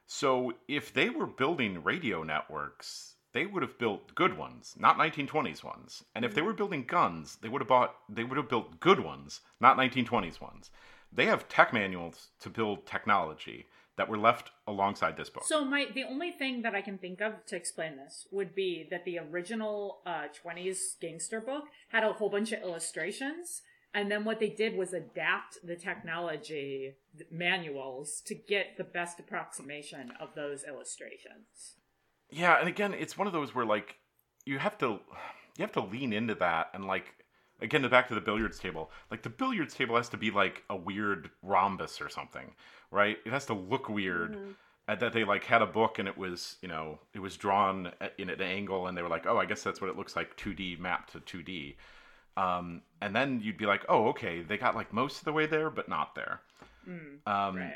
So 0.08 0.54
if 0.68 0.94
they 0.94 1.10
were 1.10 1.28
building 1.28 1.84
radio 1.84 2.24
networks, 2.24 3.16
they 3.34 3.46
would 3.46 3.62
have 3.62 3.78
built 3.78 4.16
good 4.16 4.38
ones, 4.38 4.76
not 4.80 4.98
1920s 4.98 5.64
ones. 5.64 6.04
And 6.16 6.26
if 6.26 6.34
they 6.34 6.42
mm. 6.42 6.46
were 6.46 6.54
building 6.54 6.86
guns, 6.86 7.38
they 7.42 7.50
would 7.50 7.62
have 7.62 7.68
bought 7.68 7.96
they 8.08 8.24
would 8.24 8.38
have 8.38 8.50
built 8.50 8.80
good 8.80 9.00
ones, 9.00 9.42
not 9.60 9.78
1920s 9.78 10.42
ones. 10.42 10.72
They 11.12 11.26
have 11.26 11.48
tech 11.48 11.74
manuals 11.74 12.30
to 12.40 12.50
build 12.50 12.86
technology 12.86 13.68
that 14.00 14.08
were 14.08 14.18
left 14.18 14.52
alongside 14.66 15.18
this 15.18 15.30
book. 15.30 15.44
So 15.46 15.66
my 15.66 15.88
the 15.94 16.06
only 16.06 16.32
thing 16.32 16.62
that 16.62 16.74
I 16.74 16.82
can 16.82 16.98
think 16.98 17.20
of 17.20 17.46
to 17.48 17.58
explain 17.58 17.98
this 17.98 18.26
would 18.32 18.56
be 18.56 18.88
that 18.90 19.04
the 19.04 19.20
original 19.20 20.00
uh, 20.06 20.28
20s 20.42 20.98
gangster 21.02 21.42
book 21.42 21.66
had 21.90 22.06
a 22.06 22.14
whole 22.14 22.30
bunch 22.30 22.54
of 22.54 22.62
illustrations, 22.62 23.62
and 23.94 24.10
then 24.10 24.24
what 24.24 24.40
they 24.40 24.48
did 24.48 24.78
was 24.78 24.94
adapt 24.94 25.58
the 25.62 25.76
technology 25.76 26.94
manuals 27.30 28.22
to 28.28 28.36
get 28.36 28.78
the 28.78 28.86
best 28.86 29.20
approximation 29.20 30.14
of 30.18 30.30
those 30.34 30.64
illustrations. 30.64 31.76
Yeah, 32.30 32.58
and 32.58 32.70
again, 32.70 32.94
it's 32.94 33.18
one 33.18 33.28
of 33.28 33.34
those 33.34 33.54
where 33.54 33.66
like 33.66 33.98
you 34.46 34.60
have 34.60 34.78
to 34.78 35.00
you 35.58 35.60
have 35.60 35.74
to 35.74 35.82
lean 35.82 36.14
into 36.14 36.36
that 36.36 36.70
and 36.74 36.86
like 36.86 37.16
again 37.62 37.86
back 37.90 38.08
to 38.08 38.16
the 38.16 38.22
billiards 38.22 38.60
table. 38.60 38.92
Like 39.12 39.24
the 39.24 39.30
billiards 39.30 39.74
table 39.74 39.98
has 39.98 40.08
to 40.08 40.18
be 40.18 40.32
like 40.32 40.64
a 40.70 40.76
weird 40.78 41.32
rhombus 41.44 42.00
or 42.00 42.08
something, 42.08 42.56
right? 42.92 43.18
It 43.26 43.32
has 43.32 43.46
to 43.48 43.54
look 43.54 43.90
weird. 43.90 44.34
Mm-hmm. 44.34 44.52
And 44.88 45.00
that 45.02 45.14
they 45.14 45.24
like 45.24 45.44
had 45.44 45.62
a 45.62 45.68
book 45.68 46.00
and 46.00 46.08
it 46.08 46.18
was 46.18 46.56
you 46.64 46.68
know 46.68 46.98
it 47.14 47.20
was 47.20 47.38
drawn 47.38 47.92
at- 48.02 48.14
in 48.18 48.28
an 48.32 48.42
angle 48.42 48.88
and 48.88 48.98
they 48.98 49.04
were 49.04 49.08
like 49.10 49.28
oh 49.28 49.38
I 49.38 49.46
guess 49.46 49.62
that's 49.62 49.80
what 49.80 49.88
it 49.92 49.96
looks 49.96 50.16
like 50.16 50.36
2D 50.36 50.80
mapped 50.80 51.12
to 51.12 51.20
2D, 51.20 51.76
um, 52.42 52.82
and 53.00 53.16
then 53.16 53.40
you'd 53.40 53.58
be 53.60 53.68
like 53.68 53.86
oh 53.88 54.08
okay 54.08 54.42
they 54.42 54.58
got 54.58 54.74
like 54.76 54.92
most 54.92 55.20
of 55.20 55.26
the 55.26 55.32
way 55.34 55.46
there 55.46 55.70
but 55.70 55.90
not 55.90 56.16
there. 56.16 56.42
Mm, 56.90 57.20
Um, 57.28 57.56
right. 57.58 57.76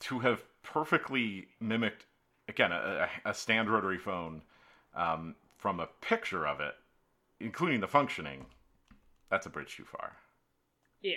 to 0.00 0.18
have 0.18 0.42
perfectly 0.62 1.48
mimicked 1.60 2.04
again 2.46 2.72
a, 2.72 3.08
a 3.24 3.30
a 3.30 3.32
stand 3.32 3.70
rotary 3.70 3.96
phone 3.98 4.42
um, 4.94 5.34
from 5.56 5.80
a 5.80 5.86
picture 6.02 6.46
of 6.46 6.60
it 6.60 6.74
including 7.40 7.80
the 7.80 7.88
functioning 7.88 8.44
that's 9.30 9.46
a 9.46 9.50
bridge 9.50 9.74
too 9.78 9.84
far 9.84 10.16
Yeah. 11.00 11.14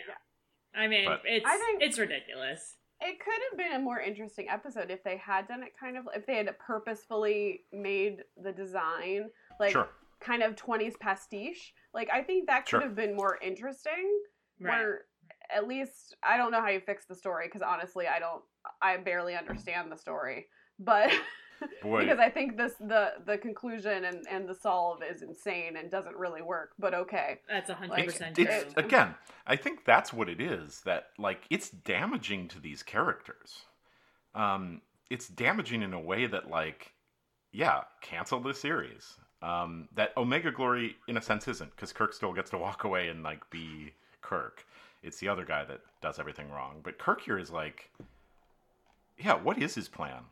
I 0.74 0.88
mean, 0.88 1.04
But- 1.06 1.24
it's 1.26 1.46
I 1.46 1.58
think- 1.58 1.84
it's 1.84 2.00
ridiculous. 2.00 2.78
It 3.02 3.20
could 3.20 3.42
have 3.50 3.58
been 3.58 3.74
a 3.74 3.84
more 3.84 4.00
interesting 4.00 4.48
episode 4.50 4.92
if 4.92 5.04
they 5.04 5.18
had 5.18 5.48
done 5.48 5.64
it 5.64 5.72
kind 5.80 5.98
of 5.98 6.08
if 6.16 6.26
they 6.26 6.36
had 6.36 6.58
purposefully 6.60 7.62
made 7.74 8.24
the 8.42 8.52
design 8.52 9.30
like 9.60 9.72
sure 9.72 9.90
kind 10.22 10.44
of 10.44 10.56
20s 10.56 10.94
pastiche. 11.00 11.74
Like 11.94 12.10
I 12.14 12.22
think 12.22 12.48
that 12.48 12.66
could 12.66 12.70
Sure. 12.70 12.82
have 12.82 12.96
been 12.96 13.16
more 13.16 13.38
interesting. 13.42 14.22
Right. 14.60 14.70
Where 14.78 15.02
at 15.54 15.68
least 15.68 16.16
I 16.24 16.38
don't 16.38 16.52
know 16.52 16.62
how 16.62 16.70
you 16.70 16.80
fix 16.80 17.06
the 17.06 17.16
story 17.16 17.48
because 17.48 17.64
honestly 17.64 18.08
I 18.08 18.20
don't 18.20 18.44
I 18.82 18.98
barely 18.98 19.36
understand 19.36 19.92
the 19.92 19.98
story. 19.98 20.46
But 20.80 21.10
boy 21.10 21.16
because 21.82 22.20
I 22.20 22.30
think 22.30 22.58
this 22.58 22.74
the 22.80 23.14
the 23.26 23.38
conclusion 23.38 24.06
and 24.06 24.26
and 24.30 24.48
the 24.48 24.56
solve 24.56 25.02
is 25.04 25.22
insane 25.22 25.78
and 25.78 25.90
doesn't 25.90 26.16
really 26.16 26.42
work. 26.42 26.72
But 26.80 26.94
okay. 26.94 27.40
That's 27.50 27.70
a 27.70 27.76
hundred 27.76 28.06
percent 28.06 28.36
true. 28.36 28.46
it's 28.48 28.74
again 28.78 29.16
i 29.48 29.56
think 29.56 29.86
that's 29.86 30.14
what 30.14 30.30
it 30.30 30.40
is 30.40 30.82
that 30.82 31.10
like 31.18 31.44
it's 31.50 31.70
damaging 31.70 32.48
to 32.48 32.60
these 32.60 32.84
characters 32.84 33.62
um 34.36 34.82
it's 35.10 35.28
damaging 35.28 35.82
in 35.82 35.94
a 35.94 36.00
way 36.00 36.26
that 36.26 36.50
like 36.50 36.94
yeah 37.52 37.82
cancel 38.02 38.40
the 38.40 38.54
series 38.54 39.16
um 39.42 39.88
that 39.96 40.14
omega 40.18 40.52
glory 40.52 40.96
in 41.08 41.18
a 41.18 41.22
sense 41.22 41.48
isn't 41.48 41.72
because 41.76 41.92
kirk 41.92 42.14
still 42.14 42.34
gets 42.34 42.50
to 42.50 42.58
walk 42.58 42.84
away 42.84 43.08
and 43.10 43.24
like 43.24 43.50
be 43.50 43.92
kirk 44.22 44.66
it's 45.04 45.20
the 45.20 45.28
other 45.28 45.46
guy 45.46 45.66
that 45.66 45.82
does 46.02 46.20
everything 46.20 46.50
wrong 46.52 46.80
but 46.84 46.98
kirk 46.98 47.22
here 47.22 47.38
is 47.38 47.50
like 47.52 47.90
yeah 49.18 49.34
what 49.34 49.62
is 49.62 49.76
his 49.76 49.88
plan 49.90 50.24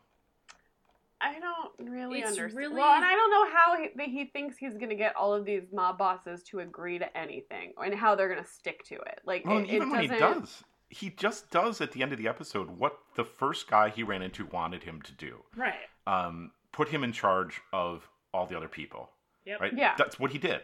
I 1.22 1.40
don't 1.40 1.90
really 1.92 2.20
It's 2.20 2.30
understand. 2.30 2.58
really- 2.58 2.76
Well, 2.76 2.94
and 2.94 3.04
I 3.06 3.14
don't 3.14 3.32
know 3.32 3.50
how 3.52 3.78
he, 3.78 4.12
he 4.12 4.26
thinks 4.26 4.58
he's 4.58 4.76
going 4.76 4.90
to 4.90 4.96
get 4.96 5.16
all 5.16 5.34
of 5.34 5.44
these 5.46 5.64
mob 5.74 5.98
bosses 5.98 6.44
to 6.44 6.60
agree 6.60 6.98
to 7.00 7.18
anything, 7.18 7.74
and 7.78 7.94
how 7.94 8.16
they're 8.16 8.30
going 8.30 8.44
to 8.44 8.50
stick 8.50 8.84
to 8.86 8.96
it. 8.96 9.20
Like, 9.26 9.46
well 9.46 9.58
it, 9.58 9.70
even 9.70 9.90
it 9.90 9.92
when 9.92 10.02
he 10.02 10.08
doesn't- 10.08 10.40
does 10.42 10.64
he 10.90 11.12
just 11.12 11.52
does 11.52 11.82
at 11.82 11.92
the 11.92 12.02
end 12.02 12.12
of 12.12 12.18
the 12.18 12.28
episode 12.28 12.68
what 12.68 12.98
the 13.16 13.24
first 13.24 13.70
guy 13.70 13.90
he 13.90 14.02
ran 14.02 14.24
into 14.24 14.48
wanted 14.48 14.84
him 14.84 15.02
to 15.04 15.12
do 15.14 15.44
right. 15.56 15.76
um, 16.08 16.52
put 16.72 16.90
him 16.90 17.04
in 17.04 17.12
charge 17.12 17.62
of 17.72 18.10
all 18.34 18.48
the 18.48 18.58
other 18.58 18.68
people. 18.68 19.12
Yep. 19.46 19.62
Right? 19.62 19.74
Yeah. 19.76 19.94
That's 20.00 20.20
what 20.20 20.32
he 20.32 20.40
did. 20.40 20.62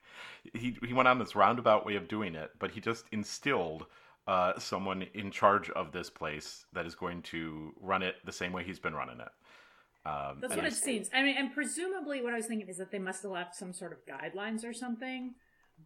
he 0.52 0.76
he 0.84 0.92
went 0.92 1.06
on 1.08 1.18
this 1.20 1.36
roundabout 1.36 1.86
way 1.86 1.94
of 1.96 2.08
doing 2.08 2.34
it, 2.34 2.50
but 2.58 2.72
he 2.72 2.80
just 2.80 3.04
instilled 3.12 3.86
uh, 4.26 4.58
someone 4.58 5.06
in 5.14 5.30
charge 5.30 5.70
of 5.70 5.92
this 5.92 6.10
place 6.10 6.66
that 6.72 6.84
is 6.84 6.94
going 6.94 7.22
to 7.22 7.72
run 7.80 8.02
it 8.02 8.16
the 8.24 8.32
same 8.32 8.52
way 8.52 8.64
he's 8.64 8.78
been 8.80 8.94
running 8.94 9.20
it. 9.20 9.28
Um, 10.08 10.38
That's 10.40 10.56
what 10.56 10.64
it 10.64 10.72
seems. 10.74 11.10
I 11.12 11.22
mean, 11.22 11.36
and 11.36 11.52
presumably 11.52 12.22
what 12.22 12.32
I 12.32 12.36
was 12.36 12.46
thinking 12.46 12.68
is 12.68 12.78
that 12.78 12.90
they 12.90 12.98
must 12.98 13.22
have 13.22 13.32
left 13.32 13.54
some 13.56 13.72
sort 13.72 13.92
of 13.92 13.98
guidelines 14.06 14.64
or 14.64 14.72
something. 14.72 15.34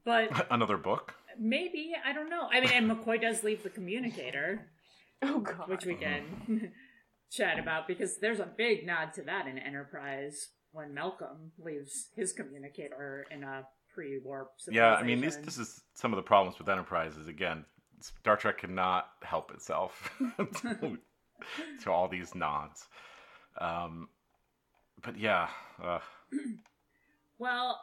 But 0.04 0.46
Another 0.50 0.76
book. 0.76 1.14
maybe, 1.38 1.92
I 2.04 2.12
don't 2.12 2.30
know. 2.30 2.48
I 2.52 2.60
mean, 2.60 2.70
and 2.70 2.90
McCoy 2.90 3.20
does 3.20 3.42
leave 3.42 3.62
the 3.62 3.70
communicator, 3.70 4.68
Oh 5.22 5.40
god. 5.40 5.68
which 5.68 5.84
we 5.86 5.94
can 5.94 6.72
chat 7.30 7.58
about 7.58 7.86
because 7.86 8.18
there's 8.18 8.40
a 8.40 8.48
big 8.56 8.86
nod 8.86 9.12
to 9.14 9.22
that 9.22 9.46
in 9.46 9.58
Enterprise 9.58 10.48
when 10.72 10.94
Malcolm 10.94 11.52
leaves 11.58 12.08
his 12.16 12.32
communicator 12.32 13.26
in 13.30 13.42
a 13.44 13.64
pre-warp 13.94 14.48
Yeah, 14.70 14.94
I 14.94 15.02
mean, 15.02 15.20
this 15.20 15.36
this 15.36 15.58
is 15.58 15.82
some 15.94 16.12
of 16.12 16.16
the 16.16 16.22
problems 16.22 16.58
with 16.58 16.68
Enterprise. 16.68 17.16
Is 17.16 17.28
again, 17.28 17.64
Star 18.00 18.36
Trek 18.36 18.58
cannot 18.58 19.06
help 19.22 19.52
itself 19.52 20.10
to, 20.62 20.98
to 21.82 21.90
all 21.90 22.08
these 22.08 22.34
nods. 22.34 22.86
Um, 23.60 24.08
but 25.02 25.18
yeah, 25.18 25.48
uh, 25.82 25.98
Well, 27.38 27.80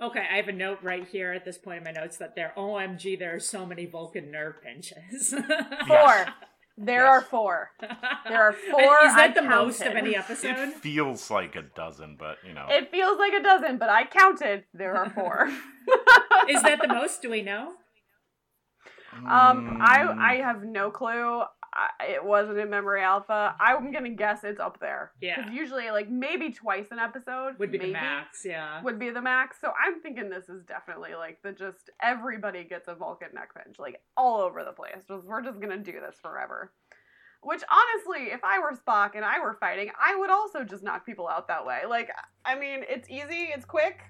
okay, 0.00 0.26
I 0.30 0.36
have 0.36 0.48
a 0.48 0.52
note 0.52 0.78
right 0.82 1.06
here 1.06 1.32
at 1.32 1.44
this 1.44 1.58
point 1.58 1.78
in 1.78 1.84
my 1.84 1.92
notes 1.92 2.16
that 2.18 2.34
there, 2.36 2.52
OMG, 2.56 3.18
there 3.18 3.34
are 3.36 3.40
so 3.40 3.64
many 3.66 3.86
Vulcan 3.86 4.30
nerve 4.30 4.62
pinches. 4.62 5.30
Four. 5.88 6.26
There 6.78 7.04
Yes. 7.04 7.08
are 7.10 7.20
four. 7.20 7.70
There 7.80 8.40
are 8.42 8.52
four. 8.70 8.80
Is 9.04 9.14
that 9.14 9.30
I 9.36 9.40
the 9.40 9.42
most 9.42 9.82
of 9.82 9.94
any 9.94 10.16
episode? 10.16 10.56
it 10.58 10.74
feels 10.76 11.30
like 11.30 11.54
a 11.54 11.60
dozen, 11.62 12.16
but 12.18 12.38
you 12.48 12.54
know, 12.54 12.66
It 12.70 12.90
feels 12.90 13.18
like 13.18 13.34
a 13.34 13.42
dozen, 13.42 13.76
but 13.76 13.90
I 13.90 14.04
counted. 14.06 14.64
There 14.72 14.96
are 14.96 15.10
four. 15.10 15.48
Is 16.48 16.62
that 16.62 16.80
the 16.80 16.88
most? 16.88 17.20
Do 17.22 17.30
we 17.30 17.42
know? 17.42 17.72
Um, 19.14 19.26
I 19.82 19.98
Mm, 20.08 20.18
I 20.18 20.34
have 20.36 20.64
no 20.64 20.90
clue. 20.90 21.42
I, 21.74 22.12
it 22.12 22.24
wasn't 22.24 22.58
in 22.58 22.68
Memory 22.68 23.02
Alpha. 23.02 23.54
I'm 23.58 23.92
gonna 23.92 24.10
guess 24.10 24.44
it's 24.44 24.60
up 24.60 24.78
there. 24.80 25.12
Yeah. 25.20 25.36
Because 25.36 25.54
usually, 25.54 25.90
like 25.90 26.10
maybe 26.10 26.50
twice 26.50 26.86
an 26.90 26.98
episode 26.98 27.58
Would 27.58 27.72
be 27.72 27.78
maybe, 27.78 27.90
the 27.90 27.92
max, 27.94 28.44
yeah. 28.44 28.82
Would 28.82 28.98
be 28.98 29.10
the 29.10 29.22
max. 29.22 29.56
So 29.60 29.72
I'm 29.82 30.00
thinking 30.00 30.28
this 30.28 30.48
is 30.48 30.62
definitely 30.64 31.14
like 31.14 31.40
the 31.42 31.52
just 31.52 31.90
everybody 32.02 32.64
gets 32.64 32.88
a 32.88 32.94
Vulcan 32.94 33.28
neck 33.34 33.50
pinch, 33.54 33.78
like 33.78 34.00
all 34.16 34.40
over 34.42 34.64
the 34.64 34.72
place. 34.72 35.04
Just 35.08 35.24
we're 35.24 35.42
just 35.42 35.60
gonna 35.60 35.78
do 35.78 35.92
this 35.92 36.16
forever. 36.20 36.72
Which 37.42 37.62
honestly, 37.70 38.32
if 38.32 38.44
I 38.44 38.60
were 38.60 38.72
Spock 38.72 39.16
and 39.16 39.24
I 39.24 39.40
were 39.40 39.56
fighting, 39.58 39.90
I 39.98 40.16
would 40.16 40.30
also 40.30 40.62
just 40.62 40.84
knock 40.84 41.04
people 41.04 41.26
out 41.26 41.48
that 41.48 41.66
way. 41.66 41.80
Like, 41.88 42.08
I 42.44 42.54
mean, 42.54 42.84
it's 42.88 43.10
easy, 43.10 43.50
it's 43.52 43.64
quick, 43.64 44.00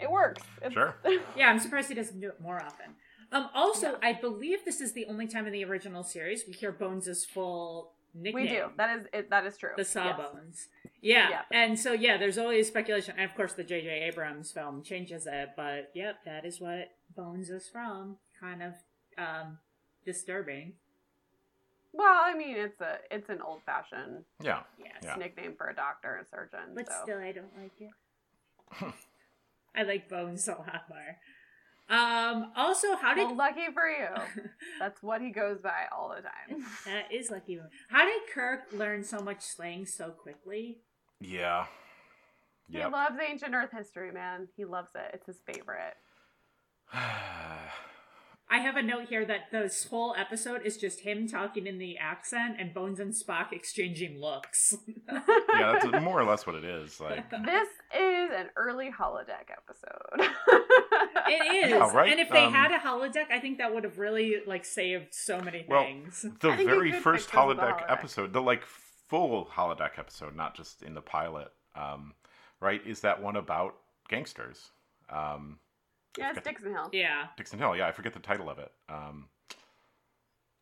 it 0.00 0.10
works. 0.10 0.42
It's, 0.62 0.72
Sure. 0.72 0.94
Yeah, 1.36 1.50
I'm 1.50 1.58
surprised 1.58 1.88
he 1.88 1.94
doesn't 1.94 2.18
do 2.18 2.28
it 2.28 2.40
more 2.40 2.56
often. 2.56 2.94
Um, 3.30 3.48
also, 3.54 3.98
I 4.02 4.12
believe 4.14 4.64
this 4.64 4.80
is 4.80 4.92
the 4.92 5.06
only 5.06 5.26
time 5.26 5.46
in 5.46 5.52
the 5.52 5.64
original 5.64 6.02
series 6.02 6.44
we 6.46 6.52
hear 6.54 6.72
Bones' 6.72 7.24
full 7.24 7.92
nickname. 8.14 8.42
we 8.44 8.48
do. 8.48 8.64
That 8.76 8.98
is 8.98 9.06
it. 9.12 9.30
That 9.30 9.44
is 9.46 9.56
true. 9.58 9.70
the 9.76 9.82
Yes. 9.82 9.90
Sawbones. 9.92 10.68
Yeah. 11.02 11.28
Yeah. 11.30 11.42
And 11.52 11.78
so 11.78 11.92
yeah, 11.92 12.16
there's 12.16 12.38
always 12.38 12.68
speculation. 12.68 13.14
And 13.18 13.30
of 13.30 13.36
course 13.36 13.52
the 13.52 13.64
J.J. 13.64 13.88
Abrams 14.08 14.50
film 14.50 14.82
changes 14.82 15.26
it, 15.26 15.50
but 15.56 15.90
yep, 15.94 16.24
that 16.24 16.44
is 16.44 16.60
what 16.60 16.90
Bones 17.14 17.50
is 17.50 17.68
from. 17.68 18.16
Kind 18.40 18.62
of 18.62 18.72
um 19.18 19.58
disturbing. 20.06 20.72
Well, 21.92 22.06
I 22.24 22.34
mean, 22.34 22.56
it's 22.56 22.80
a 22.80 22.98
it's 23.10 23.28
an 23.28 23.40
old 23.42 23.60
fashioned 23.66 24.24
yeah, 24.42 24.60
Yes. 24.78 25.02
Yeah. 25.02 25.16
nickname 25.16 25.54
for 25.56 25.68
a 25.68 25.74
doctor 25.74 26.14
and 26.16 26.26
surgeon. 26.28 26.74
But 26.74 26.86
so. 26.88 26.94
still 27.02 27.18
I 27.18 27.32
don't 27.32 27.52
like 27.60 27.72
it. 27.80 28.94
I 29.76 29.82
like 29.82 30.08
Bones 30.08 30.48
a 30.48 30.52
lot 30.52 30.84
more. 30.88 31.16
Um 31.88 32.52
also 32.56 32.96
how 32.96 33.14
did 33.14 33.26
Well, 33.28 33.36
lucky 33.36 33.66
for 33.72 33.88
you. 33.88 34.08
That's 34.78 35.02
what 35.02 35.20
he 35.20 35.30
goes 35.30 35.58
by 35.62 35.86
all 35.96 36.10
the 36.10 36.22
time. 36.22 36.64
that 36.84 37.12
is 37.12 37.30
lucky. 37.30 37.58
How 37.88 38.04
did 38.04 38.22
Kirk 38.32 38.72
learn 38.72 39.04
so 39.04 39.20
much 39.20 39.40
slang 39.40 39.86
so 39.86 40.10
quickly? 40.10 40.78
yeah, 42.68 42.86
He 42.86 42.92
loves 42.92 43.16
ancient 43.26 43.54
Earth 43.54 43.70
history, 43.72 44.12
man. 44.12 44.48
He 44.56 44.64
loves 44.64 44.90
it. 44.94 45.10
It's 45.14 45.26
his 45.26 45.40
favorite. 45.46 45.96
I 48.50 48.60
have 48.60 48.76
a 48.76 48.82
note 48.82 49.08
here 49.08 49.26
that 49.26 49.50
this 49.52 49.84
whole 49.84 50.14
episode 50.16 50.62
is 50.64 50.78
just 50.78 51.00
him 51.00 51.28
talking 51.28 51.66
in 51.66 51.76
the 51.78 51.98
accent 51.98 52.56
and 52.58 52.72
Bones 52.72 52.98
and 52.98 53.12
Spock 53.12 53.52
exchanging 53.52 54.18
looks. 54.20 54.74
yeah, 55.12 55.72
that's 55.82 56.02
more 56.02 56.18
or 56.18 56.24
less 56.24 56.46
what 56.46 56.56
it 56.56 56.64
is. 56.64 56.98
Like, 56.98 57.28
This 57.44 57.68
is 57.94 58.30
an 58.34 58.46
early 58.56 58.90
holodeck 58.90 59.50
episode. 59.52 60.30
It 61.26 61.64
is, 61.66 61.70
Yeah, 61.72 61.92
right? 61.94 62.10
and 62.10 62.20
if 62.20 62.30
they 62.30 62.44
Um, 62.44 62.52
had 62.54 62.72
a 62.72 62.78
holodeck, 62.78 63.30
I 63.30 63.38
think 63.38 63.58
that 63.58 63.74
would 63.74 63.84
have 63.84 63.98
really 63.98 64.36
like 64.46 64.64
saved 64.64 65.12
so 65.12 65.40
many 65.40 65.66
Well, 65.68 65.82
things. 65.82 66.22
the 66.40 66.48
I 66.50 66.56
think 66.56 66.60
you 66.70 66.74
very 66.74 66.92
first 66.92 67.26
fix 67.26 67.36
this 67.36 67.46
with 67.46 67.56
the 67.58 67.62
holodeck 67.62 67.80
holodeck. 67.86 67.92
episode, 67.92 68.32
the 68.32 68.40
like 68.42 68.64
full 68.64 69.44
holodeck 69.46 69.98
episode, 69.98 70.34
not 70.34 70.56
just 70.56 70.82
in 70.82 70.94
the 70.94 71.02
pilot, 71.02 71.48
um, 71.76 72.14
right? 72.60 72.80
Is 72.86 73.00
that 73.00 73.22
one 73.22 73.36
about 73.36 73.74
gangsters? 74.08 74.70
Um, 75.10 75.58
yeah, 76.18 76.32
it's 76.34 76.42
Dixon 76.46 76.72
Hill. 76.72 76.88
Yeah, 76.92 77.26
Dixon 77.36 77.58
Hill. 77.58 77.76
Yeah, 77.76 77.86
I 77.86 77.92
forget 77.92 78.12
the 78.12 78.20
title 78.20 78.50
of 78.50 78.58
it. 78.58 78.70
Um, 78.88 79.28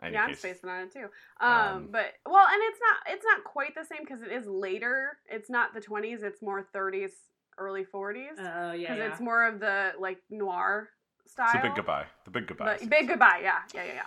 any 0.02 0.12
yeah, 0.12 0.22
I'm 0.24 0.28
case, 0.30 0.38
spacing 0.40 0.68
on 0.68 0.82
it 0.82 0.92
too. 0.92 1.06
Um, 1.40 1.50
Um, 1.50 1.88
but 1.90 2.12
well, 2.26 2.46
and 2.46 2.60
it's 2.68 2.78
not 2.80 3.14
it's 3.14 3.24
not 3.24 3.44
quite 3.44 3.74
the 3.74 3.84
same 3.84 4.00
because 4.00 4.22
it 4.22 4.30
is 4.30 4.46
later. 4.46 5.18
It's 5.30 5.48
not 5.48 5.72
the 5.74 5.80
20s. 5.80 6.22
It's 6.22 6.42
more 6.42 6.62
30s, 6.74 7.12
early 7.58 7.84
40s. 7.84 8.26
oh 8.38 8.72
yeah, 8.72 8.72
Because 8.72 8.98
yeah. 8.98 9.06
it's 9.10 9.20
more 9.20 9.46
of 9.46 9.58
the 9.58 9.92
like 9.98 10.18
noir 10.30 10.90
style. 11.26 11.48
it's 11.54 11.64
a 11.64 11.66
big 11.68 11.74
goodbye. 11.74 12.04
The 12.26 12.30
big 12.30 12.46
goodbye. 12.46 12.76
But 12.80 12.90
big 12.90 13.08
goodbye. 13.08 13.40
Yeah, 13.42 13.58
yeah, 13.74 13.84
yeah, 13.84 13.92
yeah. 13.94 14.02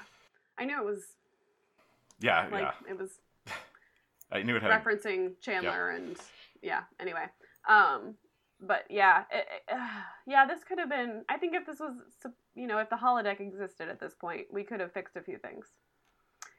I 0.60 0.66
knew 0.66 0.80
it 0.80 0.86
was 0.86 1.04
Yeah, 2.20 2.48
like 2.52 2.62
yeah. 2.62 2.72
it 2.92 2.98
was 3.00 3.10
I 4.32 4.44
knew 4.44 4.56
it 4.58 4.62
had. 4.62 4.72
referencing 4.72 5.32
Chandler 5.42 5.90
and 5.90 6.18
yeah. 6.62 6.82
Anyway, 7.00 7.26
um, 7.68 8.14
but 8.62 8.86
yeah, 8.90 9.24
it, 9.32 9.46
it- 9.68 9.78
yeah. 10.28 10.46
This 10.46 10.64
could 10.64 10.80
have 10.80 10.90
been. 10.90 11.24
I 11.30 11.38
think 11.38 11.56
if 11.56 11.66
this 11.66 11.80
was, 11.80 11.94
you 12.56 12.68
know, 12.68 12.80
if 12.80 12.90
the 12.90 12.96
holodeck 12.98 13.40
existed 13.40 13.90
at 13.90 14.00
this 14.00 14.14
point, 14.14 14.48
we 14.52 14.64
could 14.64 14.80
have 14.80 14.92
fixed 14.92 15.16
a 15.16 15.22
few 15.22 15.38
things. 15.38 15.66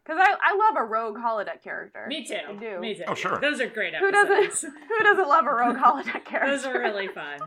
Because 0.05 0.19
I, 0.21 0.33
I 0.33 0.57
love 0.57 0.77
a 0.79 0.85
rogue 0.85 1.17
holodeck 1.19 1.63
character. 1.63 2.07
Me 2.09 2.25
too. 2.25 2.35
I 2.49 2.53
do. 2.55 2.81
Me 2.81 2.95
too. 2.95 3.05
Oh, 3.07 3.15
sure. 3.15 3.39
Those 3.39 3.61
are 3.61 3.69
great 3.69 3.95
Who 3.95 4.11
doesn't? 4.11 4.73
Who 4.89 5.05
doesn't 5.05 5.29
love 5.29 5.45
a 5.47 5.55
rogue 5.55 5.77
holodeck 5.77 6.25
character? 6.25 6.51
Those 6.57 6.65
are 6.65 6.79
really 6.81 7.09
fun. 7.09 7.41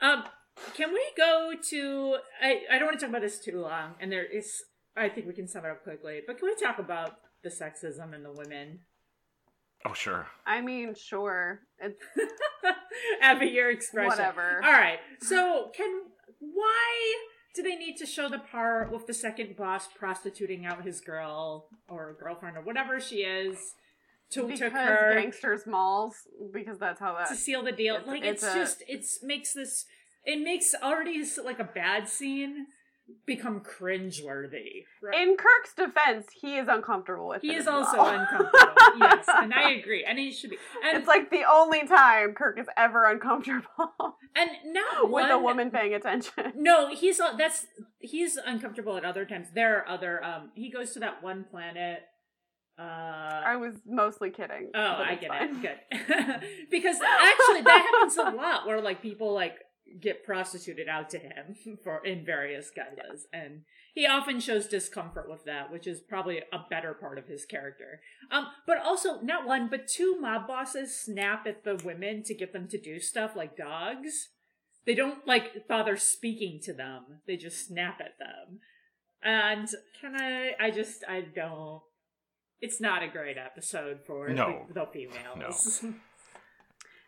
Um, 0.00 0.24
can 0.74 0.92
we 0.92 1.02
go 1.16 1.52
to? 1.70 2.16
I 2.42 2.62
I 2.70 2.78
don't 2.78 2.86
want 2.86 2.98
to 2.98 3.06
talk 3.06 3.10
about 3.10 3.22
this 3.22 3.38
too 3.38 3.60
long, 3.60 3.94
and 4.00 4.10
there 4.10 4.24
is. 4.24 4.62
I 4.96 5.08
think 5.08 5.26
we 5.26 5.34
can 5.34 5.48
sum 5.48 5.64
it 5.64 5.70
up 5.70 5.82
quickly. 5.82 6.20
But 6.26 6.38
can 6.38 6.48
we 6.48 6.54
talk 6.54 6.78
about 6.78 7.18
the 7.42 7.48
sexism 7.50 8.14
and 8.14 8.24
the 8.24 8.32
women? 8.32 8.80
Oh, 9.86 9.92
sure. 9.92 10.26
I 10.46 10.60
mean, 10.62 10.94
sure. 10.94 11.60
It's 11.78 12.02
Abby, 13.20 13.46
your 13.46 13.70
expression. 13.70 14.08
whatever. 14.08 14.60
All 14.64 14.72
right. 14.72 14.98
So 15.20 15.70
can 15.76 16.02
why 16.40 17.14
do 17.54 17.62
they 17.62 17.76
need 17.76 17.96
to 17.98 18.06
show 18.06 18.28
the 18.28 18.38
part 18.38 18.90
with 18.90 19.06
the 19.06 19.14
second 19.14 19.56
boss 19.56 19.86
prostituting 19.98 20.64
out 20.66 20.84
his 20.84 21.00
girl 21.00 21.66
or 21.88 22.16
girlfriend 22.18 22.56
or 22.56 22.62
whatever 22.62 22.98
she 23.00 23.16
is 23.16 23.56
to, 24.30 24.42
to 24.42 24.46
because 24.46 24.72
her 24.72 25.14
gangsters 25.20 25.66
molls. 25.66 26.14
Because 26.52 26.78
that's 26.78 27.00
how 27.00 27.14
that. 27.16 27.28
to 27.28 27.36
seal 27.36 27.62
the 27.62 27.72
deal? 27.72 27.96
It's- 27.96 28.08
like 28.08 28.24
it's 28.24 28.42
it's, 28.42 28.52
a- 28.54 28.58
just 28.58 28.82
it's 28.88 29.22
makes 29.22 29.52
this 29.52 29.84
it 30.24 30.40
makes 30.42 30.74
already 30.82 31.22
like 31.44 31.58
a 31.58 31.64
bad 31.64 32.08
scene 32.08 32.66
become 33.26 33.60
cringeworthy. 33.60 34.84
Right? 35.02 35.22
In 35.22 35.36
Kirk's 35.36 35.74
defense, 35.76 36.26
he 36.40 36.56
is 36.56 36.68
uncomfortable 36.68 37.28
with 37.28 37.42
he 37.42 37.54
is 37.54 37.66
also 37.66 37.98
well. 37.98 38.20
uncomfortable. 38.20 38.76
yes, 38.98 39.26
and 39.28 39.52
I 39.52 39.72
agree. 39.72 40.04
And 40.04 40.18
he 40.18 40.32
should 40.32 40.50
be. 40.50 40.58
And 40.84 40.98
It's 40.98 41.08
like 41.08 41.30
the 41.30 41.44
only 41.50 41.86
time 41.86 42.34
Kirk 42.34 42.58
is 42.58 42.66
ever 42.76 43.10
uncomfortable 43.10 43.64
and 44.36 44.50
not 44.66 45.02
with 45.04 45.10
one, 45.10 45.30
a 45.30 45.38
woman 45.38 45.70
paying 45.70 45.94
attention. 45.94 46.52
No, 46.56 46.94
he's 46.94 47.20
that's 47.38 47.66
he's 47.98 48.36
uncomfortable 48.36 48.96
at 48.96 49.04
other 49.04 49.24
times. 49.24 49.48
There 49.54 49.78
are 49.78 49.88
other. 49.88 50.24
Um, 50.24 50.50
he 50.54 50.70
goes 50.70 50.92
to 50.92 51.00
that 51.00 51.22
one 51.22 51.44
planet. 51.50 52.00
Uh, 52.76 52.82
I 52.82 53.56
was 53.56 53.74
mostly 53.86 54.30
kidding. 54.30 54.70
oh, 54.74 54.80
I 54.80 55.14
get 55.14 55.28
fine. 55.28 55.62
it. 55.62 55.62
Good, 55.62 56.40
because 56.70 56.96
actually 56.96 57.62
that 57.62 57.88
happens 57.92 58.16
a 58.16 58.36
lot 58.36 58.66
where 58.66 58.80
like 58.80 59.00
people 59.00 59.32
like 59.32 59.58
get 60.00 60.24
prostituted 60.24 60.88
out 60.88 61.10
to 61.10 61.18
him 61.18 61.56
for 61.84 62.04
in 62.04 62.24
various 62.24 62.70
guises, 62.70 63.26
and 63.32 63.62
he 63.94 64.06
often 64.06 64.40
shows 64.40 64.66
discomfort 64.66 65.28
with 65.30 65.44
that, 65.44 65.70
which 65.70 65.86
is 65.86 66.00
probably 66.00 66.38
a 66.52 66.58
better 66.68 66.94
part 66.94 67.18
of 67.18 67.26
his 67.28 67.44
character. 67.44 68.00
Um, 68.30 68.46
but 68.66 68.78
also 68.78 69.20
not 69.20 69.46
one 69.46 69.68
but 69.68 69.86
two 69.86 70.18
mob 70.20 70.48
bosses 70.48 70.98
snap 70.98 71.46
at 71.46 71.64
the 71.64 71.80
women 71.84 72.22
to 72.24 72.34
get 72.34 72.52
them 72.52 72.66
to 72.68 72.80
do 72.80 72.98
stuff 72.98 73.36
like 73.36 73.56
dogs. 73.56 74.30
They 74.86 74.94
don't 74.94 75.26
like 75.26 75.66
bother 75.68 75.96
speaking 75.96 76.60
to 76.64 76.72
them. 76.72 77.20
They 77.26 77.36
just 77.36 77.66
snap 77.68 78.00
at 78.00 78.18
them. 78.18 78.60
And 79.22 79.68
can 80.00 80.14
I 80.16 80.52
I 80.60 80.70
just 80.70 81.04
I 81.08 81.22
don't 81.22 81.80
it's 82.60 82.80
not 82.80 83.02
a 83.02 83.08
great 83.08 83.36
episode 83.38 84.00
for 84.06 84.28
No. 84.28 84.64
the, 84.68 84.74
the 84.74 84.86
females. 84.92 85.80
No, 85.82 85.94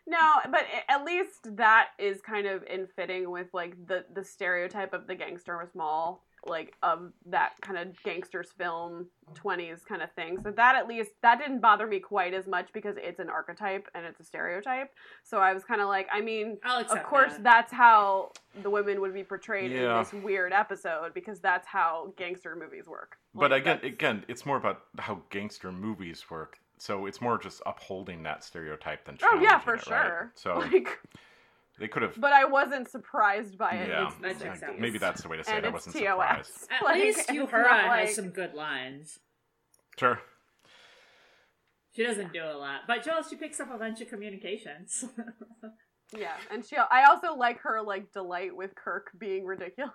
but 0.09 0.65
at 0.89 1.05
least 1.05 1.57
that 1.57 1.89
is 1.99 2.21
kind 2.21 2.47
of 2.47 2.63
in 2.65 2.87
fitting 2.87 3.31
with 3.31 3.49
like 3.53 3.75
the 3.87 4.05
the 4.15 4.25
stereotype 4.25 4.93
of 4.95 5.07
the 5.07 5.15
gangster 5.15 5.57
was 5.59 5.69
moll, 5.75 6.23
like 6.47 6.75
of 6.83 7.13
that 7.27 7.53
kind 7.61 7.79
of 7.79 8.01
gangsters 8.05 8.53
film 8.57 9.07
twenties 9.35 9.81
kind 9.89 10.03
of 10.03 10.11
thing. 10.13 10.39
So 10.45 10.53
that 10.53 10.77
at 10.77 10.87
least 10.87 11.11
that 11.23 11.39
didn't 11.39 11.61
bother 11.61 11.87
me 11.87 11.99
quite 11.99 12.35
as 12.35 12.47
much 12.47 12.69
because 12.73 12.97
it's 12.99 13.19
an 13.19 13.29
archetype 13.29 13.89
and 13.95 14.07
it's 14.07 14.21
a 14.21 14.25
stereotype. 14.25 14.93
So 15.25 15.39
I 15.39 15.53
was 15.53 15.65
kind 15.65 15.81
of 15.81 15.89
like, 15.89 16.09
I 16.13 16.21
mean, 16.21 16.59
of 16.65 17.03
course 17.03 17.33
that. 17.35 17.43
that's 17.43 17.73
how 17.73 18.31
the 18.63 18.71
women 18.71 19.01
would 19.01 19.13
be 19.15 19.25
portrayed 19.25 19.73
Yeah. 19.73 19.99
in 19.99 20.05
this 20.05 20.13
weird 20.13 20.53
episode 20.53 21.15
because 21.15 21.41
that's 21.41 21.67
how 21.67 22.13
gangster 22.17 22.55
movies 22.55 22.87
work. 22.87 23.17
But 23.35 23.51
Like, 23.51 23.63
again, 23.63 23.77
that's- 23.79 23.93
again, 23.93 24.25
it's 24.29 24.47
more 24.47 24.57
about 24.57 24.83
how 24.99 25.23
gangster 25.31 25.73
movies 25.73 26.31
work. 26.31 26.59
So 26.79 27.07
it's 27.07 27.21
more 27.21 27.39
just 27.39 27.63
upholding 27.67 28.23
that 28.25 28.45
stereotype 28.45 29.05
than 29.05 29.17
changing 29.17 29.39
it. 29.39 29.41
oh 29.41 29.43
yeah, 29.43 29.59
for 29.59 29.75
it, 29.75 29.87
right? 29.89 30.07
sure. 30.07 30.33
So 30.35 30.59
like, 30.73 30.99
they 31.79 31.89
could 31.89 32.03
have. 32.03 32.21
but 32.21 32.33
I 32.33 32.45
wasn't 32.45 32.89
surprised 32.91 33.57
by 33.59 33.73
it. 33.73 33.89
Yeah, 33.89 34.07
It's 34.07 34.17
the 34.17 34.23
That's 34.23 34.41
yeah, 34.43 34.47
60s. 34.49 34.53
acceptable. 34.55 34.81
maybe 34.81 34.99
that's 34.99 35.23
the 35.23 35.29
way 35.29 35.37
to 35.39 35.45
say 35.45 35.57
and 35.57 35.65
it. 35.65 35.69
I 35.69 35.73
wasn't 35.73 35.97
TOS. 35.97 36.03
surprised. 36.49 36.69
At 36.71 36.83
Like, 36.85 36.95
least 37.03 37.31
you 37.33 37.47
Uhura 37.47 37.63
not 37.63 37.99
has 37.99 38.15
some 38.15 38.29
good 38.31 38.55
lines. 38.55 39.19
Sure. 39.99 40.21
She 41.95 42.03
doesn't 42.05 42.33
do 42.35 42.43
a 42.45 42.53
lot, 42.59 42.81
but 42.87 43.03
Joel, 43.03 43.23
she 43.23 43.37
picks 43.37 43.59
up 43.59 43.73
a 43.75 43.79
bunch 43.79 44.01
of 44.01 44.09
communications. 44.09 45.05
Yeah, 46.17 46.35
and 46.53 46.65
she. 46.65 46.77
I 46.77 47.07
also 47.11 47.35
like 47.35 47.59
her 47.63 47.83
like 47.83 48.13
delight 48.13 48.55
with 48.55 48.77
Kirk 48.77 49.09
being 49.19 49.45
ridiculous. 49.45 49.91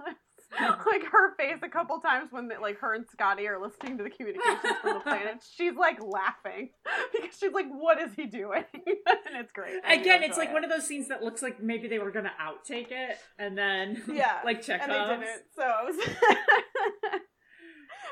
like 0.59 1.03
her 1.11 1.35
face 1.37 1.59
a 1.63 1.69
couple 1.69 1.99
times 1.99 2.29
when 2.31 2.49
like 2.61 2.77
her 2.79 2.93
and 2.93 3.05
Scotty 3.11 3.47
are 3.47 3.61
listening 3.61 3.97
to 3.97 4.03
the 4.03 4.09
communications 4.09 4.77
from 4.81 4.95
the 4.95 4.99
planet. 5.03 5.43
She's 5.55 5.75
like 5.75 5.99
laughing 6.03 6.69
because 7.13 7.37
she's 7.37 7.53
like, 7.53 7.67
"What 7.69 7.99
is 8.01 8.13
he 8.13 8.25
doing?" 8.25 8.65
and 8.73 9.35
it's 9.35 9.51
great. 9.51 9.79
I 9.85 9.93
Again, 9.93 10.23
it's 10.23 10.37
like 10.37 10.49
it. 10.49 10.53
one 10.53 10.63
of 10.63 10.69
those 10.69 10.85
scenes 10.85 11.07
that 11.07 11.23
looks 11.23 11.41
like 11.41 11.61
maybe 11.61 11.87
they 11.87 11.99
were 11.99 12.11
gonna 12.11 12.33
outtake 12.41 12.91
it, 12.91 13.17
and 13.39 13.57
then 13.57 14.01
Yeah, 14.11 14.39
like 14.43 14.61
check 14.61 14.81
and 14.83 14.91
they 14.91 14.97
didn't. 14.97 15.41
So, 15.55 15.63
I 15.63 15.83
was 15.83 15.95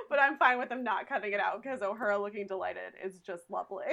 but 0.09 0.19
I'm 0.19 0.37
fine 0.37 0.59
with 0.59 0.69
them 0.69 0.83
not 0.83 1.07
cutting 1.07 1.33
it 1.33 1.39
out 1.39 1.61
because 1.61 1.81
Uhura 1.81 2.21
looking 2.21 2.47
delighted 2.47 2.93
is 3.03 3.19
just 3.19 3.43
lovely. 3.49 3.85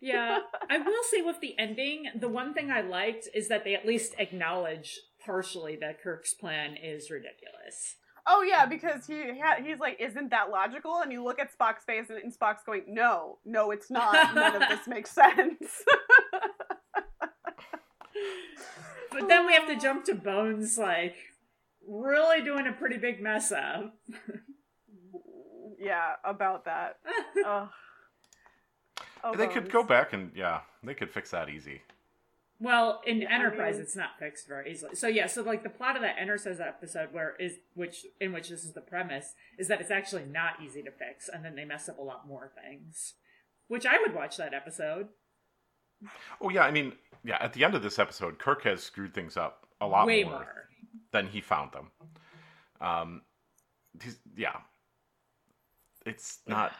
Yeah, 0.00 0.38
I 0.70 0.78
will 0.78 1.02
say 1.10 1.20
with 1.20 1.40
the 1.40 1.58
ending, 1.58 2.06
the 2.18 2.28
one 2.28 2.54
thing 2.54 2.70
I 2.70 2.80
liked 2.80 3.28
is 3.34 3.48
that 3.48 3.64
they 3.64 3.74
at 3.74 3.84
least 3.86 4.14
acknowledge 4.18 4.98
partially 5.24 5.76
that 5.80 6.02
Kirk's 6.02 6.34
plan 6.34 6.76
is 6.76 7.10
ridiculous. 7.10 7.96
Oh 8.26 8.42
yeah, 8.42 8.66
because 8.66 9.06
he 9.06 9.22
ha- 9.42 9.62
he's 9.64 9.78
like, 9.78 10.00
isn't 10.00 10.30
that 10.30 10.50
logical? 10.50 11.00
And 11.00 11.10
you 11.10 11.24
look 11.24 11.38
at 11.38 11.56
Spock's 11.56 11.84
face, 11.84 12.10
and, 12.10 12.18
and 12.18 12.32
Spock's 12.36 12.62
going, 12.64 12.84
no, 12.88 13.38
no, 13.44 13.70
it's 13.70 13.90
not. 13.90 14.34
None 14.34 14.62
of 14.62 14.68
this 14.68 14.86
makes 14.86 15.10
sense. 15.10 15.82
But 19.12 19.28
then 19.28 19.46
we 19.46 19.52
have 19.54 19.66
to 19.66 19.76
jump 19.76 20.04
to 20.04 20.14
Bones, 20.14 20.78
like 20.78 21.16
really 21.86 22.42
doing 22.42 22.66
a 22.66 22.72
pretty 22.72 22.96
big 22.96 23.20
mess 23.20 23.52
up. 23.52 23.94
yeah, 25.78 26.14
about 26.24 26.64
that. 26.66 26.98
Ugh. 27.44 27.68
Oh, 29.22 29.36
they 29.36 29.48
could 29.48 29.70
go 29.70 29.82
back 29.82 30.12
and 30.12 30.30
yeah, 30.34 30.60
they 30.82 30.94
could 30.94 31.10
fix 31.10 31.32
that 31.32 31.50
easy. 31.50 31.82
Well, 32.62 33.00
in 33.06 33.22
Yeah, 33.22 33.30
I 33.30 33.34
Enterprise, 33.36 33.74
mean- 33.76 33.82
it's 33.82 33.96
not 33.96 34.18
fixed 34.18 34.46
very 34.46 34.70
easily. 34.70 34.94
So 34.94 35.06
yeah, 35.08 35.26
so 35.26 35.42
like 35.42 35.62
the 35.62 35.70
plot 35.70 35.96
of 35.96 36.02
that 36.02 36.16
Enterprise 36.18 36.60
episode, 36.60 37.12
where 37.12 37.34
is 37.36 37.54
which 37.74 38.04
in 38.20 38.32
which 38.32 38.50
this 38.50 38.64
is 38.64 38.74
the 38.74 38.80
premise, 38.82 39.34
is 39.58 39.66
that 39.68 39.80
it's 39.80 39.90
actually 39.90 40.24
not 40.26 40.54
easy 40.62 40.82
to 40.82 40.90
fix, 40.90 41.28
and 41.28 41.44
then 41.44 41.54
they 41.56 41.64
mess 41.64 41.88
up 41.88 41.98
a 41.98 42.02
lot 42.02 42.28
more 42.28 42.50
things. 42.62 43.14
Which 43.68 43.86
I 43.86 43.98
would 44.00 44.14
watch 44.14 44.36
that 44.36 44.52
episode. 44.52 45.08
Oh 46.40 46.50
yeah, 46.50 46.62
I 46.64 46.70
mean, 46.70 46.92
yeah. 47.24 47.38
At 47.40 47.52
the 47.54 47.64
end 47.64 47.74
of 47.74 47.82
this 47.82 47.98
episode, 47.98 48.38
Kirk 48.38 48.64
has 48.64 48.82
screwed 48.82 49.14
things 49.14 49.36
up 49.36 49.66
a 49.80 49.86
lot 49.86 50.06
Way 50.06 50.24
more, 50.24 50.32
more. 50.32 50.68
than 51.12 51.28
he 51.28 51.40
found 51.40 51.72
them. 51.72 51.90
Um, 52.80 53.22
he's, 54.02 54.18
yeah, 54.36 54.56
it's 56.04 56.40
not. 56.46 56.72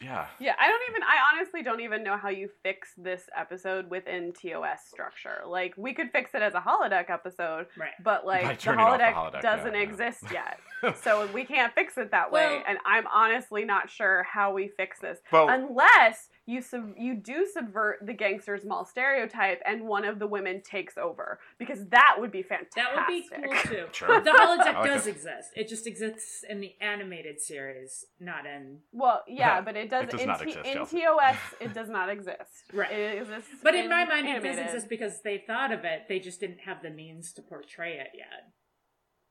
Yeah. 0.00 0.26
Yeah, 0.38 0.54
I 0.60 0.68
don't 0.68 0.82
even. 0.90 1.02
I 1.02 1.16
honestly 1.32 1.62
don't 1.62 1.80
even 1.80 2.02
know 2.02 2.16
how 2.16 2.28
you 2.28 2.48
fix 2.62 2.90
this 2.98 3.22
episode 3.36 3.88
within 3.90 4.32
TOS 4.32 4.80
structure. 4.90 5.42
Like, 5.46 5.74
we 5.76 5.94
could 5.94 6.10
fix 6.10 6.34
it 6.34 6.42
as 6.42 6.54
a 6.54 6.60
holodeck 6.60 7.08
episode, 7.10 7.66
Right. 7.78 7.90
but 8.04 8.26
like 8.26 8.46
the 8.46 8.54
turning 8.62 8.80
off 8.84 8.98
the 8.98 9.04
holodeck, 9.04 9.14
holodeck, 9.14 9.40
doesn't 9.42 9.72
yeah, 9.74 9.80
yeah. 9.80 9.88
exist 9.88 10.24
yet, 10.32 10.96
so 11.02 11.26
we 11.32 11.44
can't 11.44 11.72
fix 11.74 11.96
it 11.96 12.10
that 12.10 12.30
way. 12.30 12.62
And 12.68 12.78
I'm 12.84 13.06
honestly 13.06 13.64
not 13.64 13.90
sure 13.90 14.22
how 14.24 14.52
we 14.52 14.68
fix 14.76 14.98
this 15.00 15.18
Well, 15.32 15.48
unless 15.48 16.28
you 16.46 16.62
sub- 16.62 16.94
you 16.96 17.14
do 17.14 17.46
subvert 17.52 17.98
the 18.06 18.12
gangster's 18.12 18.64
moll 18.64 18.84
stereotype 18.84 19.60
and 19.66 19.86
one 19.86 20.04
of 20.04 20.18
the 20.18 20.26
women 20.26 20.62
takes 20.62 20.96
over 20.96 21.38
because 21.58 21.86
that 21.88 22.14
would 22.18 22.30
be 22.30 22.42
fantastic. 22.42 22.76
That 22.76 22.94
would 22.94 23.06
be 23.08 23.28
cool 23.30 23.62
too. 23.72 23.86
Sure. 23.92 24.20
The 24.20 24.30
holodeck 24.30 24.74
like 24.74 24.86
does 24.90 25.06
it. 25.06 25.10
exist. 25.10 25.50
It 25.56 25.68
just 25.68 25.86
exists 25.86 26.44
in 26.48 26.60
the 26.60 26.74
animated 26.80 27.40
series, 27.40 28.04
not 28.20 28.46
in. 28.46 28.78
Well, 28.92 29.22
yeah, 29.26 29.60
but 29.60 29.76
it 29.76 29.90
does, 29.90 30.04
It 30.04 30.10
does 30.10 30.20
in, 30.20 30.26
not 30.28 30.40
T- 30.40 30.50
exist, 30.50 30.92
in 30.92 31.00
TOS. 31.02 31.36
It 31.60 31.74
does 31.74 31.88
not 31.88 32.08
exist. 32.08 32.64
Right. 32.72 32.92
It 32.92 33.22
exists. 33.22 33.50
But 33.62 33.74
in 33.74 33.88
my 33.88 34.04
mind, 34.04 34.26
it 34.26 34.30
animated. 34.36 34.56
does 34.56 34.66
exist 34.66 34.88
because 34.88 35.22
they 35.22 35.42
thought 35.46 35.72
of 35.72 35.84
it. 35.84 36.02
They 36.08 36.18
just 36.20 36.38
didn't 36.40 36.60
have 36.60 36.82
the 36.82 36.90
means 36.90 37.32
to 37.34 37.42
portray 37.42 37.94
it 37.94 38.08
yet. 38.14 38.52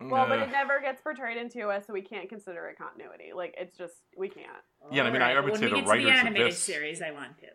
Well, 0.01 0.27
but 0.27 0.39
it 0.39 0.51
never 0.51 0.81
gets 0.81 1.01
portrayed 1.01 1.37
in 1.37 1.49
TOS, 1.49 1.87
so 1.87 1.93
we 1.93 2.01
can't 2.01 2.27
consider 2.27 2.67
it 2.67 2.77
continuity. 2.77 3.31
Like 3.33 3.55
it's 3.57 3.77
just 3.77 3.95
we 4.17 4.27
can't. 4.29 4.47
Yeah, 4.91 5.03
I 5.03 5.11
mean, 5.11 5.21
I 5.21 5.29
Alright, 5.29 5.43
would 5.45 5.51
when 5.53 5.59
say 5.61 5.65
we 5.67 5.69
the 5.71 5.75
get 5.77 5.83
to 5.85 5.89
writers 5.89 6.05
the 6.05 6.09
of 6.11 6.15
animated 6.17 6.47
this- 6.51 6.59
series, 6.59 7.01
I 7.01 7.11
want 7.11 7.37
to. 7.39 7.47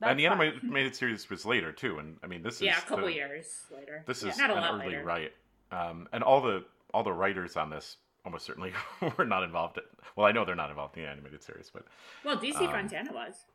That's 0.00 0.10
and 0.10 0.18
the 0.20 0.24
fine. 0.24 0.32
animated 0.32 0.62
animated 0.64 0.94
series 0.96 1.30
was 1.30 1.46
later 1.46 1.72
too, 1.72 1.98
and 1.98 2.18
I 2.22 2.26
mean 2.26 2.42
this 2.42 2.56
is 2.56 2.62
Yeah, 2.62 2.78
a 2.78 2.82
couple 2.82 3.06
the- 3.06 3.14
years 3.14 3.46
later. 3.74 4.04
This 4.06 4.22
Yeah, 4.22 4.30
is 4.30 4.38
not 4.38 4.50
a 4.50 4.54
an 4.56 4.60
lot 4.60 4.74
early 4.74 4.86
later. 4.88 5.04
right, 5.04 5.32
um, 5.70 6.08
and 6.12 6.22
all 6.22 6.40
the 6.42 6.64
all 6.92 7.02
the 7.02 7.12
writers 7.12 7.56
on 7.56 7.70
this 7.70 7.96
almost 8.26 8.44
certainly 8.44 8.72
were 9.16 9.24
not 9.24 9.42
involved. 9.42 9.78
In, 9.78 9.84
well, 10.16 10.26
I 10.26 10.32
know 10.32 10.44
they're 10.44 10.54
not 10.54 10.70
involved 10.70 10.96
in 10.98 11.04
the 11.04 11.08
animated 11.08 11.42
series, 11.42 11.70
but 11.70 11.84
Well, 12.24 12.36
DC 12.36 12.56
Um, 12.56 12.68
Fontana 12.72 13.12
was. 13.12 13.46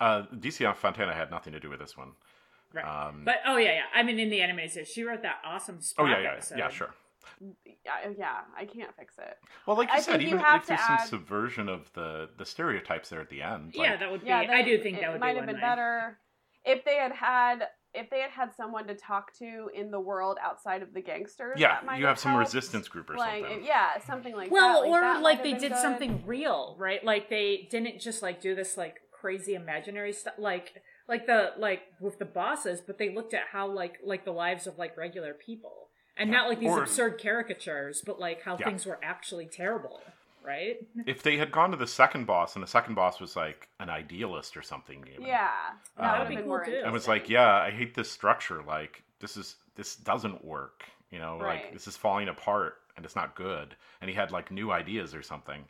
uh, 0.00 0.22
DC 0.38 0.72
Fontana 0.76 1.14
had 1.14 1.30
nothing 1.30 1.52
to 1.54 1.60
do 1.60 1.68
with 1.70 1.80
this 1.80 1.96
one. 1.96 2.12
Right. 2.72 2.84
Um, 2.84 3.24
But 3.24 3.36
oh 3.46 3.56
yeah, 3.56 3.72
yeah. 3.72 3.84
I 3.92 4.02
mean, 4.04 4.20
in 4.20 4.30
the 4.30 4.40
animated 4.42 4.70
series, 4.72 4.88
she 4.88 5.02
wrote 5.02 5.22
that 5.22 5.38
awesome. 5.44 5.80
oh 5.98 6.06
yeah, 6.06 6.20
yeah, 6.20 6.32
episode. 6.34 6.58
yeah, 6.58 6.68
sure. 6.68 6.94
Yeah, 7.40 7.92
oh, 8.06 8.14
yeah, 8.18 8.40
I 8.56 8.64
can't 8.64 8.94
fix 8.96 9.18
it. 9.18 9.36
Well, 9.66 9.76
like 9.76 9.88
you 9.88 9.94
I 9.94 10.00
said, 10.00 10.12
think 10.18 10.22
you 10.22 10.28
even 10.36 10.40
if 10.40 10.66
there's 10.66 10.80
to 10.80 10.86
some 10.86 10.96
add- 10.96 11.08
subversion 11.08 11.68
of 11.68 11.92
the 11.94 12.28
the 12.38 12.44
stereotypes 12.44 13.08
there 13.08 13.20
at 13.20 13.28
the 13.30 13.42
end, 13.42 13.72
yeah, 13.74 13.96
that 13.96 14.10
would 14.10 14.22
be. 14.22 14.28
Yeah, 14.28 14.38
I 14.50 14.62
do 14.62 14.78
think 14.82 14.98
it 14.98 15.00
that 15.02 15.12
would 15.12 15.20
might 15.20 15.32
be 15.32 15.38
have 15.38 15.46
been 15.46 15.56
way. 15.56 15.60
better 15.60 16.18
if 16.64 16.84
they 16.84 16.96
had 16.96 17.12
had 17.12 17.68
if 17.92 18.08
they 18.10 18.20
had 18.20 18.30
had 18.30 18.54
someone 18.54 18.86
to 18.86 18.94
talk 18.94 19.36
to 19.38 19.68
in 19.74 19.90
the 19.90 19.98
world 19.98 20.38
outside 20.42 20.80
of 20.82 20.94
the 20.94 21.00
gangsters. 21.00 21.58
yeah, 21.58 21.74
that 21.74 21.86
might 21.86 21.98
you 21.98 22.06
have 22.06 22.18
some 22.18 22.32
helped. 22.32 22.46
resistance 22.46 22.86
group 22.88 23.10
or 23.10 23.16
Like 23.16 23.42
something. 23.44 23.64
yeah, 23.64 23.98
something 24.06 24.34
like 24.36 24.50
well, 24.50 24.82
that. 24.82 24.88
Well, 24.90 24.98
or 24.98 25.00
that 25.00 25.22
like 25.22 25.42
they 25.42 25.52
did 25.54 25.72
good. 25.72 25.78
something 25.80 26.22
real, 26.26 26.76
right? 26.78 27.04
Like 27.04 27.28
they 27.30 27.66
didn't 27.70 28.00
just 28.00 28.22
like 28.22 28.40
do 28.40 28.54
this 28.54 28.76
like 28.76 28.96
crazy 29.10 29.54
imaginary 29.54 30.12
stuff, 30.12 30.34
like 30.38 30.82
like 31.08 31.26
the 31.26 31.52
like 31.58 31.82
with 32.00 32.18
the 32.18 32.24
bosses, 32.24 32.80
but 32.80 32.96
they 32.98 33.12
looked 33.14 33.34
at 33.34 33.42
how 33.52 33.66
like 33.68 33.98
like 34.04 34.24
the 34.24 34.30
lives 34.32 34.66
of 34.68 34.78
like 34.78 34.96
regular 34.96 35.34
people, 35.34 35.88
and 36.20 36.30
Yeah. 36.30 36.36
not 36.36 36.48
like 36.48 36.60
these 36.60 36.70
Or- 36.70 36.82
absurd 36.82 37.18
caricatures, 37.20 38.02
but 38.02 38.20
like 38.20 38.42
how 38.42 38.56
Yeah. 38.56 38.66
things 38.66 38.86
were 38.86 38.98
actually 39.02 39.46
terrible, 39.46 40.00
right? 40.44 40.78
If 41.06 41.22
they 41.22 41.38
had 41.38 41.50
gone 41.50 41.70
to 41.72 41.76
the 41.76 41.86
second 41.86 42.26
boss, 42.26 42.54
and 42.54 42.62
the 42.62 42.68
second 42.68 42.94
boss 42.94 43.18
was 43.20 43.34
like 43.34 43.68
an 43.80 43.90
idealist 43.90 44.56
or 44.56 44.62
something, 44.62 45.06
even, 45.08 45.22
Yeah, 45.22 45.48
Um, 45.48 45.74
that 45.74 45.78
would 45.96 46.04
That'd 46.04 46.18
have 46.20 46.28
be 46.28 46.34
been 46.36 46.44
cool, 46.44 46.48
more 46.48 46.58
too. 46.58 46.64
interesting. 46.66 46.84
and 46.84 46.92
was 46.92 47.08
like, 47.08 47.28
yeah, 47.28 47.56
I 47.56 47.70
hate 47.70 47.94
this 47.94 48.10
structure. 48.10 48.62
Like 48.62 49.02
this 49.18 49.36
is 49.36 49.56
this 49.74 49.96
doesn't 49.96 50.44
work. 50.44 50.84
You 51.10 51.18
know, 51.18 51.38
Right. 51.40 51.64
like 51.64 51.72
this 51.72 51.88
is 51.88 51.96
falling 51.96 52.28
apart 52.28 52.80
and 52.96 53.04
it's 53.06 53.16
not 53.16 53.34
good. 53.34 53.74
And 54.00 54.08
he 54.10 54.14
had 54.14 54.30
like 54.30 54.50
new 54.50 54.70
ideas 54.70 55.14
or 55.14 55.22
something. 55.22 55.66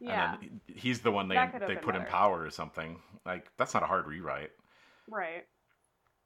yeah, 0.00 0.32
And 0.34 0.42
then 0.42 0.60
he's 0.76 1.00
the 1.02 1.12
one 1.12 1.28
they 1.28 1.36
That 1.36 1.52
could 1.52 1.60
have 1.62 1.68
they 1.68 1.74
been 1.76 1.84
put 1.84 1.94
in 1.94 2.04
power 2.06 2.42
or 2.42 2.50
something. 2.50 3.00
Like 3.24 3.46
that's 3.56 3.72
not 3.72 3.84
a 3.84 3.86
hard 3.86 4.06
rewrite. 4.08 4.50
right. 5.08 5.46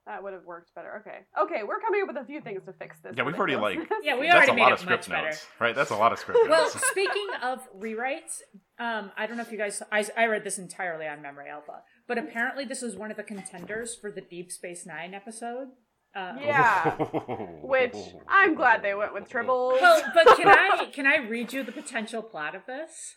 That 0.07 0.23
would 0.23 0.33
have 0.35 0.45
worked 0.45 0.73
better. 0.75 1.03
Okay, 1.05 1.19
okay, 1.43 1.63
we're 1.65 1.81
coming 1.81 2.03
up 2.03 2.09
with 2.09 2.17
a 2.17 2.25
few 2.25 2.41
things 2.41 2.63
to 2.67 2.73
fix 2.75 3.01
this. 3.01 3.15
Yeah, 3.17 3.25
we've 3.25 3.35
already, 3.37 3.57
like- 3.57 3.77
ridiculousness. 3.79 4.05
Yeah, 4.07 4.17
we 4.19 4.27
that's 4.27 4.37
already 4.49 4.53
a 4.61 4.63
lot 4.65 4.71
it 4.71 4.75
of 4.75 4.81
script 4.81 5.09
much 5.09 5.15
better. 5.17 5.27
notes, 5.29 5.47
right? 5.59 5.75
That's 5.75 5.91
a 5.91 5.97
lot 5.97 6.13
of 6.13 6.19
script 6.21 6.39
Well, 6.49 6.63
notes. 6.63 6.81
speaking 6.91 7.27
of 7.43 7.59
rewrites, 7.77 8.41
um, 8.79 9.11
I 9.17 9.27
don't 9.27 9.37
know 9.37 9.43
if 9.43 9.51
you 9.51 9.59
guys, 9.59 9.83
I, 9.91 10.07
I 10.17 10.27
read 10.27 10.45
this 10.45 10.59
entirely 10.59 11.09
on 11.09 11.23
Memory 11.23 11.49
Alpha, 11.51 11.83
but 12.07 12.19
apparently 12.19 12.65
this 12.65 12.83
is 12.85 12.95
one 12.97 13.11
of 13.11 13.17
the 13.17 13.25
contenders 13.25 13.97
for 14.01 14.13
the 14.13 14.21
Deep 14.21 14.53
Space 14.53 14.87
Nine 14.87 15.13
episode. 15.13 15.69
Uh, 16.15 16.35
Yeah. 16.41 16.95
Which 17.63 17.97
I'm 18.29 18.55
glad 18.55 18.83
they 18.83 18.95
went 18.95 19.13
with 19.13 19.29
Tribbles. 19.29 19.81
Well, 19.81 20.03
but 20.15 20.37
can 20.37 20.47
I 20.49 20.87
can 20.93 21.07
I 21.07 21.17
read 21.17 21.53
you 21.53 21.63
the 21.65 21.73
potential 21.73 22.23
plot 22.23 22.55
of 22.55 22.63
this? 22.67 23.17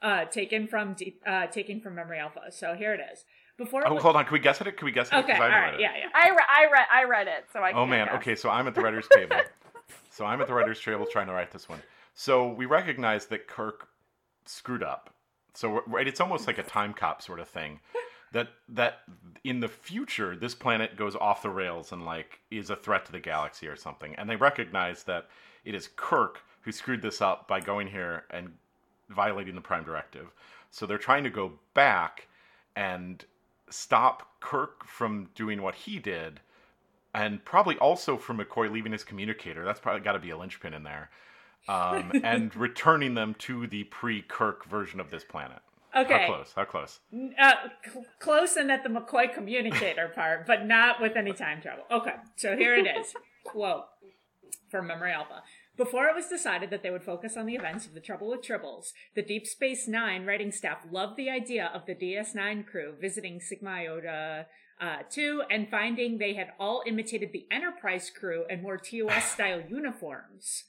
Uh, 0.00 0.24
taken 0.26 0.68
from 0.68 0.94
deep, 0.94 1.20
uh, 1.26 1.46
taken 1.48 1.80
from 1.80 1.96
Memory 1.96 2.20
Alpha. 2.20 2.42
So 2.50 2.74
here 2.74 2.94
it 2.94 3.00
is. 3.12 3.24
Before 3.58 3.82
it 3.82 3.88
Oh, 3.88 3.94
was- 3.94 4.02
hold 4.02 4.16
on. 4.16 4.24
Can 4.24 4.32
we 4.32 4.38
guess 4.38 4.60
at 4.60 4.66
it? 4.66 4.76
Can 4.78 4.86
we 4.86 4.92
guess 4.92 5.08
it? 5.08 5.14
okay, 5.16 5.32
'Cause 5.32 5.40
I 5.40 5.44
all 5.44 5.50
haven't 5.50 5.60
right, 5.62 5.70
read 5.72 5.80
it. 5.80 5.82
yeah, 5.82 5.96
yeah. 5.96 6.08
I, 6.14 6.30
re- 6.30 6.36
I 6.48 6.66
read 6.72 6.86
I 6.90 7.04
read 7.04 7.26
it, 7.28 7.46
so 7.52 7.60
I. 7.60 7.72
Oh 7.72 7.74
can't 7.80 7.90
man. 7.90 8.06
guess. 8.06 8.14
Okay, 8.16 8.34
so 8.36 8.48
I'm 8.48 8.66
at 8.68 8.74
the 8.74 8.80
writers' 8.80 9.08
table. 9.14 9.36
So 10.10 10.24
I'm 10.24 10.40
at 10.40 10.46
the 10.46 10.54
writers' 10.54 10.80
table 10.82 11.06
trying 11.10 11.26
to 11.26 11.32
write 11.32 11.50
this 11.50 11.68
one. 11.68 11.82
So 12.14 12.48
we 12.48 12.64
recognize 12.66 13.26
that 13.26 13.46
Kirk 13.48 13.88
screwed 14.46 14.82
up. 14.82 15.12
So 15.54 15.82
right, 15.86 16.06
it's 16.08 16.20
almost 16.20 16.46
like 16.46 16.58
a 16.58 16.62
time 16.62 16.94
cop 16.94 17.20
sort 17.22 17.40
of 17.40 17.48
thing. 17.48 17.80
That 18.32 18.48
that 18.68 18.98
in 19.42 19.60
the 19.60 19.68
future 19.68 20.36
this 20.36 20.54
planet 20.54 20.96
goes 20.96 21.16
off 21.16 21.40
the 21.40 21.48
rails 21.48 21.92
and 21.92 22.04
like 22.04 22.40
is 22.50 22.68
a 22.68 22.76
threat 22.76 23.06
to 23.06 23.12
the 23.12 23.20
galaxy 23.20 23.66
or 23.66 23.74
something. 23.74 24.14
And 24.16 24.28
they 24.28 24.36
recognize 24.36 25.02
that 25.04 25.28
it 25.64 25.74
is 25.74 25.88
Kirk 25.96 26.42
who 26.60 26.70
screwed 26.70 27.00
this 27.00 27.22
up 27.22 27.48
by 27.48 27.60
going 27.60 27.86
here 27.88 28.24
and 28.30 28.52
violating 29.08 29.54
the 29.54 29.62
Prime 29.62 29.82
Directive. 29.82 30.26
So 30.70 30.84
they're 30.84 30.98
trying 30.98 31.24
to 31.24 31.30
go 31.30 31.52
back 31.72 32.28
and 32.76 33.24
stop 33.70 34.40
Kirk 34.40 34.84
from 34.84 35.30
doing 35.34 35.62
what 35.62 35.74
he 35.74 35.98
did 35.98 36.40
and 37.14 37.44
probably 37.44 37.76
also 37.78 38.16
from 38.16 38.38
McCoy 38.38 38.70
leaving 38.70 38.92
his 38.92 39.04
communicator. 39.04 39.64
That's 39.64 39.80
probably 39.80 40.02
got 40.02 40.12
to 40.12 40.18
be 40.18 40.30
a 40.30 40.38
linchpin 40.38 40.74
in 40.74 40.82
there. 40.82 41.10
Um, 41.68 42.12
and 42.24 42.54
returning 42.54 43.14
them 43.14 43.34
to 43.40 43.66
the 43.66 43.84
pre-Kirk 43.84 44.64
version 44.66 45.00
of 45.00 45.10
this 45.10 45.24
planet. 45.24 45.58
Okay, 45.96 46.26
How 46.26 46.34
close? 46.34 46.52
How 46.54 46.64
close? 46.64 47.00
Uh, 47.12 47.52
cl- 47.84 48.04
close 48.20 48.56
and 48.56 48.70
at 48.70 48.84
the 48.84 48.90
McCoy 48.90 49.32
communicator 49.32 50.08
part, 50.14 50.46
but 50.46 50.66
not 50.66 51.00
with 51.00 51.16
any 51.16 51.32
time 51.32 51.62
travel. 51.62 51.84
Okay, 51.90 52.14
so 52.36 52.56
here 52.56 52.74
it 52.74 52.86
is. 52.86 53.14
Quote 53.44 53.84
from 54.70 54.86
Memory 54.86 55.12
Alpha. 55.12 55.42
Before 55.78 56.08
it 56.08 56.14
was 56.16 56.26
decided 56.26 56.70
that 56.70 56.82
they 56.82 56.90
would 56.90 57.04
focus 57.04 57.36
on 57.36 57.46
the 57.46 57.54
events 57.54 57.86
of 57.86 57.94
the 57.94 58.00
Trouble 58.00 58.30
with 58.30 58.42
Tribbles, 58.42 58.92
the 59.14 59.22
Deep 59.22 59.46
Space 59.46 59.86
Nine 59.86 60.26
writing 60.26 60.50
staff 60.50 60.78
loved 60.90 61.16
the 61.16 61.30
idea 61.30 61.70
of 61.72 61.86
the 61.86 61.94
DS9 61.94 62.66
crew 62.66 62.94
visiting 63.00 63.40
Sigma 63.40 63.70
Iotia 63.70 64.46
uh, 64.80 64.96
2 65.08 65.44
and 65.48 65.70
finding 65.70 66.18
they 66.18 66.34
had 66.34 66.48
all 66.58 66.82
imitated 66.84 67.30
the 67.32 67.46
Enterprise 67.48 68.10
crew 68.10 68.44
and 68.50 68.64
wore 68.64 68.76
TOS 68.76 69.24
style 69.32 69.62
uniforms. 69.68 70.64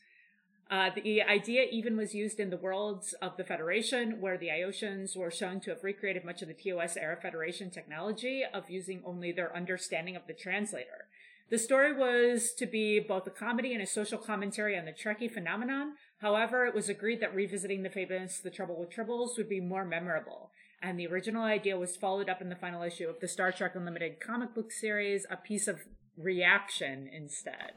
Uh, 0.69 0.91
the 1.03 1.23
idea 1.23 1.65
even 1.71 1.97
was 1.97 2.13
used 2.13 2.39
in 2.39 2.51
the 2.51 2.57
worlds 2.57 3.15
of 3.19 3.35
the 3.35 3.43
Federation, 3.43 4.21
where 4.21 4.37
the 4.37 4.49
Iotians 4.49 5.17
were 5.17 5.31
shown 5.31 5.59
to 5.61 5.71
have 5.71 5.83
recreated 5.83 6.23
much 6.23 6.43
of 6.43 6.47
the 6.47 6.53
TOS 6.53 6.95
era 6.95 7.17
Federation 7.19 7.71
technology 7.71 8.43
of 8.53 8.69
using 8.69 9.01
only 9.03 9.31
their 9.31 9.55
understanding 9.55 10.15
of 10.15 10.27
the 10.27 10.33
translator. 10.33 11.08
The 11.49 11.57
story 11.57 11.93
was 11.93 12.53
to 12.57 12.67
be 12.67 12.99
both 12.99 13.25
a 13.25 13.31
comedy 13.31 13.73
and 13.73 13.81
a 13.81 13.87
social 13.87 14.19
commentary 14.19 14.77
on 14.77 14.85
the 14.85 14.91
Trekkie 14.91 15.31
phenomenon. 15.31 15.93
However, 16.19 16.65
it 16.65 16.75
was 16.75 16.89
agreed 16.89 17.21
that 17.21 17.33
revisiting 17.33 17.81
the 17.81 17.89
famous 17.89 18.39
The 18.39 18.51
Trouble 18.51 18.79
with 18.79 18.91
Tribbles 18.91 19.35
would 19.37 19.49
be 19.49 19.59
more 19.59 19.83
memorable. 19.83 20.51
And 20.81 20.99
the 20.99 21.07
original 21.07 21.43
idea 21.43 21.77
was 21.77 21.97
followed 21.97 22.29
up 22.29 22.41
in 22.41 22.49
the 22.49 22.55
final 22.55 22.83
issue 22.83 23.09
of 23.09 23.19
the 23.19 23.27
Star 23.27 23.51
Trek 23.51 23.75
Unlimited 23.75 24.19
comic 24.19 24.53
book 24.53 24.71
series, 24.71 25.25
a 25.29 25.37
piece 25.37 25.67
of 25.67 25.79
reaction 26.17 27.09
instead. 27.11 27.73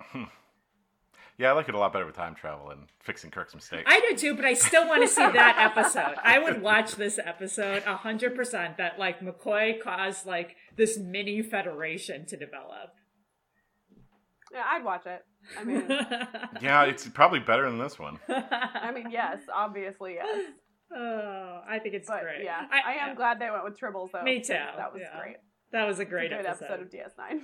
Hmm. 0.00 0.24
Yeah, 1.38 1.50
I 1.50 1.52
like 1.52 1.68
it 1.68 1.74
a 1.74 1.78
lot 1.78 1.92
better 1.92 2.06
with 2.06 2.16
time 2.16 2.34
travel 2.34 2.70
and 2.70 2.82
fixing 3.00 3.30
Kirk's 3.30 3.54
mistakes. 3.54 3.84
I 3.86 4.00
do 4.08 4.16
too, 4.16 4.34
but 4.34 4.46
I 4.46 4.54
still 4.54 4.88
want 4.88 5.02
to 5.02 5.08
see 5.08 5.20
that 5.20 5.56
episode. 5.58 6.14
I 6.22 6.38
would 6.38 6.62
watch 6.62 6.94
this 6.94 7.18
episode 7.22 7.82
a 7.86 7.96
hundred 7.96 8.34
percent. 8.34 8.78
That 8.78 8.98
like 8.98 9.20
McCoy 9.20 9.78
caused 9.80 10.24
like 10.26 10.56
this 10.76 10.98
mini 10.98 11.42
federation 11.42 12.24
to 12.26 12.36
develop. 12.38 12.90
Yeah, 14.52 14.62
I'd 14.66 14.84
watch 14.84 15.04
it. 15.06 15.22
I 15.58 15.64
mean, 15.64 15.86
yeah, 16.62 16.84
it's 16.84 17.06
probably 17.08 17.40
better 17.40 17.68
than 17.68 17.78
this 17.78 17.98
one. 17.98 18.18
I 18.28 18.90
mean, 18.94 19.10
yes, 19.10 19.40
obviously 19.54 20.14
yes. 20.14 20.46
oh, 20.96 21.60
I 21.68 21.78
think 21.80 21.94
it's 21.94 22.08
But 22.08 22.22
great. 22.22 22.44
yeah, 22.44 22.62
I, 22.70 22.94
am 23.08 23.14
glad 23.16 23.38
they 23.40 23.50
went 23.50 23.64
with 23.64 23.78
Tribbles 23.78 24.12
though. 24.12 24.22
Me 24.22 24.40
too, 24.40 24.54
That 24.54 24.92
was 24.92 25.02
yeah. 25.02 25.20
great. 25.20 25.36
that 25.72 25.84
was 25.86 25.98
a 25.98 26.04
great 26.04 26.32
a 26.32 26.36
good 26.36 26.46
episode. 26.46 26.64
episode 26.66 26.82
of 26.82 26.90
DS9. 26.90 27.40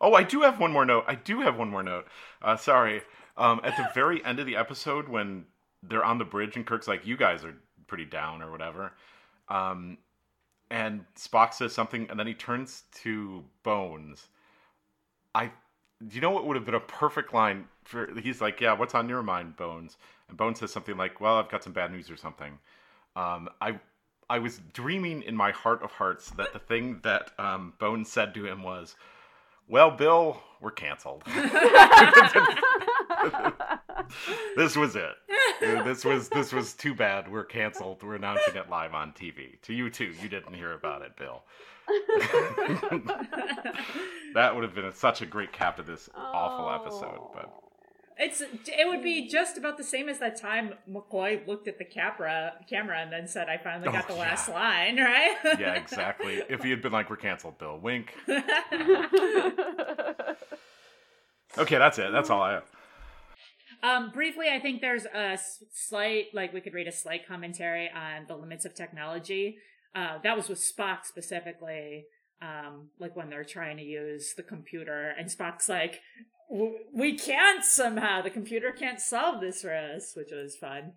Oh, 0.00 0.14
I 0.14 0.22
do 0.22 0.42
have 0.42 0.60
one 0.60 0.72
more 0.72 0.84
note. 0.84 1.04
I 1.06 1.14
do 1.14 1.40
have 1.40 1.56
one 1.56 1.70
more 1.70 1.82
note. 1.82 2.06
Uh, 2.42 2.56
sorry. 2.56 3.02
Um, 3.36 3.60
at 3.64 3.76
the 3.76 3.88
very 3.94 4.24
end 4.24 4.38
of 4.38 4.46
the 4.46 4.56
episode, 4.56 5.08
when 5.08 5.46
they're 5.82 6.04
on 6.04 6.18
the 6.18 6.24
bridge 6.24 6.56
and 6.56 6.66
Kirk's 6.66 6.88
like, 6.88 7.06
"You 7.06 7.16
guys 7.16 7.44
are 7.44 7.54
pretty 7.86 8.04
down" 8.04 8.42
or 8.42 8.50
whatever, 8.50 8.92
um, 9.48 9.98
and 10.70 11.04
Spock 11.16 11.54
says 11.54 11.72
something, 11.72 12.08
and 12.10 12.18
then 12.18 12.26
he 12.26 12.34
turns 12.34 12.84
to 13.02 13.44
Bones. 13.62 14.28
I, 15.34 15.46
do 16.06 16.14
you 16.14 16.20
know 16.20 16.30
what 16.30 16.46
would 16.46 16.56
have 16.56 16.64
been 16.64 16.74
a 16.74 16.80
perfect 16.80 17.32
line 17.34 17.66
for? 17.84 18.08
He's 18.20 18.40
like, 18.40 18.60
"Yeah, 18.60 18.72
what's 18.74 18.94
on 18.94 19.08
your 19.08 19.22
mind, 19.22 19.56
Bones?" 19.56 19.96
And 20.28 20.36
Bones 20.36 20.60
says 20.60 20.72
something 20.72 20.96
like, 20.96 21.20
"Well, 21.20 21.36
I've 21.36 21.48
got 21.50 21.62
some 21.64 21.72
bad 21.72 21.92
news 21.92 22.10
or 22.10 22.16
something." 22.16 22.58
Um, 23.14 23.48
I 23.60 23.78
I 24.28 24.38
was 24.38 24.60
dreaming 24.72 25.22
in 25.22 25.36
my 25.36 25.52
heart 25.52 25.82
of 25.82 25.92
hearts 25.92 26.30
that 26.30 26.52
the 26.52 26.58
thing 26.58 27.00
that 27.02 27.30
um, 27.38 27.74
Bones 27.78 28.10
said 28.10 28.34
to 28.34 28.46
him 28.46 28.62
was, 28.62 28.96
"Well, 29.68 29.90
Bill, 29.90 30.40
we're 30.60 30.70
canceled." 30.70 31.22
this 34.56 34.76
was 34.76 34.96
it. 34.96 35.14
This 35.60 36.04
was 36.04 36.28
this 36.28 36.52
was 36.52 36.74
too 36.74 36.94
bad. 36.94 37.30
We're 37.30 37.44
canceled. 37.44 38.02
We're 38.02 38.16
announcing 38.16 38.56
it 38.56 38.68
live 38.68 38.94
on 38.94 39.12
TV. 39.12 39.60
To 39.62 39.72
you 39.74 39.90
too. 39.90 40.12
You 40.22 40.28
didn't 40.28 40.54
hear 40.54 40.72
about 40.72 41.02
it, 41.02 41.16
Bill. 41.16 41.42
that 44.34 44.54
would 44.54 44.64
have 44.64 44.74
been 44.74 44.92
such 44.92 45.22
a 45.22 45.26
great 45.26 45.52
cap 45.52 45.76
to 45.76 45.82
this 45.82 46.08
awful 46.16 46.70
episode. 46.70 47.20
But 47.32 47.52
It's 48.18 48.40
it 48.40 48.86
would 48.88 49.02
be 49.02 49.28
just 49.28 49.58
about 49.58 49.76
the 49.76 49.84
same 49.84 50.08
as 50.08 50.18
that 50.20 50.40
time 50.40 50.72
McCoy 50.90 51.46
looked 51.46 51.68
at 51.68 51.76
the 51.78 51.84
camera 51.84 52.52
camera 52.68 52.98
and 53.02 53.12
then 53.12 53.28
said, 53.28 53.48
"I 53.50 53.58
finally 53.58 53.90
got 53.92 54.04
Oh, 54.08 54.14
the 54.14 54.18
yeah. 54.18 54.20
last 54.28 54.48
line." 54.48 54.96
Right? 55.00 55.36
yeah, 55.58 55.74
exactly. 55.74 56.42
If 56.48 56.62
he 56.62 56.70
had 56.70 56.80
been 56.80 56.92
like, 56.92 57.10
"We're 57.10 57.16
canceled," 57.16 57.58
Bill, 57.58 57.78
wink. 57.78 58.14
Okay, 61.58 61.78
that's 61.78 61.98
it. 61.98 62.12
That's 62.12 62.28
all 62.28 62.42
I 62.42 62.52
have. 62.54 62.64
Um, 63.82 64.10
briefly, 64.10 64.46
I 64.50 64.58
think 64.60 64.80
there's 64.80 65.06
a 65.06 65.38
slight, 65.72 66.26
like 66.34 66.52
we 66.52 66.60
could 66.60 66.74
read 66.74 66.86
a 66.88 66.92
slight 66.92 67.26
commentary 67.26 67.88
on 67.90 68.26
the 68.28 68.36
limits 68.36 68.64
of 68.66 68.74
technology. 68.74 69.56
Uh, 69.94 70.18
that 70.22 70.36
was 70.36 70.48
with 70.50 70.58
Spock 70.62 71.04
specifically, 71.04 72.04
um, 72.42 72.90
like 72.98 73.16
when 73.16 73.30
they're 73.30 73.44
trying 73.44 73.78
to 73.78 73.82
use 73.82 74.34
the 74.36 74.42
computer, 74.42 75.14
and 75.18 75.28
Spock's 75.30 75.68
like, 75.68 76.00
"W- 76.18 76.35
"We 76.48 77.16
can't 77.18 77.64
somehow. 77.64 78.22
The 78.22 78.30
computer 78.30 78.72
can't 78.72 79.00
solve 79.00 79.40
this 79.40 79.62
for 79.62 79.74
us," 79.74 80.14
which 80.16 80.30
was 80.32 80.56
fun. 80.56 80.92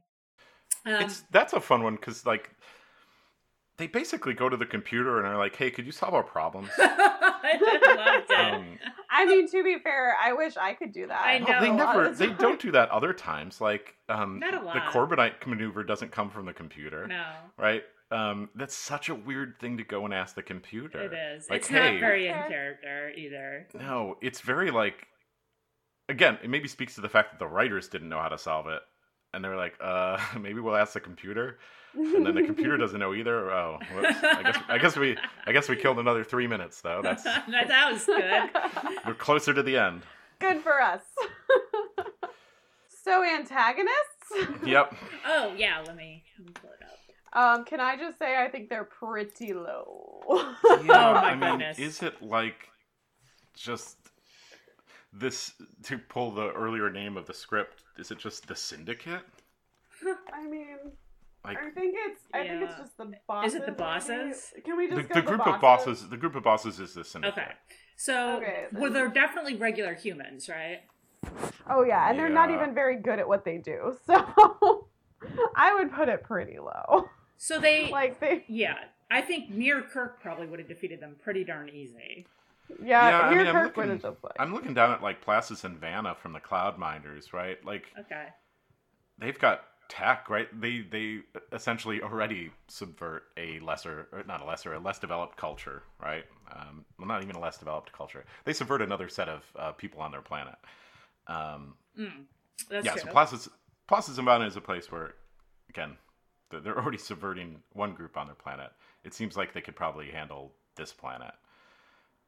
Um, 0.86 0.94
It's 1.04 1.22
that's 1.32 1.54
a 1.54 1.60
fun 1.60 1.84
one 1.84 1.96
because 1.96 2.26
like 2.26 2.52
they 3.78 3.88
basically 3.88 4.34
go 4.34 4.50
to 4.50 4.58
the 4.58 4.66
computer 4.66 5.18
and 5.18 5.28
are 5.28 5.38
like, 5.38 5.56
"Hey, 5.56 5.72
could 5.72 5.86
you 5.86 5.92
solve 5.92 6.14
our 6.14 6.24
problems?" 6.24 6.70
I 6.78 7.58
loved 7.60 8.30
it. 8.30 8.36
Um, 8.36 8.80
I 9.10 9.26
mean, 9.26 9.50
to 9.50 9.64
be 9.64 9.80
fair, 9.80 10.16
I 10.22 10.34
wish 10.34 10.56
I 10.58 10.74
could 10.74 10.92
do 10.92 11.08
that. 11.08 11.20
I 11.20 11.42
Well, 11.44 11.62
they 11.62 11.70
know, 11.70 11.76
a 11.76 11.86
lot 11.86 11.98
never 11.98 12.10
they 12.14 12.32
don't 12.34 12.60
do 12.60 12.72
that 12.72 12.90
other 12.90 13.14
times 13.14 13.60
like 13.60 13.96
um 14.08 14.40
Not 14.40 14.54
a 14.54 14.60
the 14.60 14.66
lot. 14.66 14.92
corbomite 14.94 15.46
maneuver 15.48 15.84
doesn't 15.84 16.12
come 16.12 16.30
from 16.30 16.46
the 16.46 16.54
computer 16.54 17.08
no, 17.08 17.26
right 17.58 17.84
um 18.12 18.50
that's 18.56 18.76
such 18.76 19.10
a 19.10 19.16
weird 19.16 19.56
thing 19.60 19.78
to 19.78 19.84
go 19.84 20.06
and 20.06 20.14
ask 20.14 20.36
the 20.36 20.44
computer 20.44 21.00
it 21.02 21.14
is. 21.14 21.50
Like, 21.50 21.60
it's 21.60 21.68
hey- 21.70 21.94
not 21.94 22.00
very 22.00 22.28
in 22.28 22.34
character 22.48 23.12
either. 23.16 23.68
no 23.74 24.18
it's 24.22 24.42
very 24.42 24.70
like 24.72 25.08
again 26.10 26.38
it 26.44 26.50
maybe 26.50 26.68
speaks 26.68 26.96
to 26.96 27.02
the 27.02 27.10
fact 27.10 27.32
that 27.32 27.40
the 27.40 27.48
writers 27.48 27.88
didn't 27.88 28.10
know 28.10 28.20
how 28.20 28.28
to 28.30 28.38
solve 28.38 28.68
it 28.68 28.82
and 29.34 29.44
they're 29.44 29.56
like 29.56 29.76
uh 29.82 30.18
maybe 30.40 30.60
we'll 30.60 30.76
ask 30.76 30.94
the 30.94 31.00
computer 31.00 31.58
and 31.96 32.26
then 32.26 32.36
the 32.36 32.44
computer 32.44 32.78
doesn't 32.84 33.00
know 33.00 33.14
either 33.14 33.50
oh 33.52 33.80
whoops. 33.94 34.18
i 34.24 34.44
guess 34.44 34.58
i 34.70 34.78
guess 34.78 34.98
we 34.98 35.18
i 35.48 35.52
guess 35.52 35.70
we 35.70 35.76
killed 35.76 36.00
another 36.00 36.24
three 36.24 36.48
minutes 36.48 36.82
though 36.82 37.00
that's 37.02 37.24
that, 37.24 37.46
that 37.68 37.92
was 37.92 38.06
good. 38.06 38.50
we're 39.08 39.14
closer 39.16 39.54
to 39.54 39.64
the 39.64 39.78
end 39.78 40.02
Good 40.40 40.62
for 40.62 40.82
us. 40.82 41.02
so 43.04 43.24
antagonists. 43.24 44.64
yep 44.66 44.96
Oh 45.26 45.54
yeah, 45.58 45.84
let 45.86 45.96
me, 45.98 46.24
let 46.38 46.48
me 46.48 46.54
pull 46.54 46.70
it 46.70 46.80
up. 46.86 47.60
Um, 47.60 47.66
can 47.66 47.80
I 47.80 47.98
just 47.98 48.18
say 48.18 48.42
I 48.42 48.48
think 48.50 48.70
they're 48.70 48.86
pretty 48.86 49.54
low. 49.54 50.22
Yeah, 50.30 50.48
Oh 50.88 51.14
my 51.14 51.32
I 51.32 51.36
mean, 51.36 51.62
is 51.78 52.02
it 52.02 52.22
like 52.22 52.70
just 53.54 53.98
this 55.14 55.54
to 55.84 55.98
pull 55.98 56.32
the 56.32 56.52
earlier 56.52 56.90
name 56.90 57.18
of 57.18 57.26
the 57.26 57.34
script? 57.34 57.84
Is 57.98 58.12
it 58.12 58.18
just 58.20 58.48
the 58.48 58.56
syndicate? 58.56 59.22
I 60.34 60.48
mean, 60.48 60.78
Like 61.44 61.58
I 61.58 61.70
think 61.72 61.96
it's 61.98 62.22
I 62.34 62.44
think 62.48 62.64
it's 62.64 62.78
just 62.78 62.98
the 62.98 63.12
bosses. 63.28 63.54
Is 63.54 63.60
it 63.60 63.66
the 63.66 63.72
bosses? 63.72 64.54
Can 64.64 64.78
we 64.78 64.88
the, 64.88 64.98
just 64.98 65.10
the 65.10 65.22
go 65.22 65.28
group 65.30 65.44
the 65.44 65.54
of 65.56 65.62
bosses? 65.62 66.08
The 66.08 66.18
group 66.18 66.36
of 66.36 66.44
bosses 66.44 66.80
is 66.80 66.94
the 66.94 67.04
syndicate. 67.04 67.38
Okay. 67.44 67.52
So, 67.98 68.38
Okay, 68.38 68.68
well, 68.72 68.94
they're 68.94 69.10
definitely 69.10 69.58
regular 69.58 69.94
humans, 69.94 70.48
right? 70.48 70.80
Oh 71.70 71.84
yeah, 71.84 72.10
and 72.10 72.18
they're 72.18 72.30
not 72.30 72.50
even 72.50 72.74
very 72.74 72.96
good 72.96 73.20
at 73.20 73.28
what 73.28 73.44
they 73.46 73.58
do. 73.58 73.98
So 74.08 74.88
I 75.54 75.76
would 75.76 75.92
put 75.92 76.08
it 76.08 76.24
pretty 76.24 76.60
low. 76.60 77.10
So 77.38 77.60
they, 77.60 77.90
Like 77.92 78.22
they, 78.22 78.46
yeah, 78.48 78.76
I 79.12 79.20
think 79.22 79.50
Mir 79.50 79.82
Kirk 79.82 80.22
probably 80.22 80.48
would 80.48 80.60
have 80.60 80.70
defeated 80.70 81.02
them 81.02 81.18
pretty 81.22 81.44
darn 81.44 81.68
easy. 81.68 82.26
Yeah. 82.84 83.10
Yeah, 83.10 83.20
I 83.22 83.30
here 83.30 83.38
mean, 83.40 83.48
I'm 83.48 83.54
Kirk 83.54 83.78
would 83.78 83.90
have 83.90 84.04
looking- 84.04 84.30
I'm 84.40 84.54
looking 84.54 84.74
down 84.74 84.92
at 84.92 85.02
like 85.02 85.22
Plasus 85.22 85.64
and 85.64 85.78
Vanna 85.78 86.16
from 86.16 86.34
the 86.34 86.40
Cloud 86.40 86.78
Minders, 86.78 87.34
right? 87.34 87.64
Like 87.66 87.92
Okay. 88.00 88.28
they've 89.18 89.38
got 89.40 89.66
tech, 89.90 90.30
right? 90.30 90.48
They 90.62 90.82
they 90.82 91.22
essentially 91.52 92.02
already 92.02 92.52
subvert 92.68 93.24
a 93.38 93.60
lesser, 93.60 94.08
or 94.12 94.24
not 94.24 94.42
a 94.42 94.46
lesser, 94.46 94.74
a 94.74 94.80
less 94.80 95.00
developed 95.00 95.36
culture, 95.38 95.84
right? 96.00 96.26
Um, 96.56 96.86
well, 96.98 97.08
not 97.08 97.24
even 97.24 97.36
a 97.36 97.40
less 97.40 97.58
developed 97.58 97.92
culture. 97.92 98.24
They 98.46 98.54
subvert 98.54 98.82
another 98.84 99.10
set 99.10 99.28
of 99.30 99.44
uh, 99.56 99.72
people 99.72 100.02
on 100.02 100.12
their 100.12 100.22
planet. 100.22 100.56
Um, 101.28 101.76
Mm, 101.98 102.26
that's 102.70 102.86
yeah, 102.86 102.94
true. 102.94 103.02
so 103.02 103.08
Plasus, 103.10 103.50
Plasus 103.88 104.18
and 104.20 104.26
Vanna 104.26 104.46
is 104.46 104.56
a 104.56 104.62
place 104.62 104.92
where, 104.92 105.16
again, 105.70 105.98
they're 106.50 106.60
they're 106.62 106.78
already 106.78 106.98
subverting 107.00 107.62
one 107.74 107.94
group 107.94 108.16
on 108.16 108.28
their 108.28 108.36
planet. 108.36 108.72
It 109.04 109.14
seems 109.14 109.36
like 109.36 109.54
they 109.54 109.62
could 109.62 109.76
probably 109.76 110.12
handle 110.12 110.54
this 110.76 110.94
planet. 110.94 111.34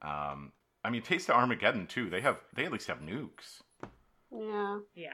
Um, 0.01 0.51
I 0.83 0.89
mean, 0.89 1.01
Taste 1.01 1.29
of 1.29 1.35
Armageddon 1.35 1.87
too. 1.87 2.09
They 2.09 2.21
have 2.21 2.37
they 2.55 2.65
at 2.65 2.71
least 2.71 2.87
have 2.87 2.99
nukes. 3.01 3.61
yeah. 4.31 4.79
yeah. 4.95 5.11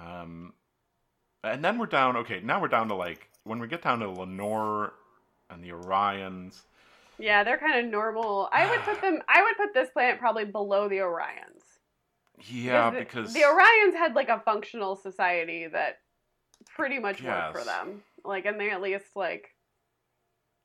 Um, 0.00 0.54
and 1.44 1.64
then 1.64 1.78
we're 1.78 1.86
down. 1.86 2.16
Okay, 2.18 2.40
now 2.42 2.60
we're 2.60 2.68
down 2.68 2.88
to 2.88 2.94
like 2.94 3.28
when 3.44 3.58
we 3.58 3.66
get 3.68 3.82
down 3.82 3.98
to 4.00 4.08
Lenore 4.08 4.94
and 5.50 5.62
the 5.62 5.70
Orions. 5.70 6.62
Yeah, 7.18 7.44
they're 7.44 7.58
kind 7.58 7.84
of 7.84 7.90
normal. 7.90 8.48
I 8.52 8.68
would 8.70 8.80
put 8.80 9.00
them. 9.02 9.20
I 9.28 9.42
would 9.42 9.56
put 9.56 9.74
this 9.74 9.90
planet 9.90 10.18
probably 10.18 10.44
below 10.46 10.88
the 10.88 10.96
Orions. 10.98 11.62
Yeah, 12.48 12.90
the- 12.90 13.00
because 13.00 13.32
the 13.34 13.40
Orions 13.40 13.94
had 13.94 14.14
like 14.14 14.28
a 14.30 14.40
functional 14.40 14.96
society 14.96 15.66
that 15.66 15.98
pretty 16.74 16.98
much 16.98 17.22
worked 17.22 17.58
for 17.58 17.64
them. 17.64 18.02
Like, 18.24 18.46
and 18.46 18.58
they 18.58 18.70
at 18.70 18.80
least 18.80 19.04
like 19.14 19.50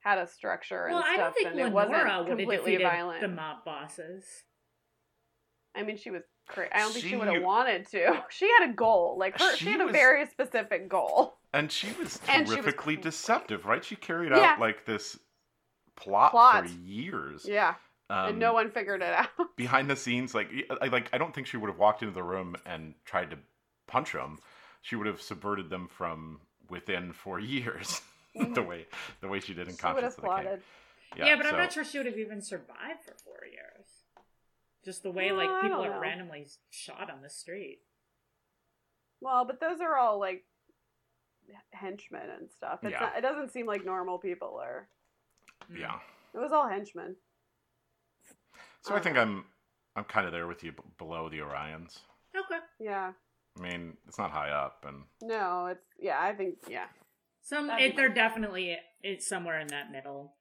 had 0.08 0.18
a 0.20 0.28
structure 0.28 0.86
and 0.86 0.94
Well, 0.96 1.04
I 1.06 1.16
stuff, 1.16 1.26
don't 1.26 1.34
think 1.36 1.48
and 1.50 1.60
it 1.60 1.72
wasn't 1.72 2.28
completely 2.28 2.58
defeated 2.58 2.84
violent. 2.84 3.22
the 3.22 3.28
mob 3.28 3.66
bosses. 3.66 4.24
I 5.76 5.84
mean, 5.84 5.98
she 5.98 6.10
was 6.12 6.24
crazy. 6.48 6.72
I 6.74 6.80
don't 6.80 6.92
think 6.92 7.04
she, 7.04 7.10
She- 7.12 7.16
would 7.18 7.28
have 7.28 7.44
wanted 7.44 7.88
to. 7.90 8.24
She 8.30 8.50
had 8.60 8.70
a 8.70 8.74
goal. 8.74 9.18
Like 9.20 9.40
her, 9.40 9.56
she, 9.56 9.66
She 9.66 9.72
had 9.72 9.82
a 9.82 9.92
very 9.92 10.26
specific 10.28 10.90
goal. 10.90 11.38
and 11.54 11.72
she 11.72 11.88
was 12.00 12.20
And 12.30 12.48
she 12.48 12.56
was 12.56 12.64
terrifically 12.64 12.96
deceptive, 12.96 13.66
right? 13.66 13.84
She 13.84 13.96
carried 13.96 14.32
Yeah. 14.32 14.54
out 14.54 14.60
like 14.60 14.86
this 14.86 15.18
plot, 15.96 16.32
Plot. 16.32 16.68
for 16.68 16.76
years. 16.76 17.46
Yeah, 17.48 17.76
Um, 18.10 18.30
and 18.30 18.40
no 18.40 18.54
one 18.54 18.72
figured 18.72 19.02
it 19.02 19.14
out. 19.14 19.30
behind 19.56 19.90
the 19.90 19.96
scenes, 19.96 20.34
like 20.34 20.50
I 20.82 20.88
like 20.88 21.10
I 21.14 21.18
don't 21.18 21.34
think 21.34 21.48
she 21.48 21.58
would 21.58 21.70
have 21.70 21.80
walked 21.80 22.02
into 22.02 22.14
the 22.14 22.24
room 22.24 22.56
and 22.66 22.94
tried 23.06 23.32
to 23.32 23.38
punch 23.88 24.14
them. 24.14 24.40
She 24.82 24.96
would 24.96 25.08
have 25.08 25.22
subverted 25.22 25.70
them 25.70 25.88
from 25.88 26.42
within 26.70 27.14
for 27.14 27.40
years. 27.40 28.02
the 28.54 28.64
way 28.64 28.86
the 29.22 29.28
way 29.28 29.40
she 29.40 29.54
did 29.54 29.68
in 29.68 29.68
she 29.68 29.72
would 29.74 29.80
Conscience 29.80 30.04
have 30.04 30.12
of 30.14 30.16
the 30.16 30.22
King. 30.22 30.44
plotted. 30.44 30.62
Yeah, 31.16 31.36
but 31.38 31.46
I'm 31.46 31.58
not 31.58 31.72
sure 31.72 31.84
she 31.84 31.98
would 31.98 32.06
have 32.08 32.18
even 32.18 32.42
survived 32.42 33.04
for 33.06 33.14
four 33.24 33.40
years. 33.52 33.88
Just 34.84 35.04
the 35.04 35.12
way 35.12 35.32
Well, 35.32 35.46
like 35.48 35.62
people 35.64 35.84
are 35.84 35.96
know. 35.96 36.00
randomly 36.00 36.48
shot 36.70 37.10
on 37.10 37.22
the 37.22 37.30
street. 37.30 37.80
Well, 39.22 39.46
but 39.46 39.60
those 39.60 39.82
are 39.82 39.98
all 39.98 40.20
like 40.20 40.46
henchmen 41.72 42.30
and 42.40 42.52
stuff. 42.52 42.80
It's 42.84 42.92
Yeah. 42.92 43.00
not, 43.00 43.18
it 43.18 43.22
doesn't 43.22 43.52
seem 43.52 43.66
like 43.66 43.86
normal 43.86 44.18
people 44.20 44.60
are. 44.62 44.90
Mm. 45.72 45.80
Yeah. 45.80 46.00
It 46.34 46.38
was 46.40 46.52
all 46.52 46.68
henchmen. 46.68 47.16
So 48.82 48.94
I 48.94 48.98
Uh, 48.98 49.02
think 49.02 49.18
I'm 49.18 49.46
I'm 49.96 50.04
kind 50.04 50.28
of 50.28 50.32
there 50.32 50.46
with 50.46 50.64
you 50.64 50.74
b- 50.74 50.84
below 51.00 51.28
the 51.30 51.40
Orions. 51.40 52.00
Okay. 52.36 52.60
Yeah. 52.80 53.14
I 53.58 53.60
mean, 53.62 53.98
it's 54.08 54.20
not 54.20 54.30
high 54.30 54.52
up, 54.52 54.86
and 54.88 55.06
No, 55.22 55.66
it's 55.68 55.84
yeah. 56.00 56.22
I 56.22 56.36
think 56.36 56.58
yeah. 56.68 56.86
Some 57.48 57.68
That'd 57.68 57.92
it, 57.92 57.96
they're 57.96 58.10
definitely 58.10 58.78
it's 59.02 59.26
somewhere 59.26 59.60
in 59.62 59.68
that 59.68 59.90
middle 59.90 60.34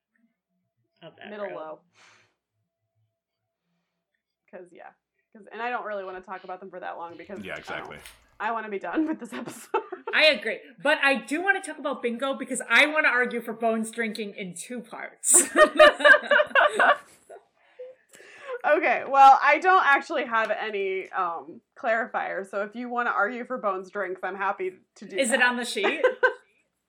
of 1.00 1.12
that 1.18 1.30
middle 1.30 1.46
row. 1.46 1.54
low. 1.54 1.78
Because 4.44 4.66
yeah, 4.72 4.88
because 5.32 5.46
and 5.52 5.62
I 5.62 5.70
don't 5.70 5.86
really 5.86 6.02
want 6.02 6.16
to 6.16 6.22
talk 6.28 6.42
about 6.42 6.58
them 6.58 6.68
for 6.68 6.80
that 6.80 6.98
long 6.98 7.16
because 7.16 7.44
yeah, 7.44 7.56
exactly. 7.56 7.98
I, 8.40 8.50
want 8.50 8.66
to 8.66 8.70
be 8.70 8.80
done 8.80 9.06
with 9.06 9.20
this 9.20 9.32
episode. 9.32 9.82
I 10.12 10.24
agree, 10.26 10.58
but 10.82 10.98
I 11.00 11.14
do 11.14 11.40
want 11.42 11.62
to 11.62 11.70
talk 11.70 11.78
about 11.78 12.02
bingo 12.02 12.34
because 12.34 12.60
I 12.68 12.86
want 12.86 13.04
to 13.06 13.10
argue 13.10 13.40
for 13.40 13.52
Bones 13.52 13.92
drinking 13.92 14.34
in 14.36 14.54
two 14.54 14.80
parts. 14.80 15.32
okay, 18.76 19.04
well, 19.08 19.38
I 19.40 19.60
don't 19.60 19.86
actually 19.86 20.24
have 20.24 20.50
any 20.50 21.08
um 21.10 21.60
clarifiers, 21.80 22.50
so 22.50 22.62
if 22.62 22.74
you 22.74 22.88
want 22.88 23.06
to 23.06 23.12
argue 23.12 23.44
for 23.44 23.58
Bones 23.58 23.90
drinks, 23.90 24.22
I'm 24.24 24.36
happy 24.36 24.72
to 24.96 25.04
do. 25.04 25.16
Is 25.16 25.30
it 25.30 25.40
on 25.40 25.56
the 25.56 25.64
sheet? 25.64 26.02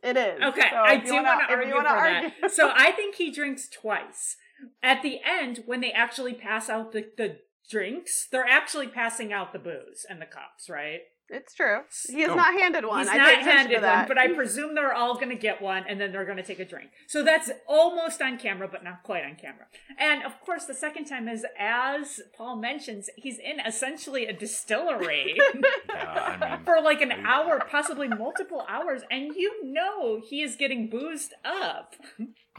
It 0.03 0.15
is. 0.17 0.41
Okay, 0.41 0.69
So 0.69 0.77
I 0.77 0.97
do 0.97 1.13
want 1.13 1.47
to 1.47 1.53
argue 1.55 1.69
for 1.71 1.75
wanna 1.77 1.89
that. 1.89 2.23
argue- 2.41 2.49
So 2.49 2.71
I 2.75 2.91
think 2.91 3.15
he 3.15 3.31
drinks 3.31 3.67
twice. 3.67 4.37
At 4.81 5.01
the 5.01 5.19
end, 5.23 5.63
when 5.65 5.81
they 5.81 5.91
actually 5.91 6.33
pass 6.33 6.69
out 6.69 6.91
the, 6.91 7.05
the 7.17 7.39
drinks, 7.69 8.27
they're 8.31 8.45
actually 8.47 8.87
passing 8.87 9.31
out 9.33 9.53
the 9.53 9.59
booze 9.59 10.05
and 10.09 10.21
the 10.21 10.25
cups, 10.25 10.69
right? 10.69 11.01
It's 11.29 11.53
true. 11.53 11.79
He 12.09 12.21
is 12.21 12.29
Oh. 12.29 12.35
not 12.35 12.53
handed 12.53 12.85
one. 12.85 12.99
He's 12.99 13.09
I 13.09 13.17
not 13.17 13.27
paid 13.27 13.41
attention 13.41 13.51
to 13.71 13.79
handed 13.79 13.81
one, 13.83 14.07
but 14.07 14.17
I 14.17 14.33
presume 14.33 14.75
they're 14.75 14.93
all 14.93 15.15
going 15.15 15.29
to 15.29 15.35
get 15.35 15.61
one, 15.61 15.83
and 15.87 15.99
then 15.99 16.11
they're 16.13 16.23
going 16.25 16.37
to 16.37 16.43
take 16.43 16.59
a 16.59 16.65
drink. 16.65 16.91
So 17.07 17.21
that's 17.23 17.51
almost 17.67 18.21
on 18.21 18.37
camera, 18.37 18.67
but 18.71 18.83
not 18.83 19.03
quite 19.03 19.23
on 19.25 19.35
camera. 19.35 19.65
And 19.97 20.23
of 20.23 20.39
course, 20.41 20.65
the 20.65 20.73
second 20.73 21.05
time 21.05 21.27
is, 21.27 21.45
as 21.59 22.21
Paul 22.37 22.55
mentions, 22.55 23.09
he's 23.17 23.39
in 23.39 23.59
essentially 23.59 24.25
a 24.25 24.33
distillery 24.33 25.37
Yeah, 25.89 26.37
I 26.41 26.55
mean, 26.55 26.65
for 26.65 26.79
like 26.81 27.01
an 27.01 27.11
I- 27.11 27.23
hour, 27.23 27.59
possibly 27.69 28.07
multiple 28.07 28.65
hours, 28.69 29.01
and 29.11 29.35
you 29.35 29.65
know 29.65 30.21
he 30.25 30.41
is 30.41 30.55
getting 30.55 30.89
boozed 30.89 31.33
up. 31.43 31.95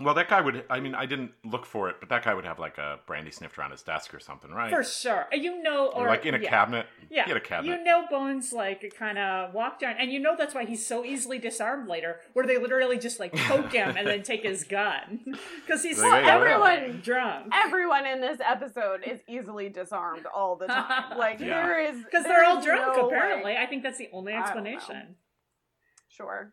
Well, 0.00 0.14
that 0.14 0.28
guy 0.28 0.40
would. 0.40 0.64
I 0.70 0.80
mean, 0.80 0.94
I 0.94 1.06
didn't 1.06 1.32
look 1.44 1.66
for 1.66 1.88
it, 1.90 1.96
but 2.00 2.08
that 2.08 2.24
guy 2.24 2.34
would 2.34 2.44
have 2.44 2.58
like 2.58 2.78
a 2.78 3.00
brandy 3.06 3.30
snifter 3.30 3.62
on 3.62 3.70
his 3.70 3.82
desk 3.82 4.14
or 4.14 4.20
something, 4.20 4.50
right? 4.50 4.70
For 4.70 4.82
sure. 4.84 5.26
You 5.32 5.62
know, 5.62 5.86
or, 5.88 6.06
or 6.06 6.08
like 6.08 6.24
in 6.26 6.34
a 6.34 6.38
yeah. 6.38 6.48
cabinet. 6.50 6.86
Yeah, 7.10 7.24
he 7.24 7.30
had 7.30 7.36
a 7.36 7.40
cabinet. 7.40 7.78
you 7.78 7.84
know 7.84 8.04
Bones 8.10 8.52
like 8.52 8.94
kind 8.98 9.18
of 9.18 9.54
walked 9.54 9.80
down, 9.80 9.94
and 9.98 10.10
you 10.12 10.20
know 10.20 10.34
that's 10.36 10.54
why 10.54 10.64
he's 10.64 10.86
so 10.86 11.04
easily 11.04 11.38
disarmed 11.38 11.88
later, 11.88 12.20
where 12.32 12.46
they 12.46 12.58
literally 12.58 12.98
just 12.98 13.18
like 13.20 13.34
poke 13.34 13.72
him 13.72 13.96
and 13.96 14.06
then 14.06 14.22
take 14.22 14.42
his 14.44 14.64
gun 14.64 15.20
because 15.66 15.82
he's 15.82 15.98
Well, 15.98 16.10
so 16.10 16.16
everyone- 16.28 17.00
drunk. 17.02 17.52
Everyone 17.54 18.06
in 18.06 18.20
this 18.20 18.38
episode 18.44 19.02
is 19.04 19.20
easily 19.28 19.68
disarmed 19.68 20.26
all 20.34 20.56
the 20.56 20.66
time. 20.66 21.04
Like 21.18 21.40
Yeah. 21.40 21.66
there 21.66 21.80
is 21.90 22.04
Because 22.04 22.24
they're 22.24 22.44
all 22.44 22.60
drunk, 22.62 22.96
no 22.96 23.06
apparently. 23.08 23.52
way- 23.52 23.56
I 23.58 23.66
think 23.66 23.82
that's 23.82 23.98
the 23.98 24.08
only 24.12 24.32
I 24.32 24.36
don't 24.52 24.62
know. 24.64 24.70
explanation. 24.70 25.16
Sure. 26.08 26.52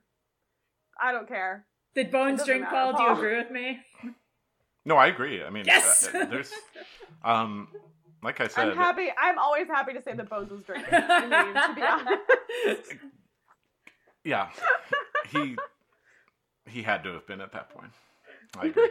I 1.02 1.12
don't 1.12 1.28
care. 1.28 1.66
Did 1.96 2.12
Bones 2.12 2.44
drink, 2.44 2.64
matter, 2.64 2.76
Paul? 2.76 2.98
Do 2.98 3.04
you 3.04 3.12
agree 3.14 3.38
with 3.38 3.52
me? 3.52 3.80
No, 4.84 4.98
I 4.98 5.08
agree. 5.08 5.44
I 5.44 5.50
mean, 5.50 5.66
Yes! 5.66 6.08
uh, 6.14 6.26
there's, 6.26 6.52
um, 7.24 7.70
like 8.22 8.40
I 8.42 8.48
said, 8.48 8.70
I'm 8.70 8.78
happy. 8.78 9.08
I'm 9.18 9.40
always 9.40 9.68
happy 9.68 9.94
to 9.94 10.02
say 10.02 10.14
that 10.14 10.30
Bones 10.30 10.52
was 10.52 10.62
drinking. 10.64 10.94
I 10.94 11.22
mean, 11.22 11.54
to 11.54 11.76
be 11.76 11.82
honest. 12.76 12.92
yeah, 14.24 14.50
he 15.30 15.56
he 16.70 16.84
had 16.84 17.04
to 17.04 17.14
have 17.14 17.26
been 17.28 17.42
at 17.42 17.52
that 17.54 17.70
point. 17.70 17.92
I 18.60 18.68
agree. 18.68 18.90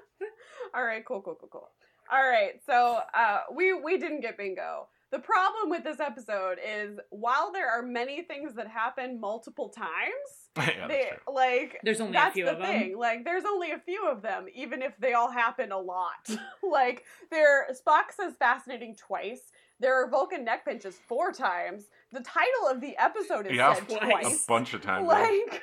All 0.74 0.84
right, 0.84 1.04
cool, 1.04 1.20
cool, 1.22 1.34
cool, 1.40 1.48
cool. 1.50 1.68
All 2.10 2.26
right, 2.26 2.60
so 2.64 3.00
uh, 3.14 3.40
we 3.54 3.72
we 3.74 3.98
didn't 3.98 4.20
get 4.20 4.36
bingo. 4.38 4.88
The 5.10 5.18
problem 5.18 5.70
with 5.70 5.84
this 5.84 6.00
episode 6.00 6.58
is 6.62 6.98
while 7.10 7.50
there 7.52 7.70
are 7.70 7.82
many 7.82 8.22
things 8.22 8.54
that 8.56 8.68
happen 8.68 9.18
multiple 9.20 9.70
times, 9.70 9.88
yeah, 10.58 10.86
that's 10.86 10.88
they 10.88 11.10
like 11.32 11.78
There's 11.82 12.00
only 12.00 12.10
a 12.16 12.20
that's 12.20 12.34
few 12.34 12.44
the 12.44 12.52
of 12.52 12.58
them. 12.58 12.66
thing. 12.66 12.98
Like 12.98 13.24
there's 13.24 13.44
only 13.44 13.70
a 13.72 13.78
few 13.78 14.06
of 14.06 14.20
them, 14.22 14.46
even 14.54 14.82
if 14.82 14.92
they 14.98 15.14
all 15.14 15.30
happen 15.30 15.72
a 15.72 15.78
lot. 15.78 16.28
like 16.62 17.04
there, 17.30 17.66
Spock 17.72 18.12
says 18.14 18.34
fascinating 18.38 18.96
twice. 18.96 19.50
There 19.80 19.94
are 19.94 20.10
Vulcan 20.10 20.44
neck 20.44 20.64
pinches 20.66 20.96
four 21.08 21.32
times. 21.32 21.84
The 22.12 22.20
title 22.20 22.68
of 22.70 22.80
the 22.80 22.96
episode 22.98 23.46
is 23.46 23.52
Yeah, 23.56 23.74
said 23.74 23.88
twice. 24.00 24.44
a 24.44 24.46
bunch 24.46 24.74
of 24.74 24.82
times. 24.82 25.06
like 25.06 25.62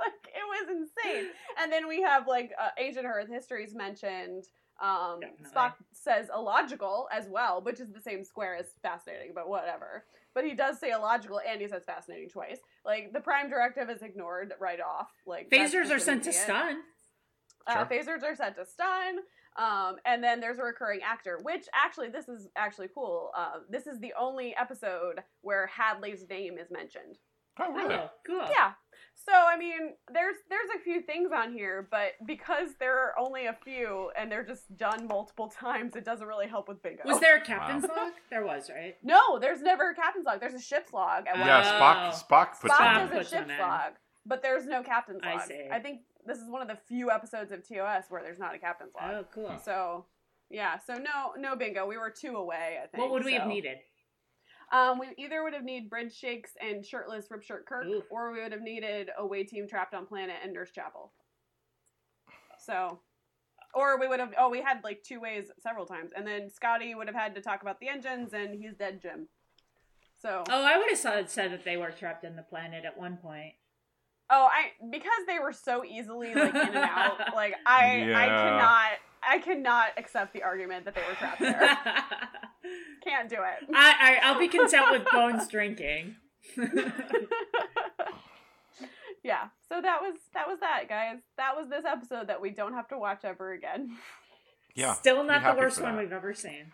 like 0.00 0.26
it 0.34 0.68
was 0.68 0.68
insane 0.70 1.30
and 1.62 1.70
then 1.70 1.86
we 1.86 2.02
have 2.02 2.26
like 2.26 2.50
uh, 2.60 2.68
ancient 2.78 3.06
earth 3.06 3.28
histories 3.28 3.74
mentioned 3.76 4.44
um 4.82 5.20
Definitely. 5.20 5.46
spock 5.54 5.72
says 5.92 6.28
illogical 6.34 7.08
as 7.12 7.28
well 7.28 7.62
which 7.62 7.80
is 7.80 7.90
the 7.92 8.00
same 8.00 8.24
square 8.24 8.56
as 8.56 8.66
fascinating 8.82 9.32
but 9.34 9.48
whatever 9.48 10.04
but 10.34 10.44
he 10.44 10.54
does 10.54 10.80
say 10.80 10.90
illogical 10.90 11.40
and 11.48 11.60
he 11.60 11.68
says 11.68 11.84
fascinating 11.84 12.28
twice 12.28 12.58
like 12.84 13.12
the 13.12 13.20
prime 13.20 13.48
directive 13.48 13.88
is 13.88 14.02
ignored 14.02 14.52
right 14.60 14.80
off 14.80 15.10
like 15.26 15.48
Phasers 15.50 15.90
are 15.90 15.98
sent 16.00 16.24
to 16.24 16.32
stun. 16.32 16.78
Uh, 17.66 17.72
Sure. 17.72 17.86
phasers 17.86 18.22
are 18.22 18.34
sent 18.36 18.56
to 18.56 18.66
stun. 18.66 19.20
Um, 19.56 19.96
and 20.04 20.22
then 20.22 20.40
there's 20.40 20.58
a 20.58 20.62
recurring 20.62 21.00
actor, 21.02 21.38
which 21.42 21.66
actually, 21.72 22.08
this 22.10 22.28
is 22.28 22.48
actually 22.56 22.88
cool. 22.94 23.30
Uh, 23.34 23.60
this 23.70 23.86
is 23.86 23.98
the 24.00 24.12
only 24.18 24.54
episode 24.60 25.20
where 25.40 25.66
Hadley's 25.68 26.28
name 26.28 26.58
is 26.58 26.70
mentioned. 26.70 27.16
Oh, 27.58 27.72
really? 27.72 27.94
Oh, 27.94 28.10
cool. 28.26 28.44
Yeah. 28.50 28.72
So 29.26 29.32
I 29.32 29.56
mean, 29.56 29.94
there's 30.12 30.36
there's 30.50 30.68
a 30.76 30.82
few 30.82 31.00
things 31.00 31.30
on 31.34 31.52
here, 31.52 31.88
but 31.90 32.12
because 32.26 32.70
there 32.78 32.98
are 32.98 33.18
only 33.18 33.46
a 33.46 33.56
few 33.64 34.10
and 34.18 34.30
they're 34.30 34.44
just 34.44 34.76
done 34.76 35.06
multiple 35.06 35.48
times, 35.60 35.96
it 35.96 36.04
doesn't 36.04 36.26
really 36.26 36.46
help 36.48 36.68
with 36.68 36.82
bingo. 36.82 37.02
Was 37.06 37.20
there 37.20 37.36
a 37.38 37.40
captain's 37.40 37.84
log? 37.84 38.12
There 38.30 38.44
was, 38.44 38.68
right? 38.68 38.96
No, 39.02 39.38
there's 39.38 39.62
never 39.62 39.90
a 39.90 39.94
captain's 39.94 40.26
log. 40.26 40.40
There's 40.40 40.54
a 40.54 40.60
ship's 40.60 40.92
log. 40.92 41.26
At 41.26 41.38
one 41.38 41.46
Yeah, 41.46 41.80
Wow. 41.80 42.10
Spock. 42.10 42.24
Spock 42.28 42.60
puts 42.60 42.74
Spock 42.74 42.78
Spock 42.78 42.98
one 42.98 43.08
has 43.16 43.26
a 43.26 43.30
ship's 43.30 43.50
log, 43.60 43.92
but 44.26 44.42
there's 44.42 44.66
no 44.66 44.82
captain's 44.82 45.22
log. 45.22 45.32
I 45.32 45.36
log. 45.36 45.46
see. 45.48 45.68
I 45.72 45.78
think 45.78 46.00
this 46.26 46.38
is 46.38 46.50
one 46.50 46.62
of 46.62 46.68
the 46.68 46.78
few 46.88 47.10
episodes 47.10 47.52
of 47.52 47.66
TOS 47.66 48.04
where 48.08 48.22
there's 48.22 48.38
not 48.38 48.54
a 48.54 48.58
captain's 48.58 48.92
log. 48.94 49.10
Oh, 49.12 49.24
cool. 49.32 49.54
So 49.64 50.06
yeah, 50.50 50.78
so 50.86 50.94
no 50.94 51.32
no 51.38 51.56
bingo. 51.56 51.86
We 51.86 51.96
were 51.96 52.10
two 52.10 52.36
away, 52.36 52.78
I 52.82 52.86
think. 52.86 53.02
What 53.02 53.10
would 53.12 53.24
we 53.24 53.34
have 53.34 53.46
needed? 53.46 53.78
Um, 54.72 54.98
we 54.98 55.08
either 55.18 55.42
would 55.42 55.54
have 55.54 55.64
needed 55.64 55.88
Bridge 55.90 56.14
Shakes 56.14 56.52
and 56.60 56.84
shirtless 56.84 57.26
Rip 57.30 57.42
Shirt 57.42 57.66
Kirk, 57.66 57.86
Ooh. 57.86 58.02
or 58.10 58.32
we 58.32 58.42
would 58.42 58.52
have 58.52 58.62
needed 58.62 59.10
a 59.16 59.22
away 59.22 59.44
team 59.44 59.68
trapped 59.68 59.94
on 59.94 60.06
planet 60.06 60.36
and 60.42 60.52
Nurse 60.52 60.70
Chapel. 60.70 61.12
So, 62.58 63.00
or 63.74 63.98
we 64.00 64.08
would 64.08 64.20
have. 64.20 64.32
Oh, 64.38 64.48
we 64.48 64.62
had 64.62 64.82
like 64.84 65.02
two 65.02 65.20
ways 65.20 65.46
several 65.60 65.86
times, 65.86 66.12
and 66.16 66.26
then 66.26 66.50
Scotty 66.50 66.94
would 66.94 67.06
have 67.08 67.16
had 67.16 67.34
to 67.34 67.40
talk 67.40 67.62
about 67.62 67.80
the 67.80 67.88
engines, 67.88 68.32
and 68.32 68.54
he's 68.54 68.74
dead, 68.74 69.00
Jim. 69.02 69.28
So, 70.20 70.42
Oh, 70.48 70.64
I 70.64 70.78
would 70.78 70.88
have 70.88 70.98
said, 70.98 71.28
said 71.30 71.52
that 71.52 71.64
they 71.64 71.76
were 71.76 71.90
trapped 71.90 72.24
in 72.24 72.34
the 72.36 72.42
planet 72.42 72.84
at 72.86 72.96
one 72.98 73.18
point. 73.18 73.52
oh, 74.30 74.48
I 74.50 74.70
because 74.90 75.26
they 75.26 75.38
were 75.38 75.52
so 75.52 75.84
easily 75.84 76.32
like 76.34 76.54
in 76.54 76.68
and 76.68 76.76
out. 76.76 77.18
Like 77.34 77.54
I, 77.66 78.10
I 78.14 78.26
cannot, 78.28 78.90
I 79.28 79.38
cannot 79.38 79.88
accept 79.96 80.32
the 80.32 80.42
argument 80.42 80.84
that 80.84 80.94
they 80.94 81.02
were 81.08 81.14
trapped 81.14 81.40
there. 81.40 81.58
Can't 83.04 83.28
do 83.28 83.36
it. 83.36 83.68
I, 83.74 84.18
I'll 84.22 84.38
be 84.38 84.48
content 84.48 84.86
with 84.90 85.04
Bones 85.12 85.48
drinking. 85.48 86.16
yeah 89.24 89.44
so 89.70 89.80
that 89.80 90.02
was 90.02 90.14
that 90.34 90.46
was 90.46 90.60
that 90.60 90.86
guys 90.88 91.16
that 91.38 91.56
was 91.56 91.68
this 91.70 91.84
episode 91.86 92.26
that 92.28 92.40
we 92.42 92.50
don't 92.50 92.74
have 92.74 92.86
to 92.86 92.98
watch 92.98 93.24
ever 93.24 93.52
again 93.52 93.96
Yeah. 94.74 94.92
Still 94.94 95.24
not 95.24 95.42
the 95.42 95.58
worst 95.58 95.80
one 95.80 95.96
we've 95.96 96.12
ever 96.12 96.34
seen. 96.34 96.72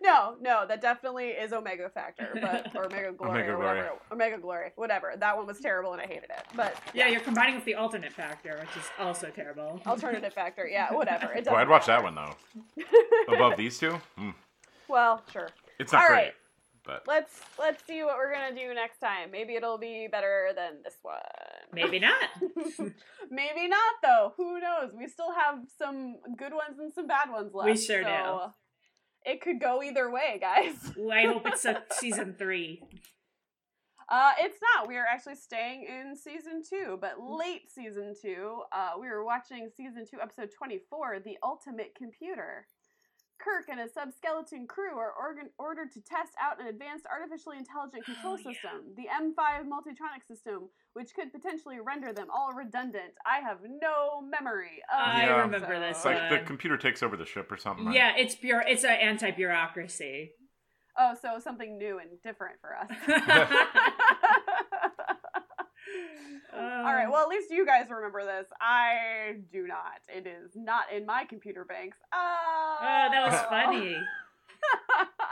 No 0.00 0.36
no 0.40 0.64
that 0.66 0.80
definitely 0.80 1.28
is 1.28 1.52
omega 1.52 1.88
factor 1.90 2.28
but 2.40 2.70
or 2.76 2.86
omega 2.86 3.12
glory 3.12 3.42
Omega 3.42 3.52
or 3.52 3.56
Glory. 3.56 3.76
whatever 3.76 3.92
omega 4.12 4.38
glory 4.38 4.72
whatever 4.76 5.12
that 5.18 5.36
one 5.36 5.46
was 5.46 5.58
terrible 5.60 5.92
and 5.92 6.00
i 6.00 6.06
hated 6.06 6.24
it 6.30 6.44
but 6.56 6.74
Yeah, 6.94 7.08
you're 7.08 7.20
combining 7.20 7.54
with 7.56 7.64
the 7.64 7.74
alternate 7.74 8.12
factor, 8.12 8.56
which 8.60 8.76
is 8.76 8.88
also 8.98 9.28
terrible. 9.28 9.80
alternative 9.86 10.32
factor 10.42 10.66
yeah 10.66 10.92
whatever 10.92 11.32
it 11.32 11.46
Well, 11.46 11.56
I'd 11.56 11.68
watch 11.68 11.88
matter. 11.88 12.02
that 12.02 12.14
one 12.14 12.14
though. 12.14 13.34
Above 13.34 13.56
these 13.56 13.78
two, 13.78 14.00
Hmm. 14.16 14.30
well 14.88 15.22
sure 15.32 15.48
it's 15.78 15.92
not 15.92 16.02
All 16.02 16.08
great, 16.08 16.16
right. 16.16 16.32
but 16.84 17.04
let's 17.06 17.40
let's 17.58 17.84
see 17.84 18.02
what 18.04 18.16
we're 18.16 18.32
gonna 18.32 18.54
do 18.54 18.72
next 18.74 18.98
time 18.98 19.30
maybe 19.30 19.54
it'll 19.54 19.78
be 19.78 20.08
better 20.10 20.50
than 20.54 20.82
this 20.84 20.96
one 21.02 21.16
Maybe 21.74 21.98
not. 21.98 22.28
maybe 23.30 23.66
not 23.68 23.94
though 24.02 24.34
who 24.36 24.60
knows 24.60 24.90
we 24.94 25.06
still 25.08 25.32
have 25.32 25.60
some 25.78 26.16
good 26.36 26.52
ones 26.52 26.78
and 26.78 26.92
some 26.92 27.06
bad 27.06 27.30
ones 27.30 27.54
left 27.54 27.70
We 27.70 27.76
sure 27.78 28.02
do. 28.02 28.52
It 29.24 29.40
could 29.40 29.60
go 29.60 29.82
either 29.82 30.10
way 30.10 30.38
guys 30.40 30.92
Ooh, 30.98 31.10
I 31.10 31.26
hope 31.26 31.46
it's 31.46 31.64
a 31.64 31.82
season 31.90 32.34
three. 32.38 32.82
Uh, 34.08 34.32
it's 34.40 34.58
not. 34.76 34.88
We 34.88 34.96
are 34.96 35.06
actually 35.06 35.36
staying 35.36 35.84
in 35.84 36.14
season 36.14 36.62
two, 36.68 36.98
but 37.00 37.14
late 37.18 37.70
season 37.72 38.14
two. 38.20 38.60
Uh, 38.70 38.90
we 39.00 39.08
were 39.08 39.24
watching 39.24 39.70
season 39.74 40.04
two, 40.04 40.18
episode 40.20 40.50
24, 40.56 41.20
The 41.24 41.38
Ultimate 41.42 41.94
Computer. 41.94 42.66
Kirk 43.42 43.68
and 43.68 43.80
his 43.80 43.90
subskeleton 43.92 44.68
crew 44.68 44.96
are 44.96 45.12
organ- 45.12 45.50
ordered 45.58 45.90
to 45.92 46.00
test 46.00 46.32
out 46.40 46.60
an 46.60 46.68
advanced 46.68 47.06
artificially 47.10 47.58
intelligent 47.58 48.04
oh, 48.08 48.12
control 48.12 48.34
Oh, 48.34 48.36
yeah. 48.38 48.52
system, 48.52 48.94
the 48.96 49.06
M5 49.10 49.66
Multitronic 49.66 50.26
system, 50.28 50.68
which 50.94 51.12
could 51.14 51.32
potentially 51.32 51.78
render 51.80 52.12
them 52.12 52.28
all 52.32 52.52
redundant. 52.52 53.14
I 53.26 53.40
have 53.40 53.58
no 53.82 54.22
memory 54.22 54.82
of 54.92 54.98
I 55.06 55.24
Yeah. 55.24 55.40
remember 55.40 55.78
this 55.80 55.96
it's 55.96 56.04
like 56.04 56.30
the 56.30 56.38
computer 56.46 56.76
takes 56.76 57.02
over 57.02 57.16
the 57.16 57.26
ship 57.26 57.50
or 57.50 57.56
something. 57.56 57.86
Right? 57.86 57.94
Yeah, 57.96 58.16
it's 58.16 58.34
pure. 58.36 58.62
It's 58.66 58.84
an 58.84 58.90
anti-bureaucracy. 58.92 60.32
Oh, 60.98 61.14
so 61.20 61.38
something 61.38 61.78
new 61.78 61.98
and 61.98 62.10
different 62.22 62.56
for 62.60 62.76
us. 62.76 62.88
All 66.54 66.94
right. 66.94 67.08
Well, 67.10 67.22
at 67.22 67.28
least 67.28 67.50
you 67.50 67.64
guys 67.66 67.86
remember 67.90 68.24
this. 68.24 68.46
I 68.60 69.36
do 69.52 69.66
not. 69.66 70.00
It 70.14 70.26
is 70.26 70.50
not 70.54 70.84
in 70.94 71.06
my 71.06 71.24
computer 71.24 71.64
banks. 71.64 71.96
Oh, 72.12 72.76
Oh, 72.80 73.08
that 73.10 73.30
was 73.32 73.40
funny. 73.48 73.96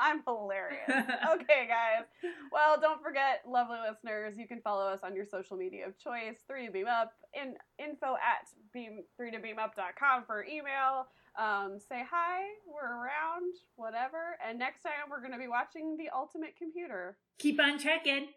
I'm 0.02 0.22
hilarious. 0.26 0.80
Okay, 1.32 1.68
guys. 1.68 2.06
Well, 2.50 2.80
don't 2.80 3.02
forget, 3.02 3.42
lovely 3.46 3.76
listeners, 3.88 4.34
you 4.36 4.48
can 4.48 4.60
follow 4.62 4.86
us 4.86 5.00
on 5.04 5.14
your 5.14 5.24
social 5.24 5.56
media 5.56 5.86
of 5.86 5.98
choice. 5.98 6.38
Three 6.48 6.66
to 6.66 6.72
beam 6.72 6.86
up 6.88 7.12
in 7.34 7.54
info 7.78 8.14
at 8.14 8.48
beam 8.72 9.02
three 9.16 9.30
to 9.30 9.38
beam 9.38 9.58
up.com 9.58 10.24
for 10.26 10.44
email. 10.44 11.06
Um, 11.38 11.78
say 11.78 12.02
hi. 12.10 12.40
We're 12.66 12.96
around. 12.96 13.54
Whatever. 13.76 14.36
And 14.46 14.58
next 14.58 14.82
time 14.82 15.08
we're 15.10 15.20
going 15.20 15.32
to 15.32 15.38
be 15.38 15.48
watching 15.48 15.96
the 15.96 16.08
ultimate 16.14 16.56
computer. 16.56 17.16
Keep 17.38 17.60
on 17.60 17.78
checking. 17.78 18.28